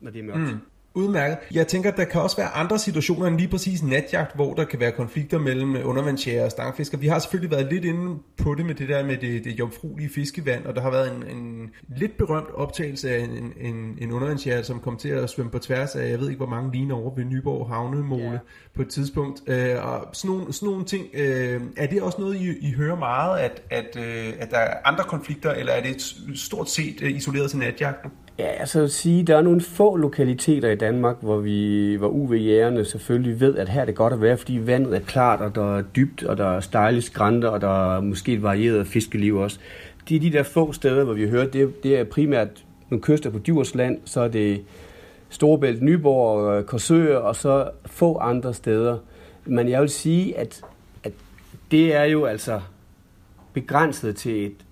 når 0.00 0.10
det 0.10 0.18
er 0.18 0.24
mørkt. 0.24 0.40
Mm. 0.40 0.58
Udmærket. 0.96 1.38
Jeg 1.54 1.66
tænker, 1.66 1.90
at 1.90 1.96
der 1.96 2.04
kan 2.04 2.20
også 2.20 2.36
være 2.36 2.48
andre 2.48 2.78
situationer 2.78 3.26
end 3.26 3.36
lige 3.36 3.48
præcis 3.48 3.82
natjagt, 3.82 4.34
hvor 4.34 4.54
der 4.54 4.64
kan 4.64 4.80
være 4.80 4.92
konflikter 4.92 5.38
mellem 5.38 5.76
undervandsjæger 5.84 6.44
og 6.44 6.50
stangfisker. 6.50 6.98
Vi 6.98 7.06
har 7.06 7.18
selvfølgelig 7.18 7.50
været 7.50 7.72
lidt 7.72 7.84
inde 7.84 8.18
på 8.36 8.54
det 8.54 8.66
med 8.66 8.74
det 8.74 8.88
der 8.88 9.04
med 9.04 9.16
det, 9.16 9.44
det 9.44 9.58
jomfruelige 9.58 10.08
fiskevand, 10.08 10.64
og 10.64 10.74
der 10.74 10.80
har 10.80 10.90
været 10.90 11.16
en, 11.16 11.36
en 11.36 11.70
lidt 11.96 12.16
berømt 12.16 12.48
optagelse 12.54 13.10
af 13.10 13.18
en, 13.20 13.52
en, 13.60 13.98
en 13.98 14.12
undervandsjæger, 14.12 14.62
som 14.62 14.80
kom 14.80 14.96
til 14.96 15.08
at 15.08 15.30
svømme 15.30 15.52
på 15.52 15.58
tværs 15.58 15.94
af, 15.94 16.10
jeg 16.10 16.20
ved 16.20 16.28
ikke 16.28 16.38
hvor 16.38 16.48
mange 16.48 16.72
liner 16.72 16.94
over 16.94 17.14
ved 17.14 17.24
Nyborg 17.24 17.68
Havnemole 17.68 18.22
Ja. 18.24 18.32
ja. 18.32 18.38
på 18.74 18.82
et 18.82 18.88
tidspunkt. 18.88 19.42
Øh, 19.46 19.86
og 19.86 20.08
sådan 20.12 20.36
nogle, 20.36 20.52
sådan 20.52 20.68
nogle 20.68 20.84
ting, 20.84 21.06
øh, 21.14 21.60
er 21.76 21.86
det 21.86 22.02
også 22.02 22.20
noget, 22.20 22.36
I, 22.36 22.68
I 22.68 22.72
hører 22.72 22.96
meget, 22.96 23.38
at, 23.38 23.62
at, 23.70 23.96
øh, 23.96 24.32
at 24.38 24.50
der 24.50 24.58
er 24.58 24.74
andre 24.84 25.04
konflikter, 25.04 25.50
eller 25.50 25.72
er 25.72 25.82
det 25.82 25.90
et 25.90 26.38
stort 26.38 26.70
set 26.70 27.02
øh, 27.02 27.10
isoleret 27.16 27.50
til 27.50 27.58
natjagten? 27.58 28.10
Ja, 28.38 28.44
altså 28.44 28.82
at 28.82 28.90
sige, 28.90 29.22
der 29.22 29.36
er 29.36 29.42
nogle 29.42 29.60
få 29.60 29.96
lokaliteter 29.96 30.70
i 30.70 30.74
Danmark, 30.74 31.16
hvor, 31.20 31.38
vi, 31.38 31.94
hvor 31.94 32.08
UV-jægerne 32.08 32.84
selvfølgelig 32.84 33.40
ved, 33.40 33.56
at 33.56 33.68
her 33.68 33.80
er 33.80 33.84
det 33.84 33.94
godt 33.94 34.12
at 34.12 34.20
være, 34.20 34.36
fordi 34.36 34.66
vandet 34.66 34.96
er 34.96 35.00
klart, 35.00 35.40
og 35.40 35.54
der 35.54 35.78
er 35.78 35.82
dybt, 35.82 36.22
og 36.22 36.36
der 36.36 36.56
er 36.56 36.60
stejle 36.60 37.02
skrænter, 37.02 37.48
og 37.48 37.60
der 37.60 37.96
er 37.96 38.00
måske 38.00 38.32
et 38.32 38.42
varieret 38.42 38.86
fiskeliv 38.86 39.36
også. 39.36 39.58
Det 40.08 40.16
er 40.16 40.20
de 40.20 40.32
der 40.32 40.42
få 40.42 40.72
steder, 40.72 41.04
hvor 41.04 41.14
vi 41.14 41.28
hører, 41.28 41.46
det, 41.46 41.82
det 41.82 41.98
er 41.98 42.04
primært 42.04 42.48
nogle 42.90 43.02
kyster 43.02 43.30
på 43.30 43.38
Djursland, 43.38 43.98
så 44.04 44.20
er 44.20 44.28
det 44.28 44.60
Storebælt, 45.28 45.82
Nyborg, 45.82 46.58
øh, 46.58 46.64
Korsør, 46.64 47.18
og 47.18 47.36
så 47.36 47.70
få 47.86 48.18
andre 48.18 48.54
steder. 48.54 48.98
Men 49.44 49.68
jeg 49.68 49.80
vil 49.80 49.90
sige, 49.90 50.38
at, 50.38 50.62
at 51.04 51.12
det 51.70 51.94
er 51.94 52.04
jo 52.04 52.24
altså 52.24 52.60
begrænset 53.52 54.16
til 54.16 54.46
et 54.46 54.66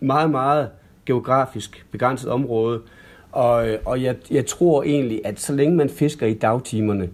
meget, 0.00 0.30
meget 0.30 0.68
geografisk 1.06 1.86
begrænset 1.90 2.30
område. 2.30 2.80
Og, 3.38 3.78
og 3.84 4.02
jeg, 4.02 4.16
jeg 4.30 4.46
tror 4.46 4.82
egentlig, 4.82 5.20
at 5.24 5.40
så 5.40 5.52
længe 5.52 5.76
man 5.76 5.88
fisker 5.88 6.26
i 6.26 6.34
dagtimerne, 6.34 7.08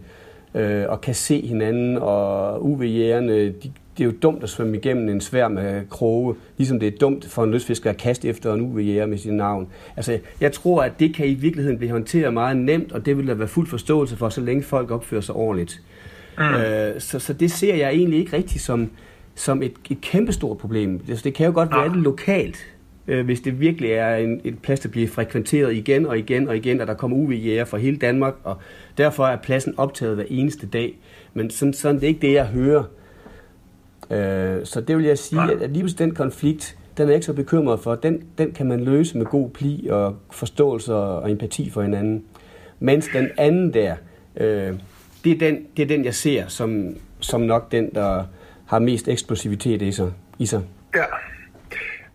øh, 0.55 0.85
og 0.89 1.01
kan 1.01 1.15
se 1.15 1.47
hinanden, 1.47 1.97
og 1.97 2.65
UV-jægerne, 2.65 3.47
de, 3.47 3.73
det 3.99 4.01
er 4.01 4.05
jo 4.05 4.13
dumt 4.23 4.43
at 4.43 4.49
svømme 4.49 4.77
igennem 4.77 5.09
en 5.09 5.21
svær 5.21 5.49
med 5.49 5.83
kroge, 5.91 6.35
ligesom 6.57 6.81
det 6.81 6.95
er 6.95 6.99
dumt 6.99 7.27
for 7.31 7.45
en 7.45 7.51
lystfisker 7.51 7.91
at 7.91 7.97
kaste 7.97 8.29
efter 8.29 8.55
en 8.55 8.61
UV-jæger 8.61 9.07
med 9.07 9.19
sin 9.19 9.37
navn. 9.37 9.69
Altså, 9.97 10.19
jeg 10.41 10.53
tror, 10.53 10.83
at 10.83 10.93
det 10.99 11.15
kan 11.15 11.27
i 11.27 11.35
virkeligheden 11.35 11.79
blive 11.79 11.93
håndteret 11.93 12.35
meget 12.35 12.57
nemt, 12.57 12.93
og 12.93 13.07
det 13.07 13.19
vil 13.19 13.27
der 13.27 13.35
være 13.35 13.49
fuld 13.49 13.67
forståelse 13.67 14.17
for, 14.17 14.29
så 14.29 14.41
længe 14.41 14.63
folk 14.63 14.91
opfører 14.91 15.21
sig 15.21 15.35
ordentligt. 15.35 15.83
Mm. 16.39 16.45
Øh, 16.45 17.01
så, 17.01 17.19
så 17.19 17.33
det 17.33 17.51
ser 17.51 17.75
jeg 17.75 17.91
egentlig 17.91 18.19
ikke 18.19 18.37
rigtig 18.37 18.61
som, 18.61 18.91
som 19.35 19.63
et, 19.63 19.73
et 19.91 20.01
kæmpestort 20.01 20.59
problem. 20.59 21.01
Altså, 21.09 21.25
det 21.25 21.35
kan 21.35 21.47
jo 21.47 21.53
godt 21.53 21.71
være 21.71 21.89
det 21.89 21.97
lokalt, 21.97 22.57
øh, 23.09 23.25
hvis 23.25 23.41
det 23.41 23.61
virkelig 23.61 23.91
er 23.91 24.17
en, 24.17 24.41
et 24.45 24.59
plads, 24.59 24.81
der 24.81 24.89
bliver 24.89 25.09
frekventeret 25.09 25.75
igen 25.75 26.07
og 26.07 26.19
igen 26.19 26.49
og 26.49 26.57
igen, 26.57 26.81
og 26.81 26.87
der 26.87 26.95
kommer 26.95 27.17
UV-jæger 27.17 27.65
fra 27.65 27.79
hele 27.79 27.97
Danmark, 27.97 28.35
og 28.45 28.57
derfor 28.99 29.27
er 29.27 29.37
pladsen 29.37 29.75
optaget 29.77 30.15
hver 30.15 30.25
eneste 30.29 30.67
dag. 30.67 30.99
Men 31.35 31.51
sådan, 31.51 31.73
sådan 31.73 31.97
det 31.97 32.05
er 32.05 32.09
ikke 32.09 32.27
det, 32.27 32.33
jeg 32.33 32.47
hører. 32.47 32.85
Øh, 34.11 34.67
så 34.67 34.81
det 34.81 34.97
vil 34.97 35.05
jeg 35.05 35.19
sige, 35.19 35.43
at, 35.43 35.63
at 35.63 35.71
lige 35.71 35.89
den 35.89 36.15
konflikt, 36.15 36.77
den 36.97 37.03
er 37.03 37.09
jeg 37.09 37.15
ikke 37.15 37.27
så 37.27 37.33
bekymret 37.33 37.81
for. 37.81 37.95
Den, 37.95 38.23
den 38.39 38.53
kan 38.53 38.67
man 38.67 38.85
løse 38.85 39.19
med 39.19 39.27
god 39.27 39.51
pli 39.51 39.89
og 39.91 40.17
forståelse 40.31 40.95
og 40.95 41.31
empati 41.31 41.71
for 41.71 41.83
hinanden. 41.83 42.25
Mens 42.79 43.09
den 43.13 43.29
anden 43.39 43.75
der, 43.75 43.95
øh, 44.37 44.73
det, 45.25 45.33
er 45.33 45.39
den, 45.39 45.67
det 45.77 45.83
er 45.83 45.87
den, 45.87 46.05
jeg 46.05 46.15
ser 46.15 46.49
som, 46.49 46.97
som 47.21 47.41
nok 47.41 47.73
den, 47.73 47.91
der 47.95 48.25
har 48.67 48.79
mest 48.79 49.09
eksplosivitet 49.09 49.83
i 49.83 49.93
sig. 49.93 50.13
I 50.39 50.47
sig. 50.47 50.63
Ja. 50.95 51.05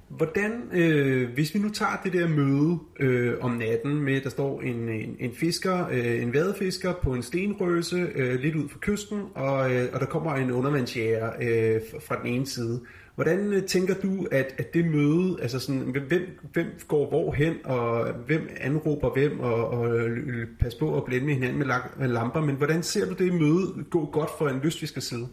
Hvordan, 0.09 0.51
øh, 0.71 1.33
hvis 1.33 1.53
vi 1.53 1.59
nu 1.59 1.69
tager 1.69 2.01
det 2.03 2.13
der 2.13 2.27
møde 2.27 2.79
øh, 2.99 3.33
om 3.41 3.51
natten 3.51 3.95
med, 3.95 4.21
der 4.21 4.29
står 4.29 4.61
en, 4.61 4.89
en, 4.89 5.15
en 5.19 5.33
fisker, 5.33 5.87
øh, 5.91 6.23
en 6.23 6.33
vadefisker 6.33 6.93
på 6.93 7.13
en 7.13 7.23
stenrøse 7.23 8.07
øh, 8.15 8.39
lidt 8.39 8.55
ud 8.55 8.69
for 8.69 8.79
kysten, 8.79 9.21
og, 9.35 9.75
øh, 9.75 9.87
og 9.93 9.99
der 9.99 10.05
kommer 10.05 10.35
en 10.35 10.51
undervandsjæger 10.51 11.31
øh, 11.41 11.81
fra 12.07 12.19
den 12.23 12.33
ene 12.33 12.45
side. 12.45 12.81
Hvordan 13.15 13.53
øh, 13.53 13.63
tænker 13.63 13.93
du, 13.93 14.27
at, 14.31 14.55
at 14.57 14.73
det 14.73 14.85
møde, 14.85 15.37
altså 15.41 15.59
sådan, 15.59 15.81
hvem, 16.07 16.39
hvem 16.53 16.67
går 16.87 17.09
hvor 17.09 17.31
hen, 17.31 17.53
og 17.63 18.13
hvem 18.13 18.49
anråber 18.57 19.09
hvem, 19.09 19.39
og, 19.39 19.67
og 19.67 19.97
øh, 19.97 20.47
pas 20.59 20.75
på 20.75 20.97
at 20.97 21.05
blænde 21.05 21.25
med 21.25 21.33
hinanden 21.33 21.57
med, 21.59 21.67
med 21.99 22.07
lamper, 22.07 22.41
men 22.41 22.55
hvordan 22.55 22.83
ser 22.83 23.05
du 23.05 23.13
det 23.13 23.33
møde 23.33 23.85
gå 23.89 24.05
godt 24.05 24.29
for 24.37 24.47
en 24.47 24.59
lystfiskers 24.63 25.03
side? 25.03 25.27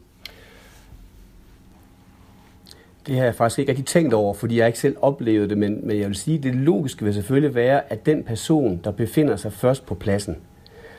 Det 3.07 3.17
har 3.17 3.25
jeg 3.25 3.35
faktisk 3.35 3.59
ikke 3.59 3.71
rigtig 3.71 3.87
tænkt 3.87 4.15
over, 4.15 4.35
fordi 4.35 4.59
jeg 4.59 4.67
ikke 4.67 4.79
selv 4.79 4.97
oplevet 5.03 5.51
det, 5.51 5.59
men, 5.59 5.87
men 5.87 5.99
jeg 5.99 6.07
vil 6.07 6.17
sige, 6.17 6.39
at 6.39 6.43
det 6.43 6.55
logiske 6.55 7.05
vil 7.05 7.15
selvfølgelig 7.15 7.55
være, 7.55 7.93
at 7.93 8.07
den 8.07 8.23
person, 8.23 8.81
der 8.85 8.91
befinder 8.91 9.37
sig 9.37 9.53
først 9.53 9.87
på 9.87 9.95
pladsen, 9.95 10.37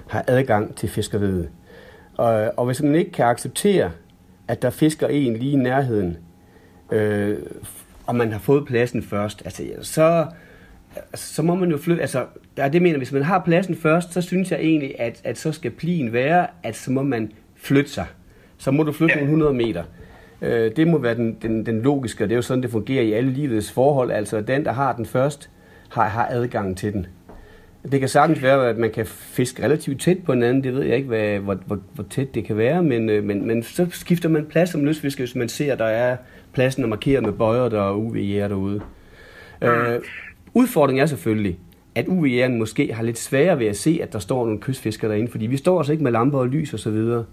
har 0.08 0.24
adgang 0.28 0.76
til 0.76 0.90
fiskeriet. 0.90 1.50
Og, 2.18 2.54
og 2.58 2.66
hvis 2.66 2.82
man 2.82 2.96
ikke 2.96 3.12
kan 3.12 3.26
acceptere, 3.26 3.92
at 4.48 4.62
der 4.62 4.70
fisker 4.70 5.08
en 5.08 5.38
lige 5.38 5.52
i 5.52 5.56
nærheden, 5.56 6.18
øh, 6.92 7.38
og 8.06 8.16
man 8.16 8.32
har 8.32 8.40
fået 8.40 8.66
pladsen 8.66 9.04
først, 9.04 9.42
altså, 9.46 9.64
så, 9.82 10.26
så 11.16 11.42
må 11.42 11.56
man 11.56 11.70
jo 11.72 11.78
flytte. 11.78 12.02
Altså, 12.02 12.26
der 12.58 12.70
det 12.70 12.82
mener, 12.82 12.98
hvis 12.98 13.12
man 13.12 13.24
har 13.24 13.40
pladsen 13.40 13.76
først, 13.76 14.14
så 14.14 14.22
synes 14.22 14.52
jeg 14.52 14.60
egentlig, 14.60 15.00
at, 15.00 15.22
at 15.24 15.38
så 15.38 15.52
skal 15.52 15.72
plien 15.72 16.14
være, 16.14 16.48
at 16.64 16.76
så 16.76 16.92
må 16.92 17.04
man 17.04 17.32
flytte 17.56 17.92
sig. 17.92 18.06
Så 18.58 18.72
må 18.72 18.84
du 18.84 18.92
flytte 18.92 19.14
ja. 19.14 19.26
nogle 19.26 19.44
100 19.44 19.54
meter. 19.54 19.84
Øh, 20.42 20.72
det 20.76 20.88
må 20.88 20.98
være 20.98 21.16
den, 21.16 21.38
den, 21.42 21.66
den 21.66 21.82
logiske, 21.82 22.24
og 22.24 22.30
det 22.30 22.34
er 22.34 22.38
jo 22.38 22.42
sådan, 22.42 22.64
det 22.64 22.72
fungerer 22.72 23.04
i 23.04 23.14
alle 23.14 23.32
livets 23.32 23.72
forhold. 23.72 24.12
Altså, 24.12 24.42
den, 24.42 24.66
der 24.66 24.72
har 24.72 24.94
den 24.94 25.06
først, 25.06 25.50
har, 25.90 26.08
har 26.08 26.28
adgang 26.32 26.78
til 26.78 26.94
den. 26.94 27.08
Det 27.92 28.00
kan 28.00 28.10
sagtens 28.10 28.42
være, 28.42 28.70
at 28.70 28.78
man 28.78 28.92
kan 28.92 29.06
fiske 29.06 29.64
relativt 29.64 30.02
tæt 30.02 30.18
på 30.26 30.34
hinanden. 30.34 30.64
Det 30.64 30.74
ved 30.74 30.84
jeg 30.84 30.96
ikke, 30.96 31.08
hvad, 31.08 31.40
hvor, 31.40 31.58
hvor, 31.66 31.80
hvor 31.94 32.06
tæt 32.10 32.36
det 32.36 32.46
kan 32.46 32.58
være, 32.58 32.84
men, 32.84 33.10
øh, 33.10 33.24
men, 33.24 33.48
men 33.48 33.64
så 33.64 33.88
skifter 33.92 34.30
man 34.30 34.46
plads 34.46 34.70
som 34.70 34.86
lystfisker, 34.86 35.24
hvis 35.24 35.36
man 35.36 35.50
ser, 35.50 35.74
at 35.74 35.80
der 35.80 35.86
er 35.86 36.18
pladsen 36.54 36.84
er 36.84 36.88
markeret 36.88 37.24
med 37.24 37.34
bøjer 37.34 37.70
der 37.70 37.80
og 37.80 38.00
UV-jæger 38.00 38.48
derude. 38.48 38.82
Mm. 39.62 39.68
Øh, 39.68 40.02
udfordringen 40.54 41.02
er 41.02 41.06
selvfølgelig, 41.06 41.60
at 41.96 42.08
uv 42.08 42.28
måske 42.50 42.94
har 42.94 43.04
lidt 43.04 43.20
sværere 43.20 43.60
ved 43.60 43.68
at 43.68 43.78
se, 43.78 44.00
at 44.04 44.14
der 44.14 44.20
står 44.20 44.46
nogle 44.46 44.60
kystfiskere 44.60 45.12
derinde, 45.12 45.32
fordi 45.32 45.46
vi 45.46 45.58
står 45.58 45.78
altså 45.78 45.92
ikke 45.92 46.04
med 46.04 46.12
lamper 46.12 46.40
og 46.40 46.48
lys 46.48 46.74
og 46.74 46.80
så 46.80 46.90
videre. 46.90 47.26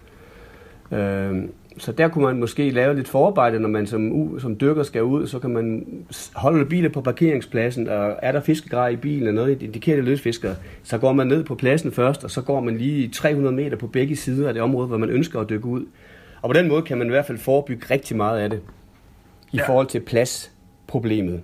Øh, 0.92 1.42
så 1.78 1.92
der 1.92 2.08
kunne 2.08 2.24
man 2.24 2.40
måske 2.40 2.70
lave 2.70 2.94
lidt 2.94 3.08
forarbejde, 3.08 3.60
når 3.60 3.68
man 3.68 3.86
som, 3.86 4.40
som 4.40 4.56
dykker 4.56 4.82
skal 4.82 5.02
ud, 5.02 5.26
så 5.26 5.38
kan 5.38 5.50
man 5.50 5.86
holde 6.34 6.66
biler 6.66 6.88
på 6.88 7.00
parkeringspladsen, 7.00 7.88
og 7.88 8.18
er 8.22 8.32
der 8.32 8.40
fiskegrej 8.40 8.88
i 8.88 8.96
bilen 8.96 9.28
eller 9.28 9.32
noget, 9.32 9.62
indikerer 9.62 9.96
det 9.96 10.04
løsfiskere, 10.04 10.56
så 10.82 10.98
går 10.98 11.12
man 11.12 11.26
ned 11.26 11.44
på 11.44 11.54
pladsen 11.54 11.92
først, 11.92 12.24
og 12.24 12.30
så 12.30 12.42
går 12.42 12.60
man 12.60 12.76
lige 12.76 13.08
300 13.08 13.56
meter 13.56 13.76
på 13.76 13.86
begge 13.86 14.16
sider 14.16 14.48
af 14.48 14.54
det 14.54 14.62
område, 14.62 14.86
hvor 14.86 14.98
man 14.98 15.10
ønsker 15.10 15.40
at 15.40 15.48
dykke 15.48 15.66
ud. 15.66 15.86
Og 16.42 16.50
på 16.50 16.52
den 16.52 16.68
måde 16.68 16.82
kan 16.82 16.98
man 16.98 17.06
i 17.06 17.10
hvert 17.10 17.26
fald 17.26 17.38
forebygge 17.38 17.86
rigtig 17.90 18.16
meget 18.16 18.40
af 18.40 18.50
det, 18.50 18.60
i 19.52 19.56
ja. 19.56 19.68
forhold 19.68 19.86
til 19.86 20.00
pladsproblemet. 20.00 21.42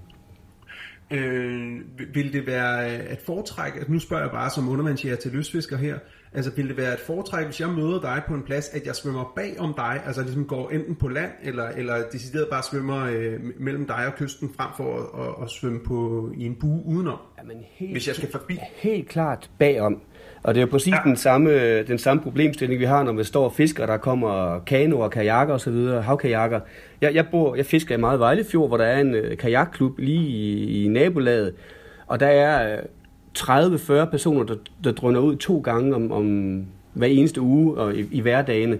Øh, 1.10 1.80
vil 2.14 2.32
det 2.32 2.46
være 2.46 2.86
at 2.86 3.22
foretrække, 3.26 3.80
at 3.80 3.88
nu 3.88 3.98
spørger 3.98 4.22
jeg 4.22 4.30
bare 4.30 4.50
som 4.50 4.68
undervandsjæger 4.68 5.16
til 5.16 5.32
løsfisker 5.32 5.76
her, 5.76 5.98
Altså 6.34 6.50
vil 6.56 6.68
det 6.68 6.76
være 6.76 6.92
et 6.94 7.00
foretræk, 7.00 7.44
hvis 7.44 7.60
jeg 7.60 7.68
møder 7.68 8.00
dig 8.00 8.22
på 8.28 8.34
en 8.34 8.42
plads, 8.42 8.68
at 8.68 8.86
jeg 8.86 8.96
svømmer 8.96 9.32
bag 9.36 9.56
om 9.58 9.74
dig, 9.76 10.00
altså 10.06 10.22
ligesom 10.22 10.44
går 10.44 10.70
enten 10.70 10.94
på 10.94 11.08
land, 11.08 11.30
eller, 11.42 11.68
eller 11.68 11.94
decideret 12.12 12.48
bare 12.50 12.62
svømmer 12.62 13.06
øh, 13.06 13.32
mellem 13.58 13.86
dig 13.86 14.06
og 14.06 14.14
kysten, 14.14 14.50
frem 14.56 14.68
for 14.76 14.96
at, 14.96 15.26
at, 15.26 15.34
at 15.42 15.50
svømme 15.50 15.80
på, 15.86 16.30
i 16.36 16.46
en 16.46 16.54
bue 16.54 16.82
udenom, 16.86 17.18
Jamen 17.38 17.56
helt, 17.70 17.92
hvis 17.92 18.08
jeg 18.08 18.16
skal 18.16 18.30
forbi? 18.30 18.58
Helt 18.74 19.08
klart 19.08 19.50
bagom. 19.58 20.00
Og 20.42 20.54
det 20.54 20.60
er 20.60 20.66
jo 20.66 20.70
præcis 20.70 20.92
ja. 20.92 20.98
den, 21.04 21.16
samme, 21.16 21.82
den 21.82 21.98
samme 21.98 22.22
problemstilling, 22.22 22.80
vi 22.80 22.84
har, 22.84 23.02
når 23.02 23.12
vi 23.12 23.24
står 23.24 23.44
og 23.44 23.52
fisker, 23.52 23.86
der 23.86 23.96
kommer 23.96 24.58
kanoer, 24.58 25.08
kajakker 25.08 25.54
osv., 25.54 25.76
havkajakker. 26.02 26.60
Jeg, 27.00 27.14
jeg, 27.14 27.26
bor, 27.30 27.54
jeg 27.54 27.66
fisker 27.66 27.94
i 27.94 27.98
meget 27.98 28.20
Vejlefjord, 28.20 28.68
hvor 28.68 28.76
der 28.76 28.84
er 28.84 29.00
en 29.00 29.14
øh, 29.14 29.36
kajakklub 29.36 29.98
lige 29.98 30.28
i, 30.28 30.84
i 30.84 30.88
nabolaget, 30.88 31.54
og 32.06 32.20
der 32.20 32.26
er 32.26 32.76
øh, 32.76 32.82
30-40 33.38 34.04
personer, 34.04 34.44
der, 34.44 34.54
der 34.84 34.92
drøner 34.92 35.20
ud 35.20 35.36
to 35.36 35.60
gange 35.60 35.94
om, 35.94 36.12
om 36.12 36.66
hver 36.92 37.06
eneste 37.06 37.40
uge 37.40 37.78
og 37.78 37.96
i, 37.96 38.08
i 38.10 38.20
hverdagene. 38.20 38.78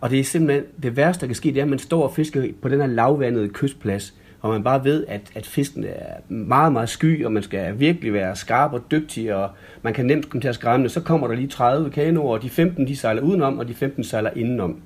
Og 0.00 0.10
det 0.10 0.20
er 0.20 0.24
simpelthen 0.24 0.64
det 0.82 0.96
værste, 0.96 1.20
der 1.20 1.26
kan 1.26 1.36
ske, 1.36 1.48
det 1.48 1.58
er, 1.58 1.62
at 1.62 1.68
man 1.68 1.78
står 1.78 2.02
og 2.02 2.12
fisker 2.14 2.46
på 2.62 2.68
den 2.68 2.80
her 2.80 2.86
lavvandede 2.86 3.48
kystplads, 3.48 4.14
og 4.40 4.50
man 4.50 4.62
bare 4.62 4.84
ved, 4.84 5.04
at, 5.08 5.20
at 5.34 5.46
fisken 5.46 5.84
er 5.84 6.34
meget, 6.34 6.72
meget 6.72 6.88
sky, 6.88 7.24
og 7.24 7.32
man 7.32 7.42
skal 7.42 7.80
virkelig 7.80 8.12
være 8.12 8.36
skarp 8.36 8.72
og 8.72 8.90
dygtig, 8.90 9.34
og 9.34 9.50
man 9.82 9.94
kan 9.94 10.06
nemt 10.06 10.30
komme 10.30 10.40
til 10.40 10.48
at 10.48 10.54
skræmme 10.54 10.88
Så 10.88 11.00
kommer 11.00 11.28
der 11.28 11.34
lige 11.34 11.48
30 11.48 11.90
kanoer, 11.90 12.32
og 12.32 12.42
de 12.42 12.50
15 12.50 12.86
de 12.86 12.96
sejler 12.96 13.22
udenom, 13.22 13.58
og 13.58 13.68
de 13.68 13.74
15 13.74 14.04
sejler 14.04 14.30
indenom. 14.36 14.80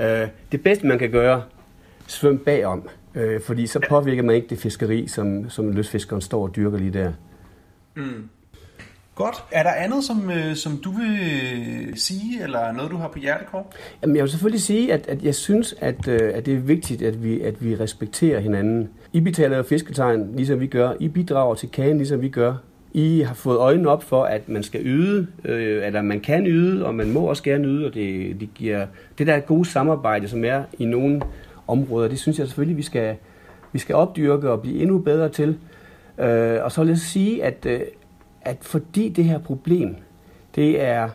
Øh, 0.00 0.28
det 0.52 0.62
bedste, 0.62 0.86
man 0.86 0.98
kan 0.98 1.10
gøre, 1.10 1.42
svøm 2.06 2.38
bagom, 2.38 2.88
øh, 3.14 3.40
fordi 3.40 3.66
så 3.66 3.80
påvirker 3.88 4.22
man 4.22 4.36
ikke 4.36 4.48
det 4.48 4.58
fiskeri, 4.58 5.08
som, 5.08 5.50
som 5.50 5.72
løsfiskeren 5.72 6.22
står 6.22 6.42
og 6.42 6.56
dyrker 6.56 6.78
lige 6.78 6.92
der. 6.92 7.12
Mm. 7.94 8.28
Godt. 9.14 9.44
Er 9.50 9.62
der 9.62 9.70
andet, 9.70 10.04
som, 10.04 10.30
øh, 10.30 10.56
som 10.56 10.76
du 10.76 10.90
vil 10.90 11.92
sige, 11.94 12.42
eller 12.42 12.72
noget, 12.72 12.90
du 12.90 12.96
har 12.96 13.08
på 13.08 13.18
hjertekort? 13.18 13.64
Jamen, 14.02 14.16
jeg 14.16 14.22
vil 14.22 14.30
selvfølgelig 14.30 14.60
sige, 14.60 14.92
at, 14.92 15.06
at 15.08 15.22
jeg 15.22 15.34
synes, 15.34 15.74
at, 15.80 16.08
øh, 16.08 16.30
at 16.34 16.46
det 16.46 16.54
er 16.54 16.58
vigtigt, 16.58 17.02
at 17.02 17.22
vi, 17.22 17.40
at 17.40 17.64
vi 17.64 17.76
respekterer 17.76 18.40
hinanden. 18.40 18.88
I 19.12 19.20
betaler 19.20 19.56
jo 19.56 19.62
fisketegn, 19.62 20.36
ligesom 20.36 20.60
vi 20.60 20.66
gør. 20.66 20.92
I 21.00 21.08
bidrager 21.08 21.54
til 21.54 21.70
kagen, 21.70 21.96
ligesom 21.96 22.20
vi 22.20 22.28
gør. 22.28 22.54
I 22.92 23.20
har 23.20 23.34
fået 23.34 23.56
øjnene 23.56 23.88
op 23.88 24.02
for, 24.02 24.24
at 24.24 24.48
man 24.48 24.62
skal 24.62 24.80
yde, 24.84 25.26
øh, 25.44 25.86
eller 25.86 26.02
man 26.02 26.20
kan 26.20 26.46
yde, 26.46 26.86
og 26.86 26.94
man 26.94 27.12
må 27.12 27.20
også 27.20 27.42
gerne 27.42 27.68
yde, 27.68 27.86
og 27.86 27.94
det, 27.94 28.40
det 28.40 28.48
giver 28.54 28.86
det 29.18 29.26
der 29.26 29.40
gode 29.40 29.64
samarbejde, 29.64 30.28
som 30.28 30.44
er 30.44 30.62
i 30.78 30.84
nogle 30.84 31.22
områder, 31.66 32.08
det 32.08 32.18
synes 32.18 32.38
jeg 32.38 32.46
selvfølgelig, 32.46 32.76
vi 32.76 32.82
skal, 32.82 33.16
vi 33.72 33.78
skal 33.78 33.94
opdyrke 33.94 34.50
og 34.50 34.62
blive 34.62 34.80
endnu 34.80 34.98
bedre 34.98 35.28
til. 35.28 35.58
Øh, 36.18 36.64
og 36.64 36.72
så 36.72 36.80
vil 36.80 36.88
jeg 36.88 36.98
sige, 36.98 37.44
at, 37.44 37.66
øh, 37.66 37.80
at 38.44 38.56
fordi 38.60 39.08
det 39.08 39.24
her 39.24 39.38
problem, 39.38 39.96
det 40.54 40.82
er, 40.82 41.08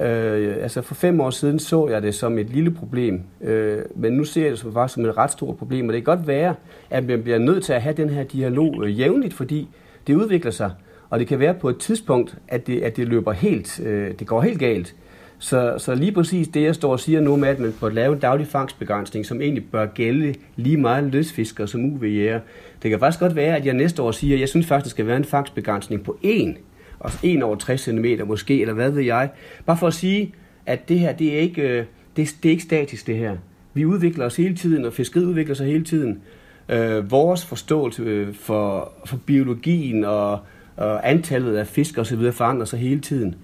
øh, 0.00 0.56
altså 0.62 0.82
for 0.82 0.94
fem 0.94 1.20
år 1.20 1.30
siden 1.30 1.58
så 1.58 1.88
jeg 1.88 2.02
det 2.02 2.14
som 2.14 2.38
et 2.38 2.50
lille 2.50 2.70
problem, 2.70 3.22
øh, 3.40 3.82
men 3.94 4.12
nu 4.12 4.24
ser 4.24 4.42
jeg 4.42 4.50
det 4.50 4.58
som, 4.58 4.72
faktisk 4.72 4.94
som 4.94 5.04
et 5.04 5.16
ret 5.16 5.32
stort 5.32 5.56
problem, 5.56 5.88
og 5.88 5.92
det 5.92 6.04
kan 6.04 6.16
godt 6.16 6.26
være, 6.26 6.54
at 6.90 7.04
man 7.04 7.22
bliver 7.22 7.38
nødt 7.38 7.64
til 7.64 7.72
at 7.72 7.82
have 7.82 7.94
den 7.94 8.08
her 8.08 8.24
dialog 8.24 8.84
øh, 8.84 9.00
jævnligt, 9.00 9.34
fordi 9.34 9.68
det 10.06 10.14
udvikler 10.14 10.50
sig, 10.50 10.70
Og 11.10 11.18
det 11.20 11.28
kan 11.28 11.38
være 11.38 11.54
på 11.54 11.68
et 11.68 11.78
tidspunkt, 11.78 12.38
at 12.48 12.66
det, 12.66 12.82
at 12.82 12.96
det 12.96 13.08
løber 13.08 13.32
helt, 13.32 13.80
øh, 13.80 14.14
det 14.18 14.26
går 14.26 14.40
helt 14.40 14.58
galt. 14.58 14.94
Så, 15.38 15.74
så 15.78 15.94
lige 15.94 16.12
præcis 16.12 16.48
det, 16.48 16.62
jeg 16.62 16.74
står 16.74 16.92
og 16.92 17.00
siger 17.00 17.20
nu 17.20 17.36
med, 17.36 17.48
at 17.48 17.58
man 17.58 17.72
får 17.72 17.88
lavet 17.88 18.14
en 18.14 18.20
daglig 18.20 18.46
fangstbegrænsning, 18.46 19.26
som 19.26 19.40
egentlig 19.40 19.64
bør 19.72 19.86
gælde 19.86 20.34
lige 20.56 20.76
meget 20.76 21.04
løsfiskere 21.04 21.68
som 21.68 21.94
UVJ'er. 21.94 22.38
Det 22.82 22.90
kan 22.90 22.98
faktisk 22.98 23.20
godt 23.20 23.36
være, 23.36 23.56
at 23.56 23.66
jeg 23.66 23.74
næste 23.74 24.02
år 24.02 24.10
siger, 24.10 24.36
at 24.36 24.40
jeg 24.40 24.48
synes 24.48 24.66
faktisk, 24.66 24.84
at 24.84 24.84
der 24.84 24.90
skal 24.90 25.06
være 25.06 25.16
en 25.16 25.24
fangstbegrænsning 25.24 26.04
på 26.04 26.18
1, 26.22 26.56
og 26.98 27.10
1 27.22 27.42
over 27.42 27.56
60 27.56 27.80
cm 27.80 28.06
måske, 28.26 28.60
eller 28.60 28.74
hvad 28.74 28.90
ved 28.90 29.02
jeg. 29.02 29.30
Bare 29.66 29.76
for 29.76 29.86
at 29.86 29.94
sige, 29.94 30.34
at 30.66 30.88
det 30.88 30.98
her, 30.98 31.12
det 31.12 31.34
er 31.34 31.38
ikke, 31.38 31.62
øh, 31.62 31.84
det, 32.16 32.36
det 32.42 32.48
er 32.48 32.50
ikke 32.50 32.62
statisk 32.62 33.06
det 33.06 33.16
her. 33.16 33.36
Vi 33.74 33.84
udvikler 33.84 34.26
os 34.26 34.36
hele 34.36 34.56
tiden, 34.56 34.84
og 34.84 34.92
fiskeriet 34.92 35.26
udvikler 35.26 35.54
sig 35.54 35.66
hele 35.66 35.84
tiden. 35.84 36.22
Øh, 36.68 37.10
vores 37.10 37.46
forståelse 37.46 38.02
øh, 38.02 38.34
for, 38.34 38.92
for 39.06 39.16
biologien 39.26 40.04
og, 40.04 40.38
og 40.76 41.10
antallet 41.10 41.56
af 41.56 41.66
fisk 41.66 41.98
og 41.98 42.06
så 42.06 42.16
videre 42.16 42.32
forandrer 42.32 42.64
sig 42.64 42.78
hele 42.78 43.00
tiden. 43.00 43.34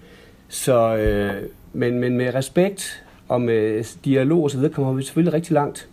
Så, 0.47 0.97
øh, 0.97 1.43
men, 1.73 1.99
men 1.99 2.17
med 2.17 2.33
respekt 2.33 3.03
og 3.27 3.41
med 3.41 3.83
dialog 4.05 4.43
osv. 4.43 4.61
så 4.61 4.69
kommer 4.69 4.93
vi 4.93 5.03
selvfølgelig 5.03 5.33
rigtig 5.33 5.53
langt. 5.53 5.89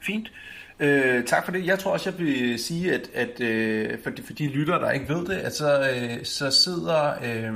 Fint. 0.00 0.32
Øh, 0.80 1.24
tak 1.24 1.44
for 1.44 1.52
det. 1.52 1.66
Jeg 1.66 1.78
tror 1.78 1.92
også, 1.92 2.10
jeg 2.10 2.18
vil 2.18 2.58
sige, 2.58 2.94
at, 2.94 3.10
at 3.14 3.40
øh, 3.40 3.98
for, 4.02 4.10
de, 4.10 4.22
for 4.22 4.32
de 4.32 4.48
lyttere, 4.48 4.80
der 4.80 4.90
ikke 4.90 5.08
ved 5.08 5.26
det, 5.26 5.34
at 5.34 5.54
så, 5.54 5.80
øh, 5.80 6.24
så 6.24 6.50
sidder 6.50 7.12
øh, 7.24 7.52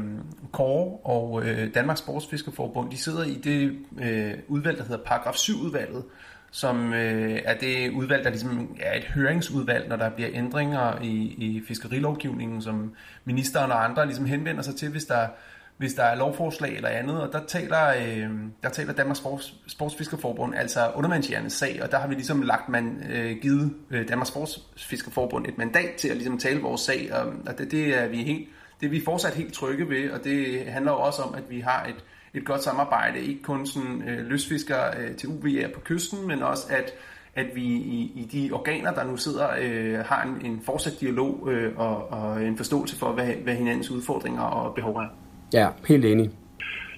Kåre 0.52 0.98
og 1.04 1.42
øh, 1.46 1.74
Danmarks 1.74 2.00
Sportsfiskerforbund, 2.00 2.90
de 2.90 2.98
sidder 2.98 3.24
i 3.24 3.34
det 3.34 3.78
øh, 4.02 4.34
udvalg, 4.48 4.78
der 4.78 4.84
hedder 4.84 5.04
Paragraf 5.04 5.34
7-udvalget, 5.34 6.02
som 6.56 6.92
øh, 6.94 7.40
er 7.44 7.54
det 7.54 7.90
udvalg, 7.90 8.24
der 8.24 8.30
ligesom 8.30 8.76
er 8.80 8.96
et 8.98 9.04
høringsudvalg, 9.04 9.88
når 9.88 9.96
der 9.96 10.10
bliver 10.10 10.30
ændringer 10.32 11.02
i, 11.02 11.34
i 11.38 11.62
fiskerilovgivningen, 11.68 12.62
som 12.62 12.94
ministeren 13.24 13.70
og 13.72 13.84
andre 13.84 14.06
ligesom 14.06 14.24
henvender 14.24 14.62
sig 14.62 14.76
til, 14.76 14.88
hvis 14.88 15.04
der 15.04 15.26
hvis 15.76 15.94
der 15.94 16.02
er 16.02 16.16
lovforslag 16.16 16.76
eller 16.76 16.88
andet, 16.88 17.20
og 17.20 17.32
der 17.32 17.40
taler, 17.46 17.88
øh, 17.88 18.30
der 18.62 18.68
taler 18.68 18.92
Danmarks 18.92 19.18
Sports, 19.18 19.54
Sportsfiskerforbund, 19.66 20.54
altså 20.54 20.90
undervandsjærnes 20.94 21.52
sag, 21.52 21.80
og 21.82 21.90
der 21.90 21.98
har 21.98 22.08
vi 22.08 22.14
ligesom 22.14 22.42
lagt 22.42 22.68
man, 22.68 23.02
øh, 23.10 23.36
givet 23.42 23.74
øh, 23.90 24.08
Danmarks 24.08 24.28
Sportsfiskerforbund 24.28 25.46
et 25.46 25.58
mandat 25.58 25.94
til 25.94 26.08
at 26.08 26.16
ligesom 26.16 26.38
tale 26.38 26.60
vores 26.60 26.80
sag, 26.80 27.10
og, 27.12 27.32
og 27.46 27.58
det, 27.58 27.70
det, 27.70 28.02
er 28.02 28.06
vi 28.08 28.16
helt, 28.22 28.48
det 28.80 28.86
er 28.86 28.90
vi 28.90 29.02
fortsat 29.04 29.34
helt 29.34 29.52
trygge 29.52 29.88
ved, 29.88 30.10
og 30.10 30.24
det 30.24 30.66
handler 30.66 30.92
jo 30.92 30.98
også 30.98 31.22
om, 31.22 31.34
at 31.34 31.50
vi 31.50 31.60
har 31.60 31.84
et, 31.84 32.04
et 32.36 32.44
godt 32.44 32.62
samarbejde, 32.62 33.20
ikke 33.20 33.42
kun 33.42 33.66
sådan 33.66 34.02
øh, 34.08 34.26
løsfisker 34.26 34.76
øh, 34.98 35.16
til 35.16 35.28
UVR 35.28 35.68
på 35.74 35.80
kysten, 35.80 36.26
men 36.26 36.42
også 36.42 36.66
at 36.70 36.94
at 37.36 37.46
vi 37.54 37.64
i, 37.64 38.12
i 38.14 38.24
de 38.32 38.52
organer, 38.52 38.94
der 38.94 39.04
nu 39.04 39.16
sidder, 39.16 39.48
øh, 39.60 39.98
har 39.98 40.22
en, 40.22 40.46
en 40.50 40.60
fortsat 40.64 41.00
dialog 41.00 41.48
øh, 41.50 41.78
og, 41.78 42.12
og 42.12 42.44
en 42.44 42.56
forståelse 42.56 42.96
for, 42.96 43.12
hvad, 43.12 43.26
hvad 43.26 43.54
hinandens 43.54 43.90
udfordringer 43.90 44.42
og 44.42 44.74
behov 44.74 44.96
er. 44.96 45.06
Ja, 45.52 45.68
helt 45.88 46.04
enig. 46.04 46.30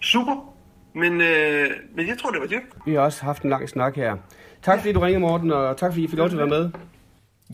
Super. 0.03 0.55
Men, 0.95 1.21
øh, 1.21 1.67
men 1.95 2.09
jeg 2.09 2.19
tror, 2.19 2.31
det 2.31 2.41
var 2.41 2.47
det. 2.47 2.59
Vi 2.87 2.95
har 2.95 3.01
også 3.01 3.25
haft 3.25 3.43
en 3.43 3.51
lang 3.51 3.69
snak 3.69 3.97
her. 3.97 4.17
Tak 4.63 4.79
fordi 4.79 4.93
du 4.93 5.01
ringede, 5.01 5.21
Morten, 5.21 5.51
og 5.51 5.77
tak 5.77 5.93
fordi 5.93 6.05
I 6.05 6.09
fik 6.09 6.19
lov 6.19 6.29
til 6.29 6.37
at 6.37 6.51
være 6.51 6.61
med. 6.61 6.71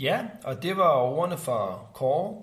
Ja, 0.01 0.18
og 0.45 0.62
det 0.62 0.76
var 0.76 0.91
ordene 0.91 1.37
for 1.39 1.91
Kåre. 1.95 2.35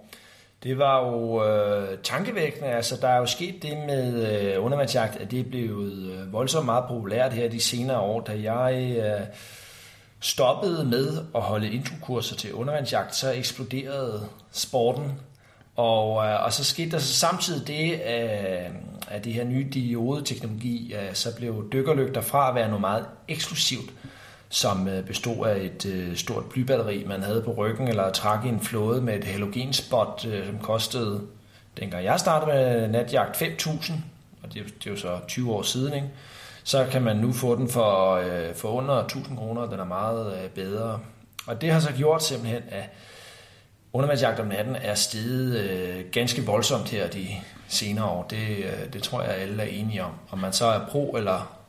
Det 0.63 0.77
var 0.77 1.07
jo 1.07 1.45
øh, 1.45 1.97
tankevækkende. 2.03 2.67
Altså, 2.67 2.97
der 3.01 3.07
er 3.07 3.17
jo 3.17 3.25
sket 3.25 3.63
det 3.63 3.77
med 3.87 4.31
øh, 4.31 4.65
undervandsjagt, 4.65 5.15
at 5.15 5.31
det 5.31 5.39
er 5.39 5.43
blevet 5.43 6.11
øh, 6.11 6.33
voldsomt 6.33 6.65
meget 6.65 6.83
populært 6.87 7.33
her 7.33 7.49
de 7.49 7.59
senere 7.59 7.99
år. 7.99 8.21
Da 8.21 8.53
jeg 8.53 8.95
øh, 8.97 9.27
stoppede 10.19 10.85
med 10.85 11.17
at 11.35 11.41
holde 11.41 11.71
introkurser 11.71 12.35
til 12.35 12.53
undervandsjagt, 12.53 13.15
så 13.15 13.31
eksploderede 13.31 14.27
sporten 14.51 15.11
og, 15.75 16.25
øh, 16.25 16.45
og 16.45 16.53
så 16.53 16.63
skete 16.63 16.91
der 16.91 16.99
så 16.99 17.13
samtidig 17.13 17.67
det, 17.67 17.93
at, 17.93 18.71
at 19.07 19.23
det 19.23 19.33
her 19.33 19.43
nye 19.43 19.67
diodeteknologi, 19.73 20.93
øh, 20.93 21.13
så 21.13 21.35
blev 21.35 21.69
dykkerlygter 21.71 22.21
fra 22.21 22.49
at 22.49 22.55
være 22.55 22.67
noget 22.67 22.81
meget 22.81 23.05
eksklusivt, 23.27 23.93
som 24.51 24.87
øh, 24.87 25.05
bestod 25.05 25.47
af 25.47 25.57
et 25.59 25.85
øh, 25.85 26.15
stort 26.15 26.45
blybatteri, 26.45 27.03
man 27.07 27.23
havde 27.23 27.41
på 27.41 27.51
ryggen, 27.51 27.87
eller 27.87 28.11
trak 28.11 28.45
i 28.45 28.49
en 28.49 28.59
flåde 28.59 29.01
med 29.01 29.17
et 29.17 29.23
halogenspot, 29.23 30.25
øh, 30.27 30.45
som 30.45 30.59
kostede, 30.59 31.21
dengang 31.79 32.03
jeg 32.03 32.19
startede 32.19 32.51
med 32.51 32.87
natjagt, 32.87 33.41
5.000, 33.41 33.93
og 34.43 34.53
det, 34.53 34.65
det 34.83 34.87
er 34.87 34.91
jo 34.91 34.97
så 34.97 35.19
20 35.27 35.53
år 35.53 35.61
siden, 35.61 35.93
ikke? 35.93 36.07
så 36.63 36.87
kan 36.91 37.01
man 37.01 37.17
nu 37.17 37.33
få 37.33 37.55
den 37.55 37.69
for, 37.69 38.23
for 38.55 38.69
under 38.69 39.03
1.000 39.03 39.35
kroner, 39.35 39.69
den 39.69 39.79
er 39.79 39.85
meget 39.85 40.49
bedre. 40.55 40.99
Og 41.47 41.61
det 41.61 41.71
har 41.71 41.79
så 41.79 41.91
gjort 41.91 42.23
simpelthen, 42.23 42.63
at 42.69 42.89
undervandsjagt 43.93 44.39
om 44.39 44.47
natten 44.47 44.75
er 44.75 44.95
steget 44.95 45.59
øh, 45.59 46.05
ganske 46.11 46.45
voldsomt 46.45 46.89
her 46.89 47.07
de 47.07 47.27
senere 47.67 48.05
år. 48.05 48.23
Det, 48.29 48.57
øh, 48.57 48.93
det 48.93 49.03
tror 49.03 49.21
jeg, 49.21 49.35
alle 49.35 49.63
er 49.63 49.67
enige 49.67 50.03
om. 50.03 50.11
Om 50.29 50.39
man 50.39 50.53
så 50.53 50.65
er 50.65 50.87
pro 50.89 51.11
eller 51.11 51.60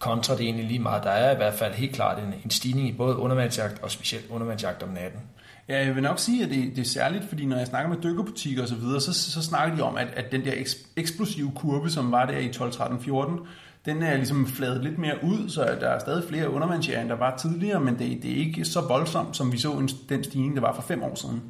kontra, 0.00 0.34
det 0.34 0.40
er 0.40 0.44
egentlig 0.44 0.66
lige 0.66 0.78
meget. 0.78 1.04
Der 1.04 1.10
er 1.10 1.32
i 1.32 1.36
hvert 1.36 1.54
fald 1.54 1.74
helt 1.74 1.94
klart 1.94 2.18
en, 2.18 2.34
en 2.44 2.50
stigning 2.50 2.88
i 2.88 2.92
både 2.92 3.16
undervandsjagt 3.16 3.82
og 3.82 3.90
specielt 3.90 4.30
undervandsjagt 4.30 4.82
om 4.82 4.88
natten. 4.88 5.20
Ja, 5.68 5.84
jeg 5.84 5.94
vil 5.94 6.02
nok 6.02 6.18
sige, 6.18 6.44
at 6.44 6.50
det, 6.50 6.76
det 6.76 6.82
er 6.82 6.88
særligt, 6.88 7.24
fordi 7.28 7.46
når 7.46 7.56
jeg 7.56 7.66
snakker 7.66 7.88
med 7.88 7.96
dykkerbutikker 8.02 8.62
og 8.62 8.68
så 8.68 8.74
videre, 8.74 9.00
så, 9.00 9.12
så 9.12 9.42
snakker 9.42 9.76
de 9.76 9.82
om, 9.82 9.96
at, 9.96 10.08
at 10.16 10.32
den 10.32 10.44
der 10.44 10.52
eksplosive 10.96 11.52
kurve, 11.54 11.90
som 11.90 12.12
var 12.12 12.26
der 12.26 12.38
i 12.38 12.48
12, 12.48 12.72
13, 12.72 13.00
14, 13.00 13.38
den 13.84 14.02
er 14.02 14.16
ligesom 14.16 14.46
fladet 14.46 14.84
lidt 14.84 14.98
mere 14.98 15.14
ud, 15.22 15.48
så 15.48 15.76
der 15.80 15.88
er 15.88 15.98
stadig 15.98 16.24
flere 16.28 16.50
undervandsjæger, 16.50 17.00
end 17.00 17.08
der 17.08 17.16
var 17.16 17.36
tidligere, 17.36 17.80
men 17.80 17.98
det, 17.98 18.22
det 18.22 18.32
er 18.32 18.36
ikke 18.36 18.64
så 18.64 18.80
voldsomt, 18.80 19.36
som 19.36 19.52
vi 19.52 19.58
så 19.58 19.72
en, 19.72 19.88
den 20.08 20.24
stigning, 20.24 20.56
der 20.56 20.60
var 20.60 20.74
for 20.74 20.82
fem 20.82 21.02
år 21.02 21.14
siden. 21.14 21.42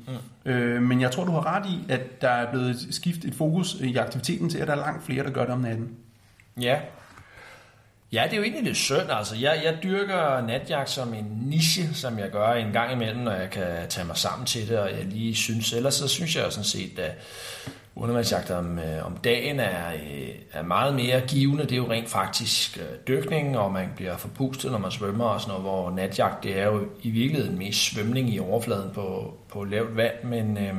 Mm. 0.44 0.50
Øh, 0.50 0.82
men 0.82 1.00
jeg 1.00 1.10
tror, 1.10 1.24
du 1.24 1.32
har 1.32 1.46
ret 1.46 1.66
i, 1.66 1.92
at 1.92 2.22
der 2.22 2.28
er 2.28 2.50
blevet 2.50 2.88
skiftet 2.90 3.24
et 3.24 3.34
fokus 3.34 3.74
i 3.74 3.96
aktiviteten 3.96 4.48
til, 4.48 4.58
at 4.58 4.68
der 4.68 4.74
er 4.74 4.78
langt 4.78 5.04
flere, 5.04 5.24
der 5.24 5.30
gør 5.30 5.44
det 5.44 5.54
om 5.54 5.60
natten. 5.60 5.88
Ja, 6.60 6.80
Ja, 8.12 8.22
det 8.24 8.32
er 8.32 8.36
jo 8.36 8.42
egentlig 8.42 8.64
lidt 8.64 8.76
synd. 8.76 9.10
Altså, 9.10 9.36
jeg, 9.36 9.60
jeg 9.64 9.78
dyrker 9.82 10.46
natjagt 10.46 10.90
som 10.90 11.14
en 11.14 11.26
niche, 11.42 11.94
som 11.94 12.18
jeg 12.18 12.30
gør 12.30 12.52
en 12.52 12.72
gang 12.72 12.92
imellem, 12.92 13.20
når 13.20 13.32
jeg 13.32 13.50
kan 13.50 13.88
tage 13.88 14.06
mig 14.06 14.16
sammen 14.16 14.46
til 14.46 14.68
det, 14.68 14.78
og 14.78 14.90
jeg 14.90 15.04
lige 15.04 15.34
synes. 15.34 15.72
Ellers 15.72 15.94
så 15.94 16.08
synes 16.08 16.36
jeg 16.36 16.52
sådan 16.52 16.64
set, 16.64 16.98
at 16.98 17.12
undervandsjagt 17.96 18.50
om, 18.50 18.78
øh, 18.78 19.06
om 19.06 19.16
dagen 19.16 19.60
er, 19.60 19.92
øh, 19.92 20.28
er 20.52 20.62
meget 20.62 20.94
mere 20.94 21.20
givende. 21.20 21.62
Det 21.62 21.72
er 21.72 21.76
jo 21.76 21.90
rent 21.90 22.08
faktisk 22.08 22.78
øh, 22.78 22.98
dykning, 23.08 23.58
og 23.58 23.72
man 23.72 23.88
bliver 23.96 24.16
forpustet, 24.16 24.72
når 24.72 24.78
man 24.78 24.90
svømmer 24.90 25.24
og 25.24 25.40
sådan 25.40 25.50
noget, 25.50 25.62
hvor 25.62 25.90
natjagt 25.90 26.44
det 26.44 26.58
er 26.58 26.64
jo 26.64 26.88
i 27.02 27.10
virkeligheden 27.10 27.58
mest 27.58 27.80
svømning 27.80 28.34
i 28.34 28.38
overfladen 28.38 28.90
på, 28.94 29.34
på 29.48 29.64
lavt 29.64 29.96
vand, 29.96 30.24
men... 30.24 30.58
Øh, 30.58 30.74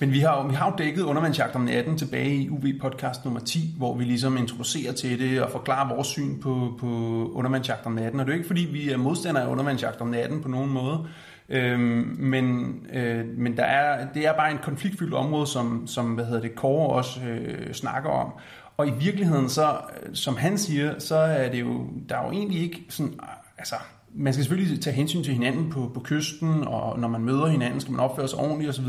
men 0.00 0.12
vi 0.12 0.20
har, 0.20 0.36
jo, 0.36 0.48
vi 0.48 0.54
har 0.54 0.70
jo 0.70 0.76
dækket 0.78 1.02
undervandsjagt 1.02 1.54
om 1.54 1.60
natten 1.60 1.98
tilbage 1.98 2.34
i 2.34 2.48
UV-podcast 2.48 3.24
nummer 3.24 3.40
10, 3.40 3.74
hvor 3.78 3.96
vi 3.96 4.04
ligesom 4.04 4.36
introducerer 4.36 4.92
til 4.92 5.18
det 5.18 5.42
og 5.42 5.50
forklarer 5.50 5.94
vores 5.94 6.08
syn 6.08 6.40
på, 6.40 6.76
på 6.80 6.86
undervandsjagt 7.34 7.86
om 7.86 7.92
natten. 7.92 8.20
Og 8.20 8.26
det 8.26 8.32
er 8.32 8.36
jo 8.36 8.38
ikke, 8.38 8.46
fordi 8.46 8.68
vi 8.72 8.90
er 8.90 8.96
modstandere 8.96 9.44
af 9.44 9.48
undervandsjagt 9.48 10.00
om 10.00 10.08
natten 10.08 10.42
på 10.42 10.48
nogen 10.48 10.70
måde. 10.70 11.06
Øhm, 11.48 12.16
men 12.18 12.74
øh, 12.92 13.26
men 13.36 13.56
der 13.56 13.64
er, 13.64 14.06
det 14.14 14.26
er 14.26 14.32
bare 14.32 14.50
en 14.50 14.58
konfliktfyldt 14.62 15.14
område, 15.14 15.46
som, 15.46 15.86
som 15.86 16.14
hvad 16.14 16.24
hedder 16.24 16.40
det, 16.40 16.54
Kåre 16.54 16.96
også 16.96 17.20
øh, 17.20 17.72
snakker 17.72 18.10
om. 18.10 18.32
Og 18.76 18.88
i 18.88 18.92
virkeligheden, 19.00 19.48
så, 19.48 19.78
øh, 20.02 20.14
som 20.14 20.36
han 20.36 20.58
siger, 20.58 20.98
så 20.98 21.16
er 21.16 21.50
det 21.50 21.60
jo, 21.60 21.86
der 22.08 22.16
er 22.16 22.26
jo 22.26 22.32
egentlig 22.32 22.62
ikke 22.62 22.84
sådan, 22.88 23.20
altså, 23.58 23.76
man 24.18 24.32
skal 24.32 24.44
selvfølgelig 24.44 24.80
tage 24.80 24.96
hensyn 24.96 25.22
til 25.22 25.32
hinanden 25.32 25.70
på, 25.70 25.90
på 25.94 26.00
kysten, 26.00 26.64
og 26.64 26.98
når 26.98 27.08
man 27.08 27.20
møder 27.20 27.46
hinanden, 27.46 27.80
skal 27.80 27.92
man 27.92 28.00
opføre 28.00 28.28
sig 28.28 28.38
ordentligt 28.38 28.70
osv., 28.70 28.86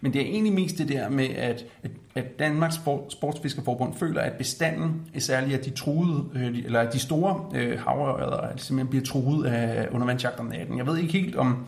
men 0.00 0.12
det 0.12 0.20
er 0.20 0.26
egentlig 0.26 0.52
mest 0.52 0.78
det 0.78 0.88
der 0.88 1.08
med, 1.08 1.28
at, 1.28 1.64
at, 1.82 1.90
at 2.14 2.38
Danmarks 2.38 2.74
Sportsfiskerforbund 3.08 3.94
føler, 3.94 4.20
at 4.20 4.32
bestanden, 4.32 5.02
særligt 5.18 5.58
at 5.58 5.64
de 5.64 5.70
truede, 5.70 6.24
øh, 6.34 6.58
eller 6.64 6.90
de 6.90 6.98
store 6.98 7.44
øh, 7.54 7.80
havrører, 7.80 8.56
simpelthen 8.56 8.90
bliver 8.90 9.04
truet 9.04 9.46
af 9.46 9.88
undervandsjagt 9.90 10.40
om 10.40 10.46
natten. 10.46 10.78
Jeg 10.78 10.86
ved 10.86 10.98
ikke 10.98 11.12
helt 11.12 11.36
om, 11.36 11.66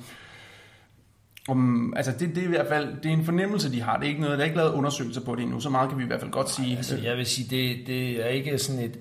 om, 1.48 1.92
altså 1.96 2.12
det, 2.18 2.28
det 2.28 2.38
er 2.38 2.46
i 2.46 2.48
hvert 2.48 2.68
fald 2.68 2.88
det 3.02 3.08
er 3.08 3.12
en 3.12 3.24
fornemmelse, 3.24 3.72
de 3.72 3.82
har. 3.82 3.96
Det 3.96 4.04
er 4.04 4.08
ikke 4.08 4.20
noget, 4.20 4.38
der 4.38 4.44
er 4.44 4.48
ikke 4.48 4.56
lavet 4.56 4.72
undersøgelser 4.72 5.20
på 5.20 5.34
det 5.34 5.42
endnu. 5.42 5.60
Så 5.60 5.70
meget 5.70 5.88
kan 5.88 5.98
vi 5.98 6.04
i 6.04 6.06
hvert 6.06 6.20
fald 6.20 6.30
godt 6.30 6.50
sige. 6.50 6.76
Altså, 6.76 6.96
jeg 6.96 7.16
vil 7.16 7.26
sige, 7.26 7.56
det, 7.56 7.86
det 7.86 8.26
er 8.26 8.28
ikke 8.28 8.58
sådan 8.58 8.82
et, 8.82 8.98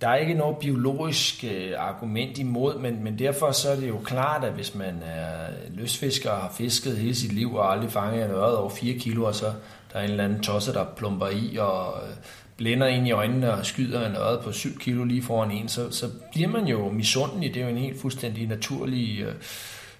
der 0.00 0.08
er 0.08 0.16
ikke 0.16 0.34
noget 0.34 0.56
biologisk 0.56 1.44
øh, 1.44 1.72
argument 1.78 2.38
imod, 2.38 2.78
men, 2.78 3.04
men 3.04 3.18
derfor 3.18 3.50
så 3.50 3.70
er 3.70 3.76
det 3.76 3.88
jo 3.88 3.98
klart, 4.04 4.44
at 4.44 4.52
hvis 4.52 4.74
man 4.74 5.02
er 5.06 5.46
løsfisker 5.68 6.30
og 6.30 6.40
har 6.40 6.52
fisket 6.56 6.96
hele 6.96 7.14
sit 7.14 7.32
liv 7.32 7.54
og 7.54 7.72
aldrig 7.72 7.90
fanget 7.90 8.24
en 8.24 8.30
øret 8.30 8.56
over 8.56 8.70
4 8.70 8.98
kilo, 8.98 9.24
og 9.24 9.34
så 9.34 9.46
der 9.92 9.98
er 9.98 10.04
en 10.04 10.10
eller 10.10 10.24
anden 10.24 10.40
tosse, 10.40 10.72
der 10.72 10.84
plumper 10.96 11.28
i 11.28 11.56
og 11.56 11.94
øh, 12.02 12.14
blænder 12.56 12.86
ind 12.86 13.08
i 13.08 13.10
øjnene 13.10 13.52
og 13.52 13.66
skyder 13.66 14.06
en 14.06 14.16
øret 14.16 14.40
på 14.40 14.52
7 14.52 14.78
kilo 14.78 15.04
lige 15.04 15.22
foran 15.22 15.50
en, 15.50 15.68
så, 15.68 15.90
så 15.90 16.06
bliver 16.32 16.48
man 16.48 16.66
jo 16.66 16.90
misundelig. 16.90 17.54
Det 17.54 17.62
er 17.62 17.64
jo 17.64 17.72
en 17.72 17.82
helt 17.82 18.00
fuldstændig 18.00 18.46
naturlig 18.46 19.20
øh, 19.20 19.34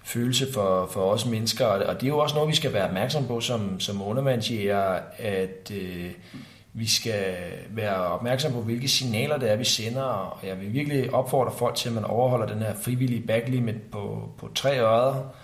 følelse 0.04 0.52
for, 0.52 0.88
for 0.92 1.12
os 1.12 1.26
mennesker, 1.26 1.66
og 1.66 2.00
det 2.00 2.02
er 2.02 2.10
jo 2.10 2.18
også 2.18 2.34
noget, 2.34 2.50
vi 2.50 2.56
skal 2.56 2.72
være 2.72 2.86
opmærksom 2.88 3.26
på 3.26 3.40
som, 3.40 3.80
som 3.80 4.02
undervandsjæger, 4.02 4.98
at 5.18 5.72
øh, 5.74 6.10
vi 6.78 6.86
skal 6.86 7.34
være 7.70 7.96
opmærksom 7.96 8.52
på, 8.52 8.60
hvilke 8.60 8.88
signaler 8.88 9.38
det 9.38 9.50
er, 9.50 9.56
vi 9.56 9.64
sender, 9.64 10.02
og 10.02 10.46
jeg 10.46 10.60
vil 10.60 10.72
virkelig 10.72 11.14
opfordre 11.14 11.52
folk 11.58 11.74
til, 11.74 11.88
at 11.88 11.94
man 11.94 12.04
overholder 12.04 12.46
den 12.46 12.62
her 12.62 12.74
frivillige 12.74 13.26
backlimit 13.26 13.82
på, 13.92 14.28
på 14.38 14.50
tre 14.54 14.80
ører, 14.80 15.34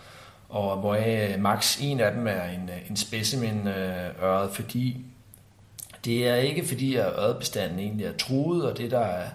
og 0.49 0.76
hvor 0.76 0.95
øh, 0.95 1.41
maks 1.41 1.41
max 1.41 1.78
en 1.80 2.01
af 2.01 2.12
dem 2.12 2.26
er 2.26 2.45
en, 2.45 2.68
øh, 2.68 2.91
en 2.91 2.97
specimen 2.97 3.68
øh, 3.68 4.22
øret, 4.22 4.51
fordi 4.51 5.05
det 6.05 6.28
er 6.28 6.35
ikke 6.35 6.66
fordi, 6.66 6.95
at 6.95 7.07
ørebestanden 7.07 7.78
egentlig 7.78 8.07
er 8.07 8.12
truet, 8.12 8.70
og 8.70 8.78
det 8.78 8.91
der 8.91 9.01
er 9.01 9.28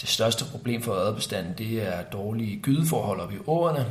det 0.00 0.08
største 0.08 0.44
problem 0.44 0.82
for 0.82 0.92
ørebestanden, 0.92 1.54
det 1.58 1.82
er 1.88 2.02
dårlige 2.02 2.56
gydeforhold 2.56 3.20
op 3.20 3.32
i 3.32 3.38
åerne, 3.46 3.86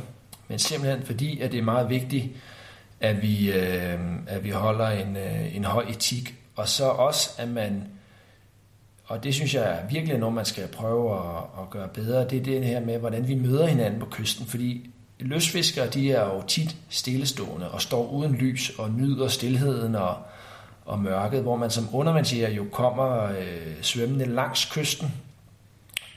men 0.48 0.58
simpelthen 0.58 1.02
fordi, 1.02 1.40
at 1.40 1.52
det 1.52 1.58
er 1.58 1.64
meget 1.64 1.90
vigtigt, 1.90 2.26
at 3.00 3.22
vi, 3.22 3.52
øh, 3.52 3.98
at 4.26 4.44
vi 4.44 4.50
holder 4.50 4.88
en, 4.88 5.16
øh, 5.16 5.56
en 5.56 5.64
høj 5.64 5.84
etik, 5.88 6.37
og 6.58 6.68
så 6.68 6.84
også, 6.84 7.30
at 7.38 7.48
man, 7.48 7.88
og 9.04 9.24
det 9.24 9.34
synes 9.34 9.54
jeg 9.54 9.62
er 9.62 9.88
virkelig 9.90 10.18
noget, 10.18 10.34
man 10.34 10.44
skal 10.44 10.68
prøve 10.68 11.14
at, 11.14 11.62
at 11.62 11.70
gøre 11.70 11.88
bedre, 11.88 12.28
det 12.28 12.38
er 12.38 12.42
det 12.42 12.64
her 12.64 12.80
med, 12.80 12.98
hvordan 12.98 13.28
vi 13.28 13.34
møder 13.34 13.66
hinanden 13.66 14.00
på 14.00 14.06
kysten, 14.10 14.46
fordi 14.46 14.90
løsfiskere, 15.18 15.86
de 15.86 16.12
er 16.12 16.24
jo 16.24 16.42
tit 16.46 16.76
stillestående 16.88 17.70
og 17.70 17.82
står 17.82 18.10
uden 18.10 18.34
lys 18.34 18.72
og 18.78 18.90
nyder 18.90 19.28
stillheden 19.28 19.94
og, 19.94 20.16
og 20.84 20.98
mørket, 20.98 21.42
hvor 21.42 21.56
man 21.56 21.70
som 21.70 21.88
undervandsjæger 21.92 22.50
jo 22.50 22.66
kommer 22.72 23.24
øh, 23.24 23.82
svømmende 23.82 24.24
langs 24.24 24.64
kysten, 24.64 25.12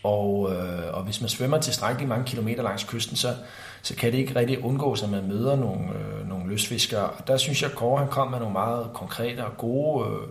og, 0.04 0.54
øh, 0.54 0.93
og 0.93 1.04
hvis 1.04 1.22
man 1.22 1.30
svømmer 1.30 1.58
tilstrækkeligt 1.58 2.10
mange 2.10 2.26
kilometer 2.26 2.64
langs 2.64 2.84
kysten, 2.84 3.16
så, 3.16 3.36
så 3.82 3.95
kan 3.95 4.12
det 4.12 4.18
ikke 4.18 4.36
rigtig 4.36 4.64
undgås, 4.64 5.04
at 5.04 5.10
man 5.10 5.28
møder 5.28 5.56
nogle, 5.56 5.84
øh, 5.84 6.30
nogle 6.30 6.49
løsfiskere. 6.49 7.10
Og 7.10 7.28
der 7.28 7.38
synes 7.38 7.62
jeg, 7.62 7.70
at 7.70 7.76
Kåre 7.76 7.99
han 7.99 8.08
kom 8.08 8.32
med 8.32 8.39
nogle 8.39 8.54
meget 8.54 8.88
konkrete 8.93 9.45
og 9.45 9.58
gode 9.58 10.08
øh, 10.08 10.28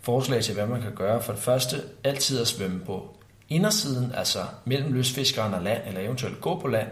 forslag 0.00 0.42
til, 0.42 0.54
hvad 0.54 0.66
man 0.66 0.82
kan 0.82 0.94
gøre. 0.94 1.22
For 1.22 1.32
det 1.32 1.42
første, 1.42 1.76
altid 2.04 2.40
at 2.40 2.46
svømme 2.46 2.80
på 2.80 3.16
indersiden, 3.48 4.12
altså 4.14 4.38
mellem 4.64 4.92
løsfiskeren 4.92 5.54
og 5.54 5.62
land, 5.62 5.82
eller 5.86 6.00
eventuelt 6.00 6.40
gå 6.40 6.60
på 6.60 6.68
land, 6.68 6.88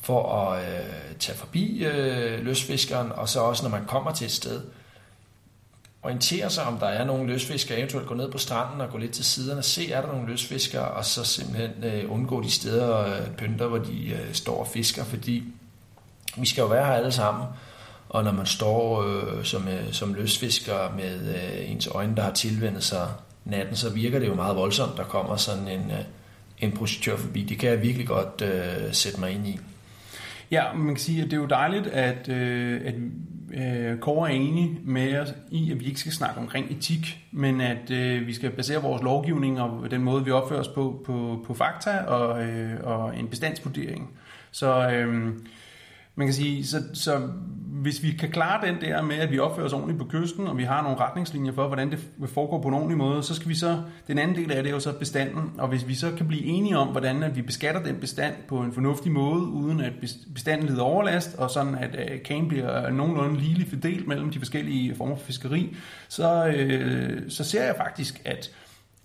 for 0.00 0.32
at 0.32 0.64
øh, 0.64 1.16
tage 1.18 1.38
forbi 1.38 1.84
øh, 1.84 2.44
løsfiskeren, 2.44 3.12
og 3.12 3.28
så 3.28 3.40
også, 3.40 3.62
når 3.62 3.70
man 3.70 3.86
kommer 3.86 4.12
til 4.12 4.24
et 4.24 4.32
sted, 4.32 4.60
orientere 6.04 6.50
sig, 6.50 6.64
om 6.64 6.78
der 6.78 6.86
er 6.86 7.04
nogle 7.04 7.26
løsfiskere, 7.26 7.78
eventuelt 7.78 8.06
gå 8.06 8.14
ned 8.14 8.30
på 8.30 8.38
stranden 8.38 8.80
og 8.80 8.90
gå 8.90 8.98
lidt 8.98 9.12
til 9.12 9.24
siderne, 9.24 9.62
se, 9.62 9.92
er 9.92 10.00
der 10.00 10.12
nogle 10.12 10.28
løsfiskere, 10.28 10.88
og 10.88 11.04
så 11.04 11.24
simpelthen 11.24 11.70
øh, 11.84 12.12
undgå 12.12 12.42
de 12.42 12.50
steder 12.50 12.86
og 12.86 13.08
øh, 13.08 13.30
pynter, 13.36 13.66
hvor 13.66 13.78
de 13.78 14.08
øh, 14.08 14.32
står 14.32 14.60
og 14.60 14.66
fisker, 14.66 15.04
fordi 15.04 15.44
vi 16.36 16.46
skal 16.46 16.62
jo 16.62 16.68
være 16.68 16.86
her 16.86 16.92
alle 16.92 17.12
sammen, 17.12 17.46
og 18.08 18.24
når 18.24 18.32
man 18.32 18.46
står 18.46 19.02
øh, 19.02 19.44
som, 19.44 19.68
øh, 19.68 19.92
som 19.92 20.14
løsfisker 20.14 20.94
med 20.96 21.34
øh, 21.34 21.70
ens 21.70 21.86
øjne, 21.86 22.16
der 22.16 22.22
har 22.22 22.32
tilvendet 22.32 22.84
sig 22.84 23.08
natten, 23.44 23.76
så 23.76 23.90
virker 23.90 24.18
det 24.18 24.26
jo 24.26 24.34
meget 24.34 24.56
voldsomt, 24.56 24.96
der 24.96 25.04
kommer 25.04 25.36
sådan 25.36 25.68
en, 25.68 25.90
øh, 25.90 26.04
en 26.58 26.72
projektør 26.72 27.16
forbi. 27.16 27.42
Det 27.42 27.58
kan 27.58 27.70
jeg 27.70 27.82
virkelig 27.82 28.06
godt 28.06 28.42
øh, 28.42 28.92
sætte 28.92 29.20
mig 29.20 29.30
ind 29.30 29.46
i. 29.46 29.60
Ja, 30.50 30.72
man 30.72 30.94
kan 30.94 30.96
sige, 30.96 31.22
at 31.22 31.24
det 31.24 31.32
er 31.32 31.40
jo 31.40 31.46
dejligt, 31.46 31.86
at, 31.86 32.28
øh, 32.28 32.80
at 32.84 32.94
øh, 33.54 33.98
Kåre 33.98 34.30
er 34.30 34.34
enig 34.34 34.78
med 34.84 35.18
os 35.18 35.34
i, 35.50 35.72
at 35.72 35.80
vi 35.80 35.84
ikke 35.84 36.00
skal 36.00 36.12
snakke 36.12 36.40
omkring 36.40 36.70
etik, 36.70 37.18
men 37.32 37.60
at 37.60 37.90
øh, 37.90 38.26
vi 38.26 38.34
skal 38.34 38.50
basere 38.50 38.82
vores 38.82 39.02
lovgivning 39.02 39.60
og 39.60 39.90
den 39.90 40.02
måde, 40.02 40.24
vi 40.24 40.30
opfører 40.30 40.60
os 40.60 40.68
på, 40.68 41.02
på, 41.06 41.44
på 41.46 41.54
fakta 41.54 41.98
og, 41.98 42.44
øh, 42.44 42.80
og 42.82 43.18
en 43.18 43.28
bestandsvurdering. 43.28 44.10
Så 44.50 44.90
øh, 44.90 45.32
man 46.16 46.26
kan 46.26 46.34
sige, 46.34 46.66
så, 46.66 46.82
så 46.92 47.28
hvis 47.84 48.02
vi 48.02 48.10
kan 48.10 48.30
klare 48.30 48.66
den 48.66 48.80
der 48.80 49.02
med, 49.02 49.16
at 49.16 49.30
vi 49.30 49.38
opfører 49.38 49.66
os 49.66 49.72
ordentligt 49.72 49.98
på 49.98 50.04
kysten, 50.04 50.46
og 50.46 50.58
vi 50.58 50.64
har 50.64 50.82
nogle 50.82 50.98
retningslinjer 50.98 51.52
for, 51.52 51.66
hvordan 51.66 51.90
det 51.90 51.98
foregår 52.26 52.62
på 52.62 52.68
en 52.68 52.74
ordentlig 52.74 52.98
måde, 52.98 53.22
så 53.22 53.34
skal 53.34 53.48
vi 53.48 53.54
så, 53.54 53.82
den 54.06 54.18
anden 54.18 54.36
del 54.36 54.52
af 54.52 54.62
det 54.62 54.70
er 54.70 54.74
jo 54.74 54.80
så 54.80 54.92
bestanden, 54.92 55.52
og 55.58 55.68
hvis 55.68 55.88
vi 55.88 55.94
så 55.94 56.12
kan 56.16 56.28
blive 56.28 56.44
enige 56.44 56.78
om, 56.78 56.88
hvordan 56.88 57.22
at 57.22 57.36
vi 57.36 57.42
beskatter 57.42 57.82
den 57.82 57.96
bestand 57.96 58.34
på 58.48 58.58
en 58.58 58.72
fornuftig 58.72 59.12
måde, 59.12 59.42
uden 59.42 59.80
at 59.80 59.92
bestanden 60.34 60.68
lider 60.68 60.82
overlast, 60.82 61.34
og 61.38 61.50
sådan 61.50 61.74
at 61.74 61.96
øh, 61.98 62.22
kagen 62.22 62.48
bliver 62.48 62.90
nogenlunde 62.90 63.40
ligeligt 63.40 63.70
fordelt 63.70 64.08
mellem 64.08 64.30
de 64.30 64.38
forskellige 64.38 64.94
former 64.94 65.16
for 65.16 65.24
fiskeri, 65.24 65.76
så, 66.08 66.46
øh, 66.46 67.22
så 67.28 67.44
ser 67.44 67.64
jeg 67.64 67.74
faktisk, 67.76 68.22
at 68.24 68.50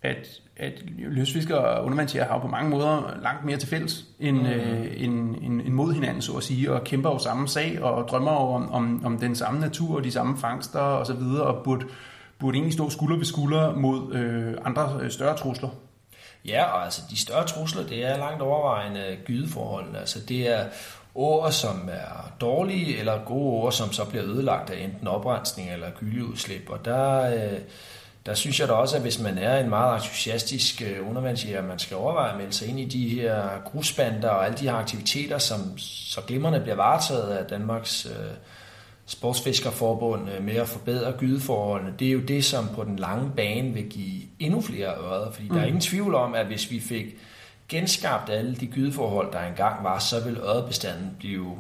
at, 0.02 0.42
at 0.58 0.74
løsfiskere 0.98 1.58
og 1.58 1.86
undervandsjæger 1.86 2.28
har 2.28 2.40
på 2.40 2.48
mange 2.48 2.70
måder 2.70 3.20
langt 3.24 3.46
mere 3.46 3.58
til 3.58 3.70
fælles 3.70 4.06
end, 4.20 4.38
mm. 4.38 4.46
øh, 4.46 4.88
end, 4.98 5.36
end, 5.42 5.62
end 5.62 5.74
mod 5.74 5.94
hinanden, 5.94 6.22
så 6.22 6.34
at 6.34 6.44
sige, 6.44 6.74
og 6.74 6.84
kæmper 6.84 7.10
jo 7.10 7.20
samme 7.20 7.48
sag 7.48 7.82
og 7.82 8.08
drømmer 8.08 8.32
jo 8.32 8.38
om, 8.38 8.72
om, 8.72 9.06
om 9.06 9.20
den 9.20 9.36
samme 9.36 9.60
natur 9.60 9.96
og 9.96 10.04
de 10.04 10.12
samme 10.12 10.38
fangster 10.38 10.80
og 10.80 11.06
så 11.06 11.14
videre, 11.14 11.44
og 11.44 11.64
burde, 11.64 11.86
burde 12.40 12.56
egentlig 12.56 12.74
stå 12.74 12.90
skulder 12.90 13.18
ved 13.18 13.26
skulder 13.26 13.76
mod 13.76 14.14
øh, 14.14 14.54
andre 14.66 15.00
øh, 15.02 15.12
større 15.12 15.38
trusler. 15.38 15.70
Ja, 16.46 16.64
og 16.64 16.84
altså 16.84 17.02
de 17.10 17.18
større 17.20 17.48
trusler, 17.48 17.84
det 17.84 18.06
er 18.06 18.18
langt 18.18 18.42
overvejende 18.42 19.18
gydeforhold. 19.26 19.96
Altså 19.96 20.20
det 20.20 20.56
er 20.60 20.66
ord, 21.16 21.52
som 21.52 21.90
er 21.92 22.32
dårlige, 22.42 22.98
eller 22.98 23.20
gode 23.26 23.54
ord, 23.64 23.72
som 23.72 23.92
så 23.92 24.06
bliver 24.06 24.26
ødelagt 24.26 24.70
af 24.70 24.84
enten 24.84 25.08
oprensning 25.08 25.72
eller 25.72 25.88
gyldeudslip. 26.00 26.70
Og 26.70 26.86
der... 26.86 27.34
Øh, 27.36 27.60
der 28.30 28.36
synes 28.36 28.60
jeg 28.60 28.68
da 28.68 28.74
også, 28.74 28.96
at 28.96 29.02
hvis 29.02 29.20
man 29.20 29.38
er 29.38 29.60
en 29.60 29.70
meget 29.70 29.96
entusiastisk 29.96 30.82
øh, 30.82 31.10
undervandsjæger, 31.10 31.62
man 31.62 31.80
skal 31.80 31.98
overveje 31.98 32.32
at 32.32 32.38
melde 32.38 32.54
sig 32.54 32.68
ind 32.68 32.80
i 32.80 32.86
de 32.86 33.10
her 33.10 33.44
grusbander 33.66 34.30
og 34.30 34.46
alle 34.46 34.58
de 34.58 34.70
her 34.70 34.76
aktiviteter, 34.76 35.38
som 35.38 35.78
så 35.78 36.22
glimrende 36.22 36.60
bliver 36.60 36.76
varetaget 36.76 37.38
af 37.38 37.46
Danmarks 37.46 38.06
øh, 38.06 38.12
Sportsfiskerforbund 39.06 40.30
øh, 40.30 40.44
med 40.44 40.56
at 40.56 40.68
forbedre 40.68 41.12
gydeforholdene. 41.12 41.94
Det 42.00 42.08
er 42.08 42.12
jo 42.12 42.20
det, 42.20 42.46
som 42.46 42.68
på 42.76 42.84
den 42.84 42.96
lange 42.96 43.32
bane 43.36 43.74
vil 43.74 43.90
give 43.90 44.22
endnu 44.40 44.62
flere 44.62 44.88
ører, 44.88 45.32
fordi 45.32 45.48
mm. 45.48 45.54
der 45.54 45.62
er 45.62 45.66
mm. 45.66 45.68
ingen 45.68 45.82
tvivl 45.82 46.16
om, 46.16 46.36
at 46.36 46.46
hvis 46.46 46.72
vi 46.72 46.80
fik 46.80 47.06
genskabt 47.70 48.30
alle 48.30 48.56
de 48.56 48.68
gydeforhold, 48.68 49.32
der 49.32 49.40
engang 49.40 49.84
var, 49.84 50.00
så 50.00 50.24
vil 50.24 50.38
ørebestanden 50.38 51.16
blive 51.20 51.58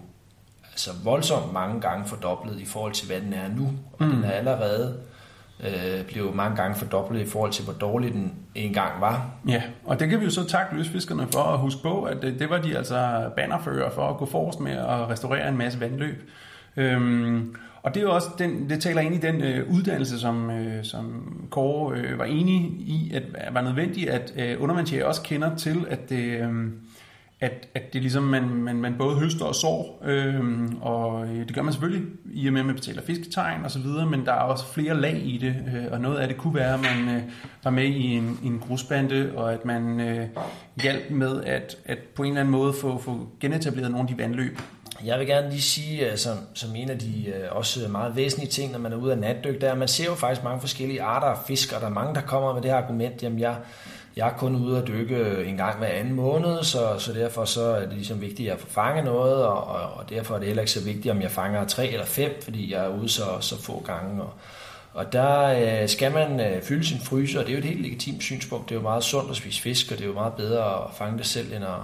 altså 0.71 0.91
voldsomt 1.03 1.53
mange 1.53 1.81
gange 1.81 2.07
fordoblet 2.07 2.59
i 2.59 2.65
forhold 2.65 2.93
til, 2.93 3.07
hvad 3.07 3.21
den 3.21 3.33
er 3.33 3.47
nu. 3.47 3.71
Og 3.93 4.05
mm. 4.05 4.11
den 4.11 4.23
er 4.23 4.31
allerede 4.31 5.08
øh, 5.63 6.05
blev 6.07 6.35
mange 6.35 6.55
gange 6.55 6.75
fordoblet 6.75 7.21
i 7.21 7.25
forhold 7.25 7.51
til, 7.51 7.63
hvor 7.63 7.73
dårlig 7.73 8.13
den 8.13 8.33
engang 8.55 9.01
var. 9.01 9.29
Ja, 9.47 9.63
og 9.85 9.99
det 9.99 10.09
kan 10.09 10.19
vi 10.19 10.25
jo 10.25 10.31
så 10.31 10.47
takke 10.47 10.75
lystfiskerne 10.75 11.27
for 11.33 11.43
at 11.43 11.59
huske 11.59 11.81
på, 11.81 12.03
at 12.03 12.17
det, 12.21 12.39
det 12.39 12.49
var 12.49 12.61
de 12.61 12.77
altså 12.77 13.29
bannerfører 13.35 13.89
for 13.89 14.09
at 14.09 14.17
gå 14.17 14.25
forrest 14.25 14.59
med 14.59 14.71
at 14.71 15.09
restaurere 15.09 15.49
en 15.49 15.57
masse 15.57 15.79
vandløb. 15.79 16.29
Øhm, 16.77 17.55
og 17.83 17.93
det 17.93 17.99
er 17.99 18.03
jo 18.03 18.15
også 18.15 18.27
den, 18.39 18.69
det 18.69 18.81
taler 18.81 19.01
ind 19.01 19.15
i 19.15 19.17
den 19.17 19.41
øh, 19.41 19.71
uddannelse, 19.71 20.19
som, 20.19 20.49
øh, 20.49 20.83
som 20.83 21.33
Kåre 21.49 21.97
øh, 21.97 22.19
var 22.19 22.25
enig 22.25 22.55
i, 22.79 23.11
at 23.13 23.23
var 23.53 23.61
nødvendigt, 23.61 24.09
at 24.09 24.33
øh, 24.37 24.63
undervandsjæger 24.63 25.05
også 25.05 25.21
kender 25.21 25.55
til, 25.55 25.85
at 25.89 26.09
det, 26.09 26.39
øh, 26.39 26.71
at, 27.41 27.67
at 27.75 27.93
det 27.93 27.99
er 27.99 28.01
ligesom, 28.01 28.23
man, 28.23 28.49
man, 28.49 28.75
man 28.75 28.95
både 28.97 29.15
høster 29.15 29.45
og 29.45 29.55
sår, 29.55 30.01
øhm, 30.05 30.77
og 30.81 31.27
øh, 31.27 31.47
det 31.47 31.55
gør 31.55 31.61
man 31.61 31.73
selvfølgelig 31.73 32.07
i 32.33 32.47
og 32.47 32.53
med, 32.53 32.59
at 32.59 32.65
man 32.65 32.75
betaler 32.75 33.01
fisketegn 33.01 33.65
og 33.65 33.71
så 33.71 33.79
videre, 33.79 34.05
men 34.05 34.25
der 34.25 34.31
er 34.31 34.39
også 34.39 34.65
flere 34.73 35.01
lag 35.01 35.21
i 35.23 35.37
det, 35.37 35.55
øh, 35.75 35.91
og 35.91 36.01
noget 36.01 36.17
af 36.17 36.27
det 36.27 36.37
kunne 36.37 36.55
være, 36.55 36.73
at 36.73 36.79
man 36.79 37.15
øh, 37.15 37.21
var 37.63 37.71
med 37.71 37.85
i 37.85 38.15
en, 38.15 38.39
en 38.43 38.59
grusbande, 38.67 39.31
og 39.35 39.53
at 39.53 39.65
man 39.65 39.99
øh, 39.99 40.27
hjalp 40.81 41.11
med 41.11 41.43
at, 41.43 41.77
at 41.85 41.97
på 42.15 42.23
en 42.23 42.29
eller 42.29 42.41
anden 42.41 42.51
måde 42.51 42.73
få, 42.73 42.97
få 42.97 43.27
genetableret 43.39 43.91
nogle 43.91 44.09
af 44.09 44.15
de 44.15 44.23
vandløb. 44.23 44.59
Jeg 45.05 45.19
vil 45.19 45.27
gerne 45.27 45.49
lige 45.49 45.61
sige, 45.61 46.11
øh, 46.11 46.17
som, 46.17 46.37
som 46.53 46.75
en 46.75 46.89
af 46.89 46.99
de 46.99 47.25
øh, 47.27 47.47
også 47.51 47.87
meget 47.87 48.15
væsentlige 48.15 48.49
ting, 48.49 48.71
når 48.71 48.79
man 48.79 48.93
er 48.93 48.97
ude 48.97 49.11
af 49.11 49.17
natdyk, 49.17 49.61
der 49.61 49.67
er, 49.67 49.71
at 49.71 49.77
man 49.77 49.87
ser 49.87 50.05
jo 50.05 50.15
faktisk 50.15 50.43
mange 50.43 50.61
forskellige 50.61 51.01
arter 51.01 51.27
af 51.27 51.37
fisk, 51.47 51.73
og 51.73 51.81
der 51.81 51.87
er 51.87 51.91
mange, 51.91 52.15
der 52.15 52.21
kommer 52.21 52.53
med 52.53 52.61
det 52.61 52.71
her 52.71 52.77
argument, 52.77 53.23
jamen 53.23 53.39
jeg, 53.39 53.55
jeg 54.19 54.27
er 54.27 54.37
kun 54.37 54.55
ude 54.55 54.77
at 54.77 54.87
dykke 54.87 55.43
en 55.45 55.57
gang 55.57 55.77
hver 55.77 55.87
anden 55.87 56.13
måned, 56.13 56.63
så, 56.63 56.95
så 56.97 57.13
derfor 57.13 57.45
så 57.45 57.61
er 57.61 57.79
det 57.79 57.93
ligesom 57.93 58.21
vigtigt, 58.21 58.49
at 58.49 58.53
jeg 58.53 58.59
får 58.59 58.69
fanget 58.69 59.05
noget, 59.05 59.43
og, 59.45 59.63
og, 59.63 59.93
og 59.93 60.09
derfor 60.09 60.35
er 60.35 60.39
det 60.39 60.47
heller 60.47 60.61
ikke 60.61 60.71
så 60.71 60.83
vigtigt, 60.83 61.11
om 61.11 61.21
jeg 61.21 61.31
fanger 61.31 61.65
tre 61.65 61.87
eller 61.87 62.05
fem, 62.05 62.41
fordi 62.43 62.73
jeg 62.73 62.85
er 62.85 62.89
ude 62.89 63.09
så, 63.09 63.23
så 63.39 63.61
få 63.61 63.83
gange. 63.85 64.23
Og, 64.23 64.33
og 64.93 65.13
der 65.13 65.43
øh, 65.81 65.89
skal 65.89 66.11
man 66.11 66.39
øh, 66.39 66.61
fylde 66.63 66.87
sin 66.87 66.99
fryser, 66.99 67.39
og 67.39 67.45
det 67.45 67.51
er 67.51 67.55
jo 67.55 67.59
et 67.59 67.69
helt 67.69 67.81
legitimt 67.81 68.23
synspunkt. 68.23 68.69
Det 68.69 68.75
er 68.75 68.79
jo 68.79 68.83
meget 68.83 69.03
sundt 69.03 69.31
at 69.31 69.37
spise 69.37 69.61
fisk, 69.61 69.91
og 69.91 69.97
det 69.97 70.03
er 70.03 70.07
jo 70.07 70.13
meget 70.13 70.33
bedre 70.33 70.83
at 70.83 70.93
fange 70.97 71.17
det 71.17 71.25
selv, 71.25 71.53
end 71.53 71.63
at, 71.63 71.79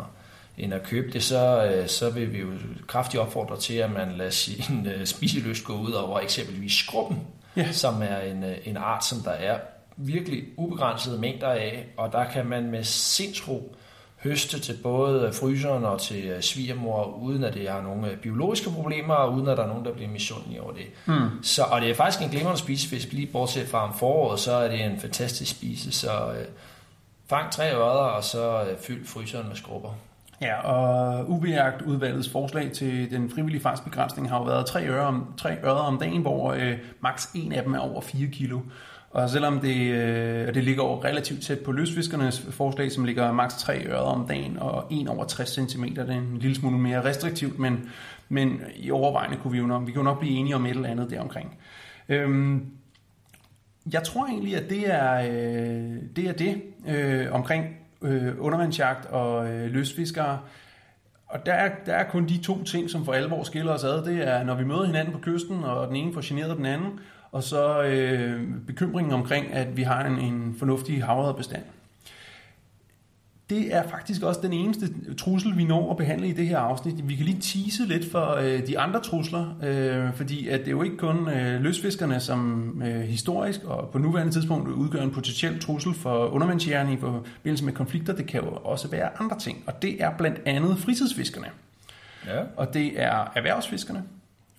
end 0.57 0.73
at 0.73 0.83
købe 0.83 1.13
det, 1.13 1.23
så, 1.23 1.65
øh, 1.65 1.87
så 1.87 2.09
vil 2.09 2.33
vi 2.33 2.39
jo 2.39 2.47
kraftigt 2.87 3.21
opfordre 3.21 3.59
til, 3.59 3.73
at 3.73 3.91
man 3.91 4.11
lader 4.17 4.29
sin 4.29 4.87
øh, 4.95 5.05
spiseløst 5.05 5.63
gå 5.63 5.73
ud 5.73 5.91
over 5.91 6.19
eksempelvis 6.19 6.73
skrubben, 6.73 7.19
ja. 7.55 7.71
som 7.71 8.01
er 8.01 8.19
en, 8.19 8.43
øh, 8.43 8.57
en 8.65 8.77
art, 8.77 9.05
som 9.05 9.19
der 9.19 9.31
er 9.31 9.57
virkelig 9.97 10.43
ubegrænsede 10.57 11.19
mængder 11.19 11.49
af, 11.49 11.87
og 11.97 12.11
der 12.11 12.25
kan 12.25 12.45
man 12.45 12.71
med 12.71 12.83
sindsro 12.83 13.75
høste 14.23 14.59
til 14.59 14.77
både 14.83 15.33
fryseren 15.33 15.85
og 15.85 16.01
til 16.01 16.25
øh, 16.25 16.41
svigermor, 16.41 17.03
uden 17.21 17.43
at 17.43 17.53
det 17.53 17.69
har 17.69 17.81
nogle 17.81 18.11
øh, 18.11 18.17
biologiske 18.17 18.69
problemer, 18.69 19.13
og 19.13 19.33
uden 19.33 19.47
at 19.47 19.57
der 19.57 19.63
er 19.63 19.67
nogen, 19.67 19.85
der 19.85 19.93
bliver 19.93 20.09
misundelige 20.09 20.61
over 20.61 20.73
det. 20.73 20.85
Mm. 21.05 21.43
Så, 21.43 21.63
og 21.63 21.81
det 21.81 21.89
er 21.89 21.95
faktisk 21.95 22.23
en 22.23 22.29
glimrende 22.29 22.59
spisefisk, 22.59 23.13
lige 23.13 23.27
bortset 23.27 23.67
fra 23.67 23.87
om 23.87 23.93
foråret, 23.93 24.39
så 24.39 24.51
er 24.51 24.67
det 24.67 24.85
en 24.85 24.99
fantastisk 24.99 25.51
spise, 25.51 25.91
så 25.91 26.09
øh, 26.09 26.45
fang 27.29 27.51
tre 27.51 27.75
ørder, 27.75 27.85
og 27.85 28.23
så 28.23 28.61
øh, 28.61 28.77
fyld 28.77 29.05
fryseren 29.05 29.47
med 29.47 29.55
skrubber. 29.55 29.89
Ja, 30.41 30.61
og 30.61 31.29
UV-jagt 31.29 31.81
udvalgets 31.81 32.29
forslag 32.29 32.71
til 32.71 33.11
den 33.11 33.29
frivillige 33.29 33.61
fangstbegrænsning 33.61 34.29
har 34.29 34.37
jo 34.37 34.43
været 34.43 34.65
tre 34.65 34.87
øre 34.87 35.05
om, 35.05 35.33
tre 35.37 35.57
øre 35.63 35.71
om 35.71 35.97
dagen, 35.97 36.21
hvor 36.21 36.51
øh, 36.51 36.77
maks 37.01 37.29
en 37.35 37.51
af 37.51 37.63
dem 37.63 37.73
er 37.73 37.79
over 37.79 38.01
4 38.01 38.27
kilo. 38.27 38.59
Og 39.15 39.29
selvom 39.29 39.59
det, 39.59 39.91
øh, 39.91 40.53
det 40.53 40.63
ligger 40.63 40.83
over 40.83 41.05
relativt 41.05 41.43
tæt 41.43 41.59
på 41.59 41.71
løsfiskernes 41.71 42.47
forslag, 42.49 42.91
som 42.91 43.05
ligger 43.05 43.31
maks 43.31 43.55
3 43.55 43.85
øre 43.87 43.99
om 43.99 44.27
dagen 44.27 44.57
og 44.59 44.87
1 44.91 45.07
over 45.07 45.25
60 45.25 45.49
cm, 45.49 45.83
det 45.83 46.09
er 46.09 46.13
en 46.13 46.37
lille 46.37 46.55
smule 46.55 46.77
mere 46.77 47.03
restriktivt, 47.03 47.59
men, 47.59 47.89
men 48.29 48.61
i 48.75 48.91
overvejende 48.91 49.37
kunne 49.37 49.51
vi 49.51 49.57
jo 49.57 49.65
nok, 49.65 49.87
vi 49.87 49.91
kunne 49.91 50.03
nok 50.03 50.19
blive 50.19 50.37
enige 50.37 50.55
om 50.55 50.65
et 50.65 50.69
eller 50.69 50.89
andet 50.89 51.09
deromkring. 51.09 51.57
Øhm, 52.09 52.65
jeg 53.93 54.03
tror 54.03 54.27
egentlig, 54.27 54.55
at 54.55 54.69
det 54.69 54.93
er 54.93 55.13
øh, 55.15 55.97
det, 56.15 56.27
er 56.27 56.33
det 56.33 56.61
øh, 56.87 57.27
omkring 57.31 57.65
øh, 58.01 58.33
undervandsjagt 58.39 59.05
og 59.05 59.49
øh, 59.49 59.71
løsfiskere. 59.71 60.39
Og 61.27 61.45
der 61.45 61.53
er, 61.53 61.71
der 61.85 61.93
er 61.93 62.09
kun 62.09 62.27
de 62.27 62.37
to 62.37 62.63
ting, 62.63 62.89
som 62.89 63.05
for 63.05 63.13
alvor 63.13 63.43
skiller 63.43 63.71
os 63.71 63.83
ad. 63.83 64.05
Det 64.05 64.27
er, 64.27 64.43
når 64.43 64.55
vi 64.55 64.63
møder 64.63 64.85
hinanden 64.85 65.13
på 65.13 65.19
kysten, 65.19 65.63
og 65.63 65.87
den 65.87 65.95
ene 65.95 66.13
får 66.13 66.21
generet 66.23 66.57
den 66.57 66.65
anden, 66.65 66.99
og 67.31 67.43
så 67.43 67.83
øh, 67.83 68.43
bekymringen 68.67 69.13
omkring, 69.13 69.53
at 69.53 69.77
vi 69.77 69.83
har 69.83 70.05
en, 70.05 70.19
en 70.19 70.55
fornuftig 70.59 71.03
havredebestand 71.03 71.63
det 73.49 73.75
er 73.75 73.87
faktisk 73.87 74.21
også 74.21 74.39
den 74.43 74.53
eneste 74.53 75.13
trussel, 75.15 75.57
vi 75.57 75.63
når 75.63 75.91
at 75.91 75.97
behandle 75.97 76.27
i 76.27 76.31
det 76.31 76.47
her 76.47 76.57
afsnit. 76.57 77.09
Vi 77.09 77.15
kan 77.15 77.25
lige 77.25 77.41
tease 77.41 77.85
lidt 77.85 78.11
for 78.11 78.35
øh, 78.35 78.67
de 78.67 78.79
andre 78.79 79.01
trusler, 79.01 79.55
øh, 79.63 80.13
fordi 80.13 80.47
at 80.47 80.59
det 80.59 80.67
er 80.67 80.71
jo 80.71 80.83
ikke 80.83 80.97
kun 80.97 81.29
øh, 81.29 81.61
løsfiskerne, 81.61 82.19
som 82.19 82.81
øh, 82.85 83.01
historisk 83.01 83.63
og 83.63 83.89
på 83.89 83.97
nuværende 83.97 84.33
tidspunkt 84.33 84.69
udgør 84.69 85.01
en 85.01 85.11
potentiel 85.11 85.59
trussel 85.59 85.93
for 85.93 86.27
undervandsjægerne 86.27 86.93
i 86.93 86.97
forbindelse 86.97 87.65
med 87.65 87.73
konflikter. 87.73 88.15
Det 88.15 88.27
kan 88.27 88.41
jo 88.41 88.49
også 88.49 88.87
være 88.87 89.09
andre 89.19 89.39
ting, 89.39 89.63
og 89.67 89.81
det 89.81 90.03
er 90.03 90.11
blandt 90.17 90.41
andet 90.45 90.77
fritidsfiskerne. 90.77 91.47
Ja. 92.25 92.41
Og 92.55 92.73
det 92.73 93.01
er 93.01 93.31
erhvervsfiskerne. 93.35 94.03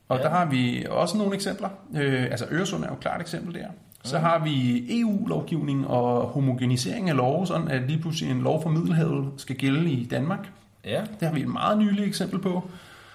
Og 0.09 0.17
ja. 0.19 0.23
der 0.23 0.31
har 0.31 0.45
vi 0.45 0.87
også 0.91 1.17
nogle 1.17 1.35
eksempler. 1.35 1.69
Øh, 1.97 2.25
altså 2.25 2.47
Øresund 2.51 2.85
er 2.85 2.89
jo 2.89 2.95
et 2.95 3.01
klart 3.01 3.21
eksempel 3.21 3.55
der. 3.55 3.67
Så 4.05 4.19
har 4.19 4.39
vi 4.39 4.85
EU-lovgivning 5.01 5.87
og 5.87 6.27
homogenisering 6.27 7.11
af 7.11 7.17
lov, 7.17 7.47
sådan 7.47 7.69
at 7.69 7.83
lige 7.83 7.99
pludselig 7.99 8.31
en 8.31 8.41
lov 8.41 8.63
for 8.63 8.71
Middelhavet 8.71 9.33
skal 9.37 9.57
gælde 9.57 9.91
i 9.91 10.05
Danmark. 10.05 10.49
Ja. 10.85 11.01
Det 11.21 11.29
har 11.29 11.35
vi 11.35 11.41
et 11.41 11.49
meget 11.49 11.79
nyligt 11.79 12.07
eksempel 12.07 12.39
på. 12.39 12.71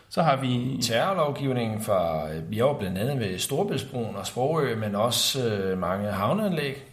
Så 0.09 0.21
har 0.21 0.35
vi... 0.35 0.77
Terrorlovgivningen 0.81 1.81
fra, 1.81 2.27
vi 2.49 2.57
har 2.57 2.65
jo 2.65 2.73
blandt 2.73 2.97
andet 2.97 3.19
ved 3.19 3.37
Storbæltsbroen 3.37 4.15
og 4.15 4.27
Sprogø, 4.27 4.75
men 4.75 4.95
også 4.95 5.47
øh, 5.47 5.77
mange 5.77 6.11
havneanlæg. 6.11 6.83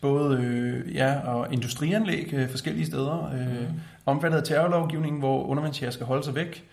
Både 0.00 0.38
øh, 0.38 0.94
ja, 0.94 1.18
og 1.24 1.52
industrianlæg 1.52 2.30
øh, 2.32 2.48
forskellige 2.48 2.86
steder. 2.86 3.30
Øh, 3.34 3.60
mm. 3.60 3.80
Omfattet 4.06 4.38
af 4.38 4.44
terrorlovgivningen, 4.44 5.18
hvor 5.18 5.44
undervandsjæger 5.44 5.90
skal 5.90 6.06
holde 6.06 6.24
sig 6.24 6.34
væk. 6.34 6.64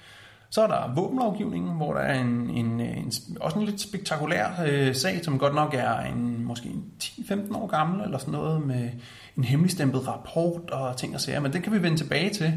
Så 0.52 0.62
er 0.62 0.68
der 0.68 0.94
våbenlovgivningen, 0.96 1.76
hvor 1.76 1.94
der 1.94 2.00
er 2.00 2.20
en, 2.22 2.50
en, 2.50 2.80
en 2.80 3.12
også 3.40 3.60
en 3.60 3.66
lidt 3.66 3.82
spektakulær 3.82 4.48
øh, 4.68 4.96
sag, 4.96 5.26
som 5.26 5.40
godt 5.40 5.56
nok 5.56 5.74
er 5.74 6.00
en 6.00 6.46
måske 6.46 6.70
10-15 7.04 7.58
år 7.58 7.68
gammel, 7.68 8.02
eller 8.02 8.18
sådan 8.18 8.32
noget, 8.32 8.62
med 8.62 8.90
en 9.38 9.44
hemmeligstemplet 9.44 10.08
rapport 10.08 10.70
og 10.72 10.98
ting 10.98 11.16
og 11.16 11.22
sager, 11.22 11.40
men 11.40 11.54
den 11.54 11.62
kan 11.62 11.74
vi 11.74 11.84
vende 11.84 11.98
tilbage 11.98 12.30
til. 12.30 12.54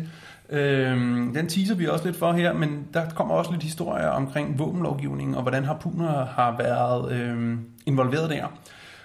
Øhm, 0.50 1.34
den 1.34 1.48
teaser 1.48 1.74
vi 1.74 1.86
også 1.86 2.04
lidt 2.04 2.16
for 2.16 2.32
her, 2.32 2.52
men 2.52 2.86
der 2.94 3.10
kommer 3.10 3.34
også 3.34 3.50
lidt 3.50 3.62
historier 3.62 4.08
omkring 4.08 4.58
våbenlovgivningen, 4.58 5.34
og 5.34 5.42
hvordan 5.42 5.64
harpuner 5.64 6.24
har 6.24 6.56
været 6.58 7.12
øhm, 7.12 7.60
involveret 7.86 8.30
der. 8.30 8.46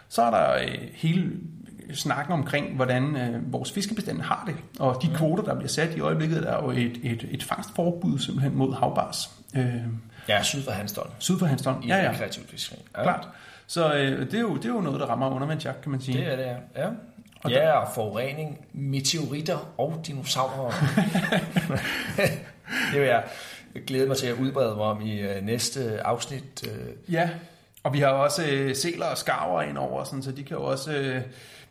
Så 0.10 0.22
er 0.22 0.32
der 0.32 0.54
øh, 0.54 0.88
hele 0.94 1.32
snakken 1.94 2.34
omkring, 2.34 2.76
hvordan 2.76 3.16
øh, 3.16 3.54
vores 3.54 3.72
fiskebestand 3.72 4.22
har 4.22 4.44
det. 4.48 4.56
Og 4.80 5.02
de 5.02 5.10
kvoter, 5.16 5.44
der 5.44 5.56
bliver 5.56 5.70
sat 5.70 5.96
i 5.96 6.00
øjeblikket, 6.00 6.44
der 6.44 6.52
er 6.52 6.64
jo 6.64 6.70
et, 6.70 7.00
et, 7.04 7.28
et 7.32 7.44
fangstforbud 7.44 8.20
simpelthen 8.20 8.56
mod 8.56 8.74
havbars. 8.74 9.30
Øh, 9.56 9.66
ja, 10.30 10.44
syd 10.44 10.64
for 10.64 10.72
Hanstholm. 10.72 11.10
Syd 11.20 11.40
for 11.40 11.46
Hanstholm, 11.46 11.84
ja, 11.84 12.04
ja. 12.04 12.14
kreativt 12.14 12.50
fiskeri. 12.50 12.78
Ja. 12.98 13.04
Klart. 13.04 13.28
Så 13.68 13.94
øh, 13.94 14.20
det, 14.20 14.34
er 14.34 14.40
jo, 14.40 14.56
det 14.56 14.66
er 14.66 14.70
jo 14.70 14.82
noget, 14.82 15.00
der 15.00 15.06
rammer 15.06 15.30
undervandsjagt, 15.30 15.82
kan 15.82 15.92
man 15.92 16.02
sige. 16.02 16.18
Det 16.18 16.32
er 16.32 16.36
det, 16.36 16.44
ja. 16.44 16.82
ja. 16.82 16.90
Og 17.44 17.52
ja, 17.52 17.72
og 17.72 17.88
forurening, 17.96 18.66
meteoritter 18.74 19.74
og 19.78 20.02
dinosaurer. 20.08 20.72
det 22.94 23.02
vil 23.02 23.08
jeg 23.08 23.24
glæde 23.88 24.08
mig 24.08 24.18
til 24.18 24.28
at 24.28 24.34
udbrede 24.34 24.76
mig 24.76 24.86
om 24.86 25.02
i 25.02 25.20
øh, 25.20 25.46
næste 25.46 26.02
afsnit. 26.02 26.68
Øh. 26.68 27.14
Ja, 27.14 27.30
og 27.84 27.94
vi 27.94 28.00
har 28.00 28.08
også 28.08 28.46
øh, 28.46 28.76
seler 28.76 29.06
og 29.06 29.18
skarver 29.18 29.62
ind 29.62 29.78
over, 29.78 30.04
sådan, 30.04 30.24
så 30.24 30.32
de 30.32 30.44
kan 30.44 30.58
jo 30.58 30.64
også... 30.64 30.92
Øh, 30.92 31.22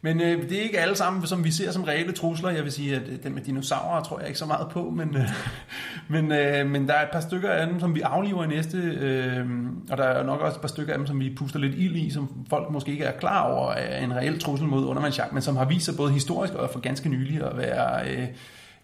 men 0.00 0.20
øh, 0.20 0.42
det 0.42 0.58
er 0.58 0.62
ikke 0.62 0.78
alle 0.78 0.96
sammen, 0.96 1.26
som 1.26 1.44
vi 1.44 1.50
ser 1.50 1.70
som 1.70 1.84
reelle 1.84 2.12
trusler. 2.12 2.50
Jeg 2.50 2.64
vil 2.64 2.72
sige, 2.72 2.96
at 2.96 3.02
øh, 3.08 3.22
den 3.22 3.34
med 3.34 3.42
dinosaurer 3.42 4.02
tror 4.02 4.18
jeg 4.18 4.28
ikke 4.28 4.38
så 4.38 4.46
meget 4.46 4.68
på, 4.70 4.90
men, 4.90 5.16
øh, 5.16 5.28
men, 6.22 6.32
øh, 6.32 6.66
men 6.66 6.88
der 6.88 6.94
er 6.94 7.02
et 7.02 7.10
par 7.12 7.20
stykker 7.20 7.50
af 7.50 7.66
dem, 7.66 7.80
som 7.80 7.94
vi 7.94 8.00
afliver 8.00 8.44
i 8.44 8.46
næste, 8.46 8.78
øh, 8.78 9.46
og 9.90 9.96
der 9.96 10.04
er 10.04 10.22
nok 10.22 10.40
også 10.40 10.56
et 10.56 10.60
par 10.60 10.68
stykker 10.68 10.92
af 10.92 10.98
dem, 10.98 11.06
som 11.06 11.20
vi 11.20 11.34
puster 11.36 11.58
lidt 11.58 11.74
ild 11.74 11.96
i, 11.96 12.10
som 12.10 12.46
folk 12.50 12.70
måske 12.70 12.92
ikke 12.92 13.04
er 13.04 13.18
klar 13.18 13.42
over 13.42 13.72
er 13.72 14.04
en 14.04 14.16
reel 14.16 14.40
trussel 14.40 14.68
mod 14.68 14.86
undervandsjagt, 14.86 15.32
men 15.32 15.42
som 15.42 15.56
har 15.56 15.64
vist 15.64 15.84
sig 15.84 15.96
både 15.96 16.12
historisk 16.12 16.54
og 16.54 16.70
for 16.70 16.80
ganske 16.80 17.08
nylig 17.08 17.42
at 17.42 17.56
være 17.56 18.10
øh, 18.10 18.26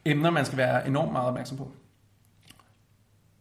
emner, 0.04 0.30
man 0.30 0.44
skal 0.44 0.58
være 0.58 0.88
enormt 0.88 1.12
meget 1.12 1.28
opmærksom 1.28 1.56
på. 1.56 1.70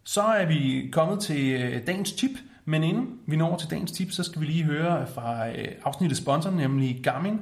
Så 0.03 0.21
er 0.21 0.45
vi 0.45 0.89
kommet 0.91 1.19
til 1.19 1.51
øh, 1.51 1.87
dagens 1.87 2.11
tip, 2.11 2.31
men 2.65 2.83
inden 2.83 3.07
vi 3.25 3.35
når 3.35 3.57
til 3.57 3.69
dagens 3.69 3.91
tip, 3.91 4.11
så 4.11 4.23
skal 4.23 4.41
vi 4.41 4.45
lige 4.45 4.63
høre 4.63 5.07
fra 5.07 5.49
øh, 5.49 5.67
afsnittets 5.83 6.21
sponsor, 6.21 6.51
nemlig 6.51 6.99
Garmin. 7.03 7.39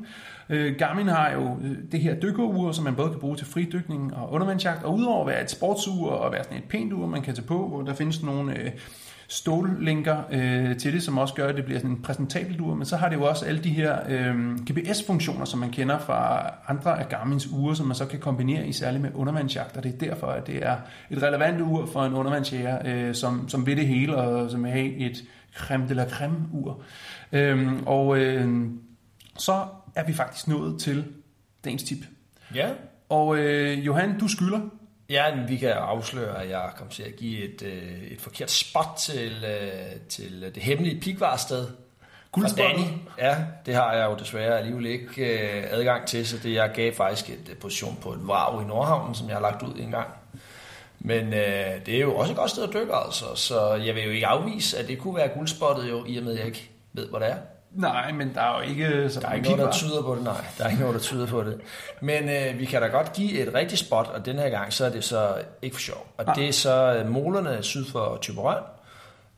Øh, 0.50 0.76
Garmin 0.78 1.08
har 1.08 1.32
jo 1.32 1.58
øh, 1.62 1.78
det 1.92 2.00
her 2.00 2.20
dykkerur, 2.20 2.72
som 2.72 2.84
man 2.84 2.96
både 2.96 3.10
kan 3.10 3.20
bruge 3.20 3.36
til 3.36 3.48
fridykning 3.48 4.16
og 4.16 4.32
undervandsjagt, 4.32 4.84
og 4.84 4.96
udover 4.96 5.22
at 5.22 5.28
være 5.28 5.44
et 5.44 5.52
sportsur 5.52 6.12
og 6.12 6.32
være 6.32 6.44
sådan 6.44 6.58
et 6.58 6.64
pænt 6.64 6.94
ur, 6.94 7.06
man 7.06 7.22
kan 7.22 7.36
tage 7.36 7.48
på, 7.48 7.68
hvor 7.68 7.82
der 7.82 7.94
findes 7.94 8.24
nogle 8.24 8.72
stållinker 9.32 10.18
øh, 10.32 10.78
til 10.78 10.94
det, 10.94 11.04
som 11.04 11.18
også 11.18 11.34
gør, 11.34 11.48
at 11.48 11.56
det 11.56 11.66
bliver 11.66 11.80
sådan 11.80 11.96
en 11.96 12.02
præsentabelt 12.02 12.62
ur, 12.62 12.76
men 12.76 12.86
så 12.86 12.98
har 12.98 13.10
det 13.10 13.16
jo 13.16 13.24
også 13.24 13.46
alle 13.46 13.64
de 13.64 13.70
her 13.70 13.98
øh, 14.10 14.56
GPS-funktioner, 14.56 15.46
som 15.46 15.60
man 15.60 15.72
kender 15.72 16.00
fra 16.00 16.52
andre 16.68 17.00
af 17.00 17.10
Garmins 17.10 17.48
ure, 17.48 17.76
som 17.76 17.88
man 17.88 17.96
så 17.96 18.06
kan 18.06 18.20
kombinere 18.20 18.68
i 18.68 18.72
særligt 18.72 19.02
med 19.02 19.12
undervandsjagt, 19.14 19.78
og 19.78 19.84
det 19.84 19.94
er 19.94 19.98
derfor, 19.98 20.28
at 20.28 20.48
det 20.48 20.66
er 20.66 20.76
et 21.10 21.24
relevant 21.24 21.62
ur 21.62 21.86
for 21.86 22.06
en 22.06 22.14
undervandsjæger, 22.14 22.80
øh, 22.86 23.16
som, 23.16 23.50
som 23.50 23.66
ved 23.66 23.76
det 23.76 23.88
hele, 23.88 24.16
og 24.16 24.52
som 24.52 24.64
vil 24.64 24.72
have 24.72 24.96
et 24.96 25.24
creme 25.56 25.86
de 25.90 25.94
la 25.94 26.10
creme 26.10 26.38
ur. 26.54 26.82
Øh, 27.32 27.68
og 27.86 28.18
øh, 28.20 28.68
så 29.38 29.66
er 29.96 30.06
vi 30.06 30.14
faktisk 30.14 30.48
nået 30.48 30.80
til 30.80 31.06
dagens 31.66 31.84
tip. 31.84 32.06
Ja. 32.56 32.70
Og 33.10 33.38
øh, 33.38 33.86
Johan, 33.86 34.20
du 34.20 34.28
skylder 34.28 34.60
Ja, 35.10 35.36
vi 35.48 35.58
kan 35.58 35.70
afsløre, 35.70 36.44
at 36.44 36.50
jeg 36.50 36.70
kommer 36.76 36.94
til 36.94 37.04
at 37.04 37.16
give 37.16 37.54
et, 37.54 37.62
øh, 37.62 38.04
et 38.12 38.22
forkert 38.22 38.52
spot 38.52 38.88
til, 38.98 39.46
øh, 39.46 40.00
til 40.10 40.52
det 40.56 40.64
hemmelige 40.64 41.02
pikvarsted. 41.02 41.68
Danny. 42.58 42.86
Ja, 43.18 43.38
det 43.66 43.76
har 43.76 43.94
jeg 43.94 44.06
jo 44.06 44.16
desværre 44.20 44.58
alligevel 44.58 44.86
ikke 44.86 45.26
øh, 45.26 45.64
adgang 45.70 46.08
til, 46.08 46.28
så 46.28 46.38
det 46.38 46.54
jeg 46.54 46.72
gav 46.74 46.94
faktisk 46.94 47.30
et 47.30 47.58
position 47.62 47.98
på 48.02 48.14
et 48.14 48.28
vrag 48.28 48.62
i 48.62 48.66
Nordhavnen, 48.66 49.16
som 49.16 49.28
jeg 49.28 49.36
har 49.36 49.42
lagt 49.42 49.64
ud 49.64 49.74
en 49.80 49.92
gang. 49.92 50.08
Men 51.00 51.34
øh, 51.34 51.86
det 51.86 51.96
er 51.96 52.00
jo 52.00 52.16
også 52.16 52.32
et 52.32 52.38
godt 52.38 52.52
sted 52.52 52.64
at 52.64 52.74
dykke, 52.74 52.96
altså, 52.96 53.26
så 53.36 53.74
jeg 53.74 53.96
vil 53.96 54.04
jo 54.04 54.10
ikke 54.10 54.28
afvise, 54.28 54.78
at 54.78 54.88
det 54.88 54.98
kunne 54.98 55.16
være 55.16 55.28
guldspottet 55.28 55.90
jo, 55.90 56.06
i 56.08 56.18
og 56.18 56.24
med 56.24 56.32
at 56.32 56.40
jeg 56.40 56.48
ikke 56.48 56.70
ved, 56.94 57.10
hvor 57.10 57.20
det 57.20 57.28
er. 57.28 57.38
Nej, 57.72 58.12
men 58.12 58.34
der 58.34 58.42
er 58.42 58.64
jo 58.64 58.70
ikke 58.70 59.10
så 59.10 59.20
Der 59.20 59.28
er 59.28 59.34
ikke 59.34 59.50
noget, 59.50 59.66
der 59.66 59.72
tyder 59.72 60.02
på 60.02 60.16
det, 60.16 60.24
nej. 60.24 60.46
Der 60.58 60.64
er 60.66 60.70
ikke 60.70 60.82
noget, 60.82 60.96
der 60.96 61.02
tyder 61.02 61.28
på 61.28 61.44
det. 61.44 61.62
Men 62.02 62.30
øh, 62.30 62.60
vi 62.60 62.66
kan 62.66 62.82
da 62.82 62.88
godt 62.88 63.14
give 63.14 63.40
et 63.40 63.54
rigtigt 63.54 63.82
spot, 63.82 64.08
og 64.08 64.26
den 64.26 64.40
her 64.40 64.50
gang, 64.50 64.74
så 64.74 64.86
er 64.86 64.90
det 64.90 65.04
så 65.04 65.36
ikke 65.62 65.76
for 65.76 65.82
sjov. 65.82 66.08
Og 66.18 66.30
ah. 66.30 66.36
det 66.36 66.48
er 66.48 66.54
så 66.54 66.96
øh, 66.96 67.12
målerne 67.12 67.64
syd 67.64 67.86
for 67.86 68.18
Typerøn. 68.22 68.64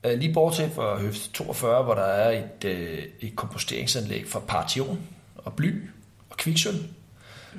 Øh, 0.03 0.19
lige 0.19 0.33
bortset 0.33 0.71
fra 0.71 0.99
høft 0.99 1.33
42, 1.33 1.83
hvor 1.83 1.93
der 1.93 2.01
er 2.01 2.31
et, 2.31 2.65
øh, 2.65 2.99
et 3.19 3.35
komposteringsanlæg 3.35 4.27
for 4.27 4.39
partion 4.39 4.99
og 5.37 5.53
bly 5.53 5.89
og 6.29 6.37
kviksøl 6.37 6.75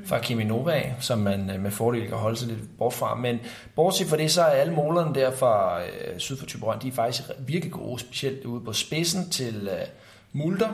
fra 0.07 0.19
Kiminova, 0.19 0.83
som 1.01 1.19
man 1.19 1.51
øh, 1.51 1.61
med 1.61 1.71
fordel 1.71 2.09
kan 2.09 2.17
holde 2.17 2.37
sig 2.37 2.49
lidt 2.49 2.79
bort 2.79 2.93
fra. 2.93 3.15
Men 3.15 3.41
bortset 3.75 4.07
fra 4.07 4.17
det, 4.17 4.31
så 4.31 4.43
er 4.43 4.47
alle 4.47 4.73
målerne 4.75 5.15
der 5.15 5.31
fra 5.31 5.83
øh, 5.83 6.19
syd 6.19 6.37
for 6.37 6.47
Typerøn, 6.47 6.79
de 6.83 6.89
er 6.89 6.93
faktisk 6.93 7.23
virkelig 7.39 7.73
gode, 7.73 8.01
specielt 8.01 8.45
ude 8.45 8.65
på 8.65 8.73
spidsen 8.73 9.31
til... 9.31 9.69
Øh, 9.73 9.87
multer. 10.33 10.69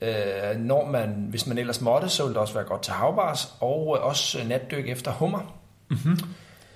Øh, 0.00 0.58
når 0.58 0.90
man, 0.90 1.26
hvis 1.30 1.46
man 1.46 1.58
ellers 1.58 1.80
måtte, 1.80 2.08
så 2.08 2.24
vil 2.24 2.32
det 2.32 2.40
også 2.40 2.54
være 2.54 2.64
godt 2.64 2.82
til 2.82 2.92
havbars, 2.92 3.54
og 3.60 3.96
øh, 3.98 4.06
også 4.06 4.38
natdyk 4.48 4.88
efter 4.88 5.12
hummer. 5.12 5.54
Mm-hmm. 5.90 6.18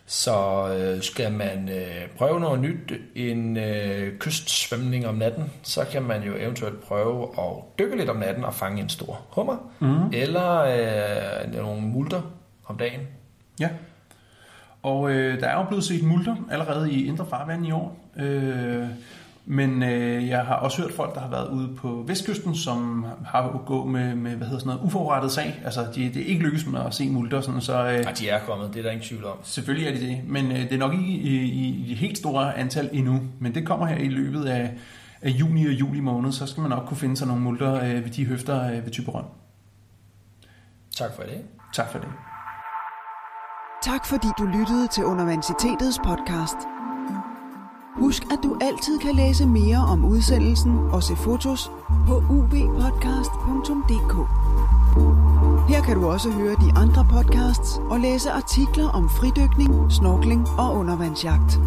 Så 0.06 0.68
øh, 0.74 1.02
skal 1.02 1.32
man 1.32 1.68
øh, 1.68 2.08
prøve 2.18 2.40
noget 2.40 2.60
nyt, 2.60 2.92
en 3.14 3.56
øh, 3.56 4.18
kystsvømning 4.18 5.06
om 5.06 5.14
natten, 5.14 5.52
så 5.62 5.84
kan 5.92 6.02
man 6.02 6.22
jo 6.22 6.34
eventuelt 6.36 6.82
prøve 6.82 7.28
at 7.38 7.78
dykke 7.78 7.96
lidt 7.96 8.10
om 8.10 8.16
natten 8.16 8.44
og 8.44 8.54
fange 8.54 8.82
en 8.82 8.88
stor 8.88 9.20
hummer, 9.30 9.56
mm-hmm. 9.80 10.10
eller 10.12 10.60
øh, 10.60 11.54
nogle 11.54 11.82
multer 11.82 12.22
om 12.66 12.78
dagen. 12.78 13.00
Ja, 13.60 13.68
og 14.82 15.10
øh, 15.10 15.40
der 15.40 15.48
er 15.48 15.58
jo 15.58 15.64
blevet 15.64 15.84
set 15.84 16.04
multer 16.04 16.36
allerede 16.50 16.92
i 16.92 17.06
Indre 17.06 17.26
Farvand 17.30 17.66
i 17.66 17.70
år. 17.70 17.98
Øh, 18.16 18.86
men 19.48 19.82
øh, 19.82 20.28
jeg 20.28 20.44
har 20.44 20.54
også 20.54 20.82
hørt 20.82 20.92
folk, 20.92 21.14
der 21.14 21.20
har 21.20 21.28
været 21.28 21.48
ude 21.48 21.74
på 21.76 22.04
vestkysten, 22.06 22.54
som 22.54 23.06
har 23.26 23.62
gå 23.66 23.84
med, 23.84 24.14
med 24.14 24.36
hvad 24.36 24.46
hedder 24.46 24.60
sådan 24.60 24.76
noget, 24.76 24.86
uforrettet 24.86 25.32
sag. 25.32 25.60
Altså, 25.64 25.86
de, 25.94 26.04
det 26.04 26.16
er 26.16 26.26
ikke 26.26 26.42
lykkes 26.42 26.66
med 26.66 26.80
at 26.80 26.94
se 26.94 27.10
multer. 27.10 27.40
Sådan, 27.40 27.60
så, 27.60 27.86
øh, 27.86 27.92
ja, 27.92 28.12
de 28.18 28.28
er 28.28 28.40
kommet, 28.40 28.68
det 28.72 28.78
er 28.78 28.82
der 28.82 28.90
ingen 28.90 29.06
tvivl 29.06 29.24
om. 29.24 29.36
Selvfølgelig 29.42 29.88
er 29.88 29.94
de 29.94 30.00
det, 30.00 30.20
men 30.26 30.52
øh, 30.52 30.58
det 30.58 30.72
er 30.72 30.78
nok 30.78 30.92
ikke 30.92 31.04
i, 31.04 31.36
i, 31.36 31.90
i 31.90 31.94
helt 31.94 32.18
store 32.18 32.58
antal 32.58 32.90
endnu. 32.92 33.20
Men 33.40 33.54
det 33.54 33.66
kommer 33.66 33.86
her 33.86 33.96
i 33.96 34.08
løbet 34.08 34.44
af, 34.44 34.74
af 35.22 35.30
juni 35.30 35.66
og 35.66 35.72
juli 35.72 36.00
måned, 36.00 36.32
så 36.32 36.46
skal 36.46 36.60
man 36.60 36.70
nok 36.70 36.86
kunne 36.86 36.96
finde 36.96 37.16
sig 37.16 37.26
nogle 37.26 37.42
multer 37.42 37.74
øh, 37.74 38.04
ved 38.04 38.10
de 38.10 38.24
høfter 38.24 38.66
øh, 38.66 38.84
ved 38.84 38.90
Typerøn. 38.90 39.24
Tak 40.96 41.10
for 41.16 41.22
det. 41.22 41.42
Tak 41.74 41.92
for 41.92 41.98
det. 41.98 42.08
Tak 43.82 44.06
fordi 44.06 44.26
du 44.38 44.44
lyttede 44.44 44.86
til 44.88 45.04
Universitetets 45.04 45.98
podcast. 46.04 46.75
Husk, 47.98 48.22
at 48.32 48.38
du 48.42 48.56
altid 48.60 48.98
kan 48.98 49.14
læse 49.14 49.46
mere 49.46 49.76
om 49.76 50.04
udsendelsen 50.04 50.78
og 50.92 51.02
se 51.02 51.16
fotos 51.16 51.70
på 52.06 52.22
ubpodcast.dk. 52.30 54.14
Her 55.68 55.82
kan 55.82 55.96
du 55.96 56.06
også 56.06 56.30
høre 56.30 56.54
de 56.54 56.72
andre 56.76 57.06
podcasts 57.10 57.80
og 57.90 58.00
læse 58.00 58.30
artikler 58.30 58.88
om 58.88 59.08
fridykning, 59.08 59.92
snorkling 59.92 60.48
og 60.58 60.76
undervandsjagt. 60.76 61.60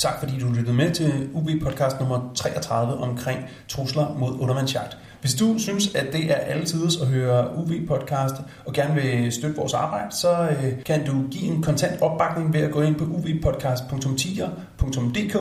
Tak 0.00 0.18
fordi 0.18 0.38
du 0.38 0.48
lyttede 0.48 0.76
med 0.76 0.90
til 0.90 1.28
UB 1.32 1.48
podcast 1.62 2.00
nummer 2.00 2.32
33 2.34 2.94
omkring 2.94 3.38
trusler 3.68 4.16
mod 4.18 4.40
undervandsjagt. 4.40 4.98
Hvis 5.20 5.34
du 5.34 5.58
synes, 5.58 5.94
at 5.94 6.06
det 6.12 6.30
er 6.30 6.34
alle 6.34 6.64
tider 6.64 7.02
at 7.02 7.08
høre 7.08 7.56
UV-podcast 7.56 8.34
og 8.66 8.72
gerne 8.72 8.94
vil 8.94 9.32
støtte 9.32 9.56
vores 9.56 9.74
arbejde, 9.74 10.16
så 10.16 10.48
øh, 10.48 10.84
kan 10.84 11.06
du 11.06 11.24
give 11.30 11.44
en 11.44 11.62
kontant 11.62 12.02
opbakning 12.02 12.52
ved 12.52 12.60
at 12.60 12.70
gå 12.70 12.82
ind 12.82 12.94
på 12.94 13.04
uvpodcast.tier.dk 13.04 15.36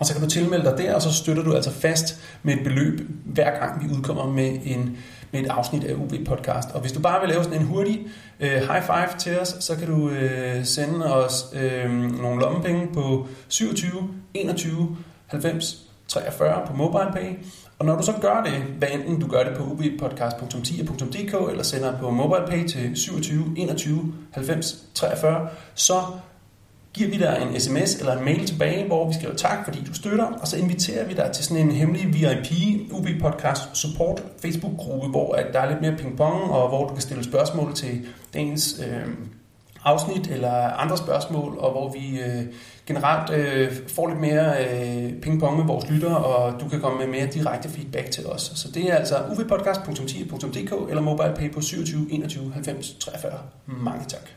og 0.00 0.06
så 0.06 0.12
kan 0.12 0.22
du 0.22 0.28
tilmelde 0.28 0.64
dig 0.64 0.78
der, 0.78 0.94
og 0.94 1.02
så 1.02 1.12
støtter 1.12 1.42
du 1.42 1.54
altså 1.54 1.70
fast 1.70 2.20
med 2.42 2.54
et 2.54 2.64
beløb, 2.64 3.00
hver 3.24 3.58
gang 3.58 3.84
vi 3.84 3.94
udkommer 3.94 4.26
med, 4.26 4.58
en, 4.64 4.96
med 5.32 5.40
et 5.40 5.46
afsnit 5.46 5.84
af 5.84 5.94
UB 5.94 6.12
Podcast. 6.26 6.70
Og 6.74 6.80
hvis 6.80 6.92
du 6.92 7.00
bare 7.00 7.20
vil 7.20 7.28
lave 7.28 7.44
sådan 7.44 7.60
en 7.60 7.66
hurtig 7.66 8.06
øh, 8.40 8.50
high 8.50 8.82
five 8.82 9.18
til 9.18 9.40
os, 9.40 9.48
så 9.60 9.76
kan 9.76 9.86
du 9.86 10.08
øh, 10.08 10.64
sende 10.64 11.14
os 11.14 11.44
øh, 11.52 11.90
nogle 12.22 12.40
lommepenge 12.40 12.88
på 12.94 13.26
27 13.48 13.90
21 14.34 14.96
90 15.26 15.88
43 16.08 16.66
på 16.66 16.72
MobilePay. 16.72 17.38
Og 17.78 17.86
når 17.86 17.96
du 17.96 18.02
så 18.02 18.12
gør 18.20 18.42
det, 18.42 18.52
hvad 18.52 18.88
enten 18.92 19.20
du 19.20 19.26
gør 19.26 19.42
det 19.44 19.56
på 19.56 19.62
ubpodcast.10.dk 19.62 21.50
eller 21.50 21.62
sender 21.62 21.98
på 21.98 22.10
MobilePay 22.10 22.66
til 22.68 22.96
27 22.96 23.54
21 23.56 24.14
90 24.30 24.84
43, 24.94 25.48
så 25.74 25.94
giver 26.98 27.10
vi 27.10 27.16
dig 27.16 27.48
en 27.50 27.60
sms 27.60 27.94
eller 27.94 28.16
en 28.16 28.24
mail 28.24 28.46
tilbage, 28.46 28.86
hvor 28.86 29.08
vi 29.08 29.14
skriver 29.14 29.34
tak, 29.34 29.58
fordi 29.64 29.84
du 29.84 29.94
støtter, 29.94 30.24
og 30.24 30.48
så 30.48 30.56
inviterer 30.56 31.06
vi 31.06 31.14
dig 31.14 31.30
til 31.34 31.44
sådan 31.44 31.64
en 31.64 31.72
hemmelig 31.72 32.14
VIP 32.14 32.52
UB 32.92 33.06
Podcast 33.20 33.62
Support 33.72 34.22
Facebook-gruppe, 34.42 35.08
hvor 35.08 35.34
at 35.34 35.46
der 35.52 35.60
er 35.60 35.70
lidt 35.70 35.80
mere 35.80 35.96
pingpong, 35.96 36.50
og 36.50 36.68
hvor 36.68 36.88
du 36.88 36.92
kan 36.94 37.02
stille 37.02 37.24
spørgsmål 37.24 37.74
til 37.74 38.06
dagens 38.34 38.80
øh, 38.86 39.08
afsnit 39.84 40.26
eller 40.26 40.52
andre 40.52 40.96
spørgsmål, 40.96 41.58
og 41.58 41.70
hvor 41.70 41.92
vi 41.92 42.20
øh, 42.20 42.42
generelt 42.86 43.30
øh, 43.30 43.72
får 43.88 44.08
lidt 44.08 44.20
mere 44.20 44.64
øh, 44.64 45.12
pingpong 45.20 45.56
med 45.56 45.66
vores 45.66 45.90
lyttere, 45.90 46.16
og 46.16 46.60
du 46.60 46.68
kan 46.68 46.80
komme 46.80 46.98
med 46.98 47.06
mere 47.06 47.26
direkte 47.26 47.68
feedback 47.68 48.10
til 48.10 48.26
os. 48.26 48.52
Så 48.54 48.70
det 48.74 48.90
er 48.90 48.94
altså 48.94 49.16
uvpodcast.10.dk 49.30 50.90
eller 50.90 51.02
MobilePay 51.02 51.52
på 51.52 51.60
27 51.60 52.06
21 52.10 52.52
90 52.52 52.96
43. 53.00 53.32
Mange 53.66 54.04
tak. 54.08 54.28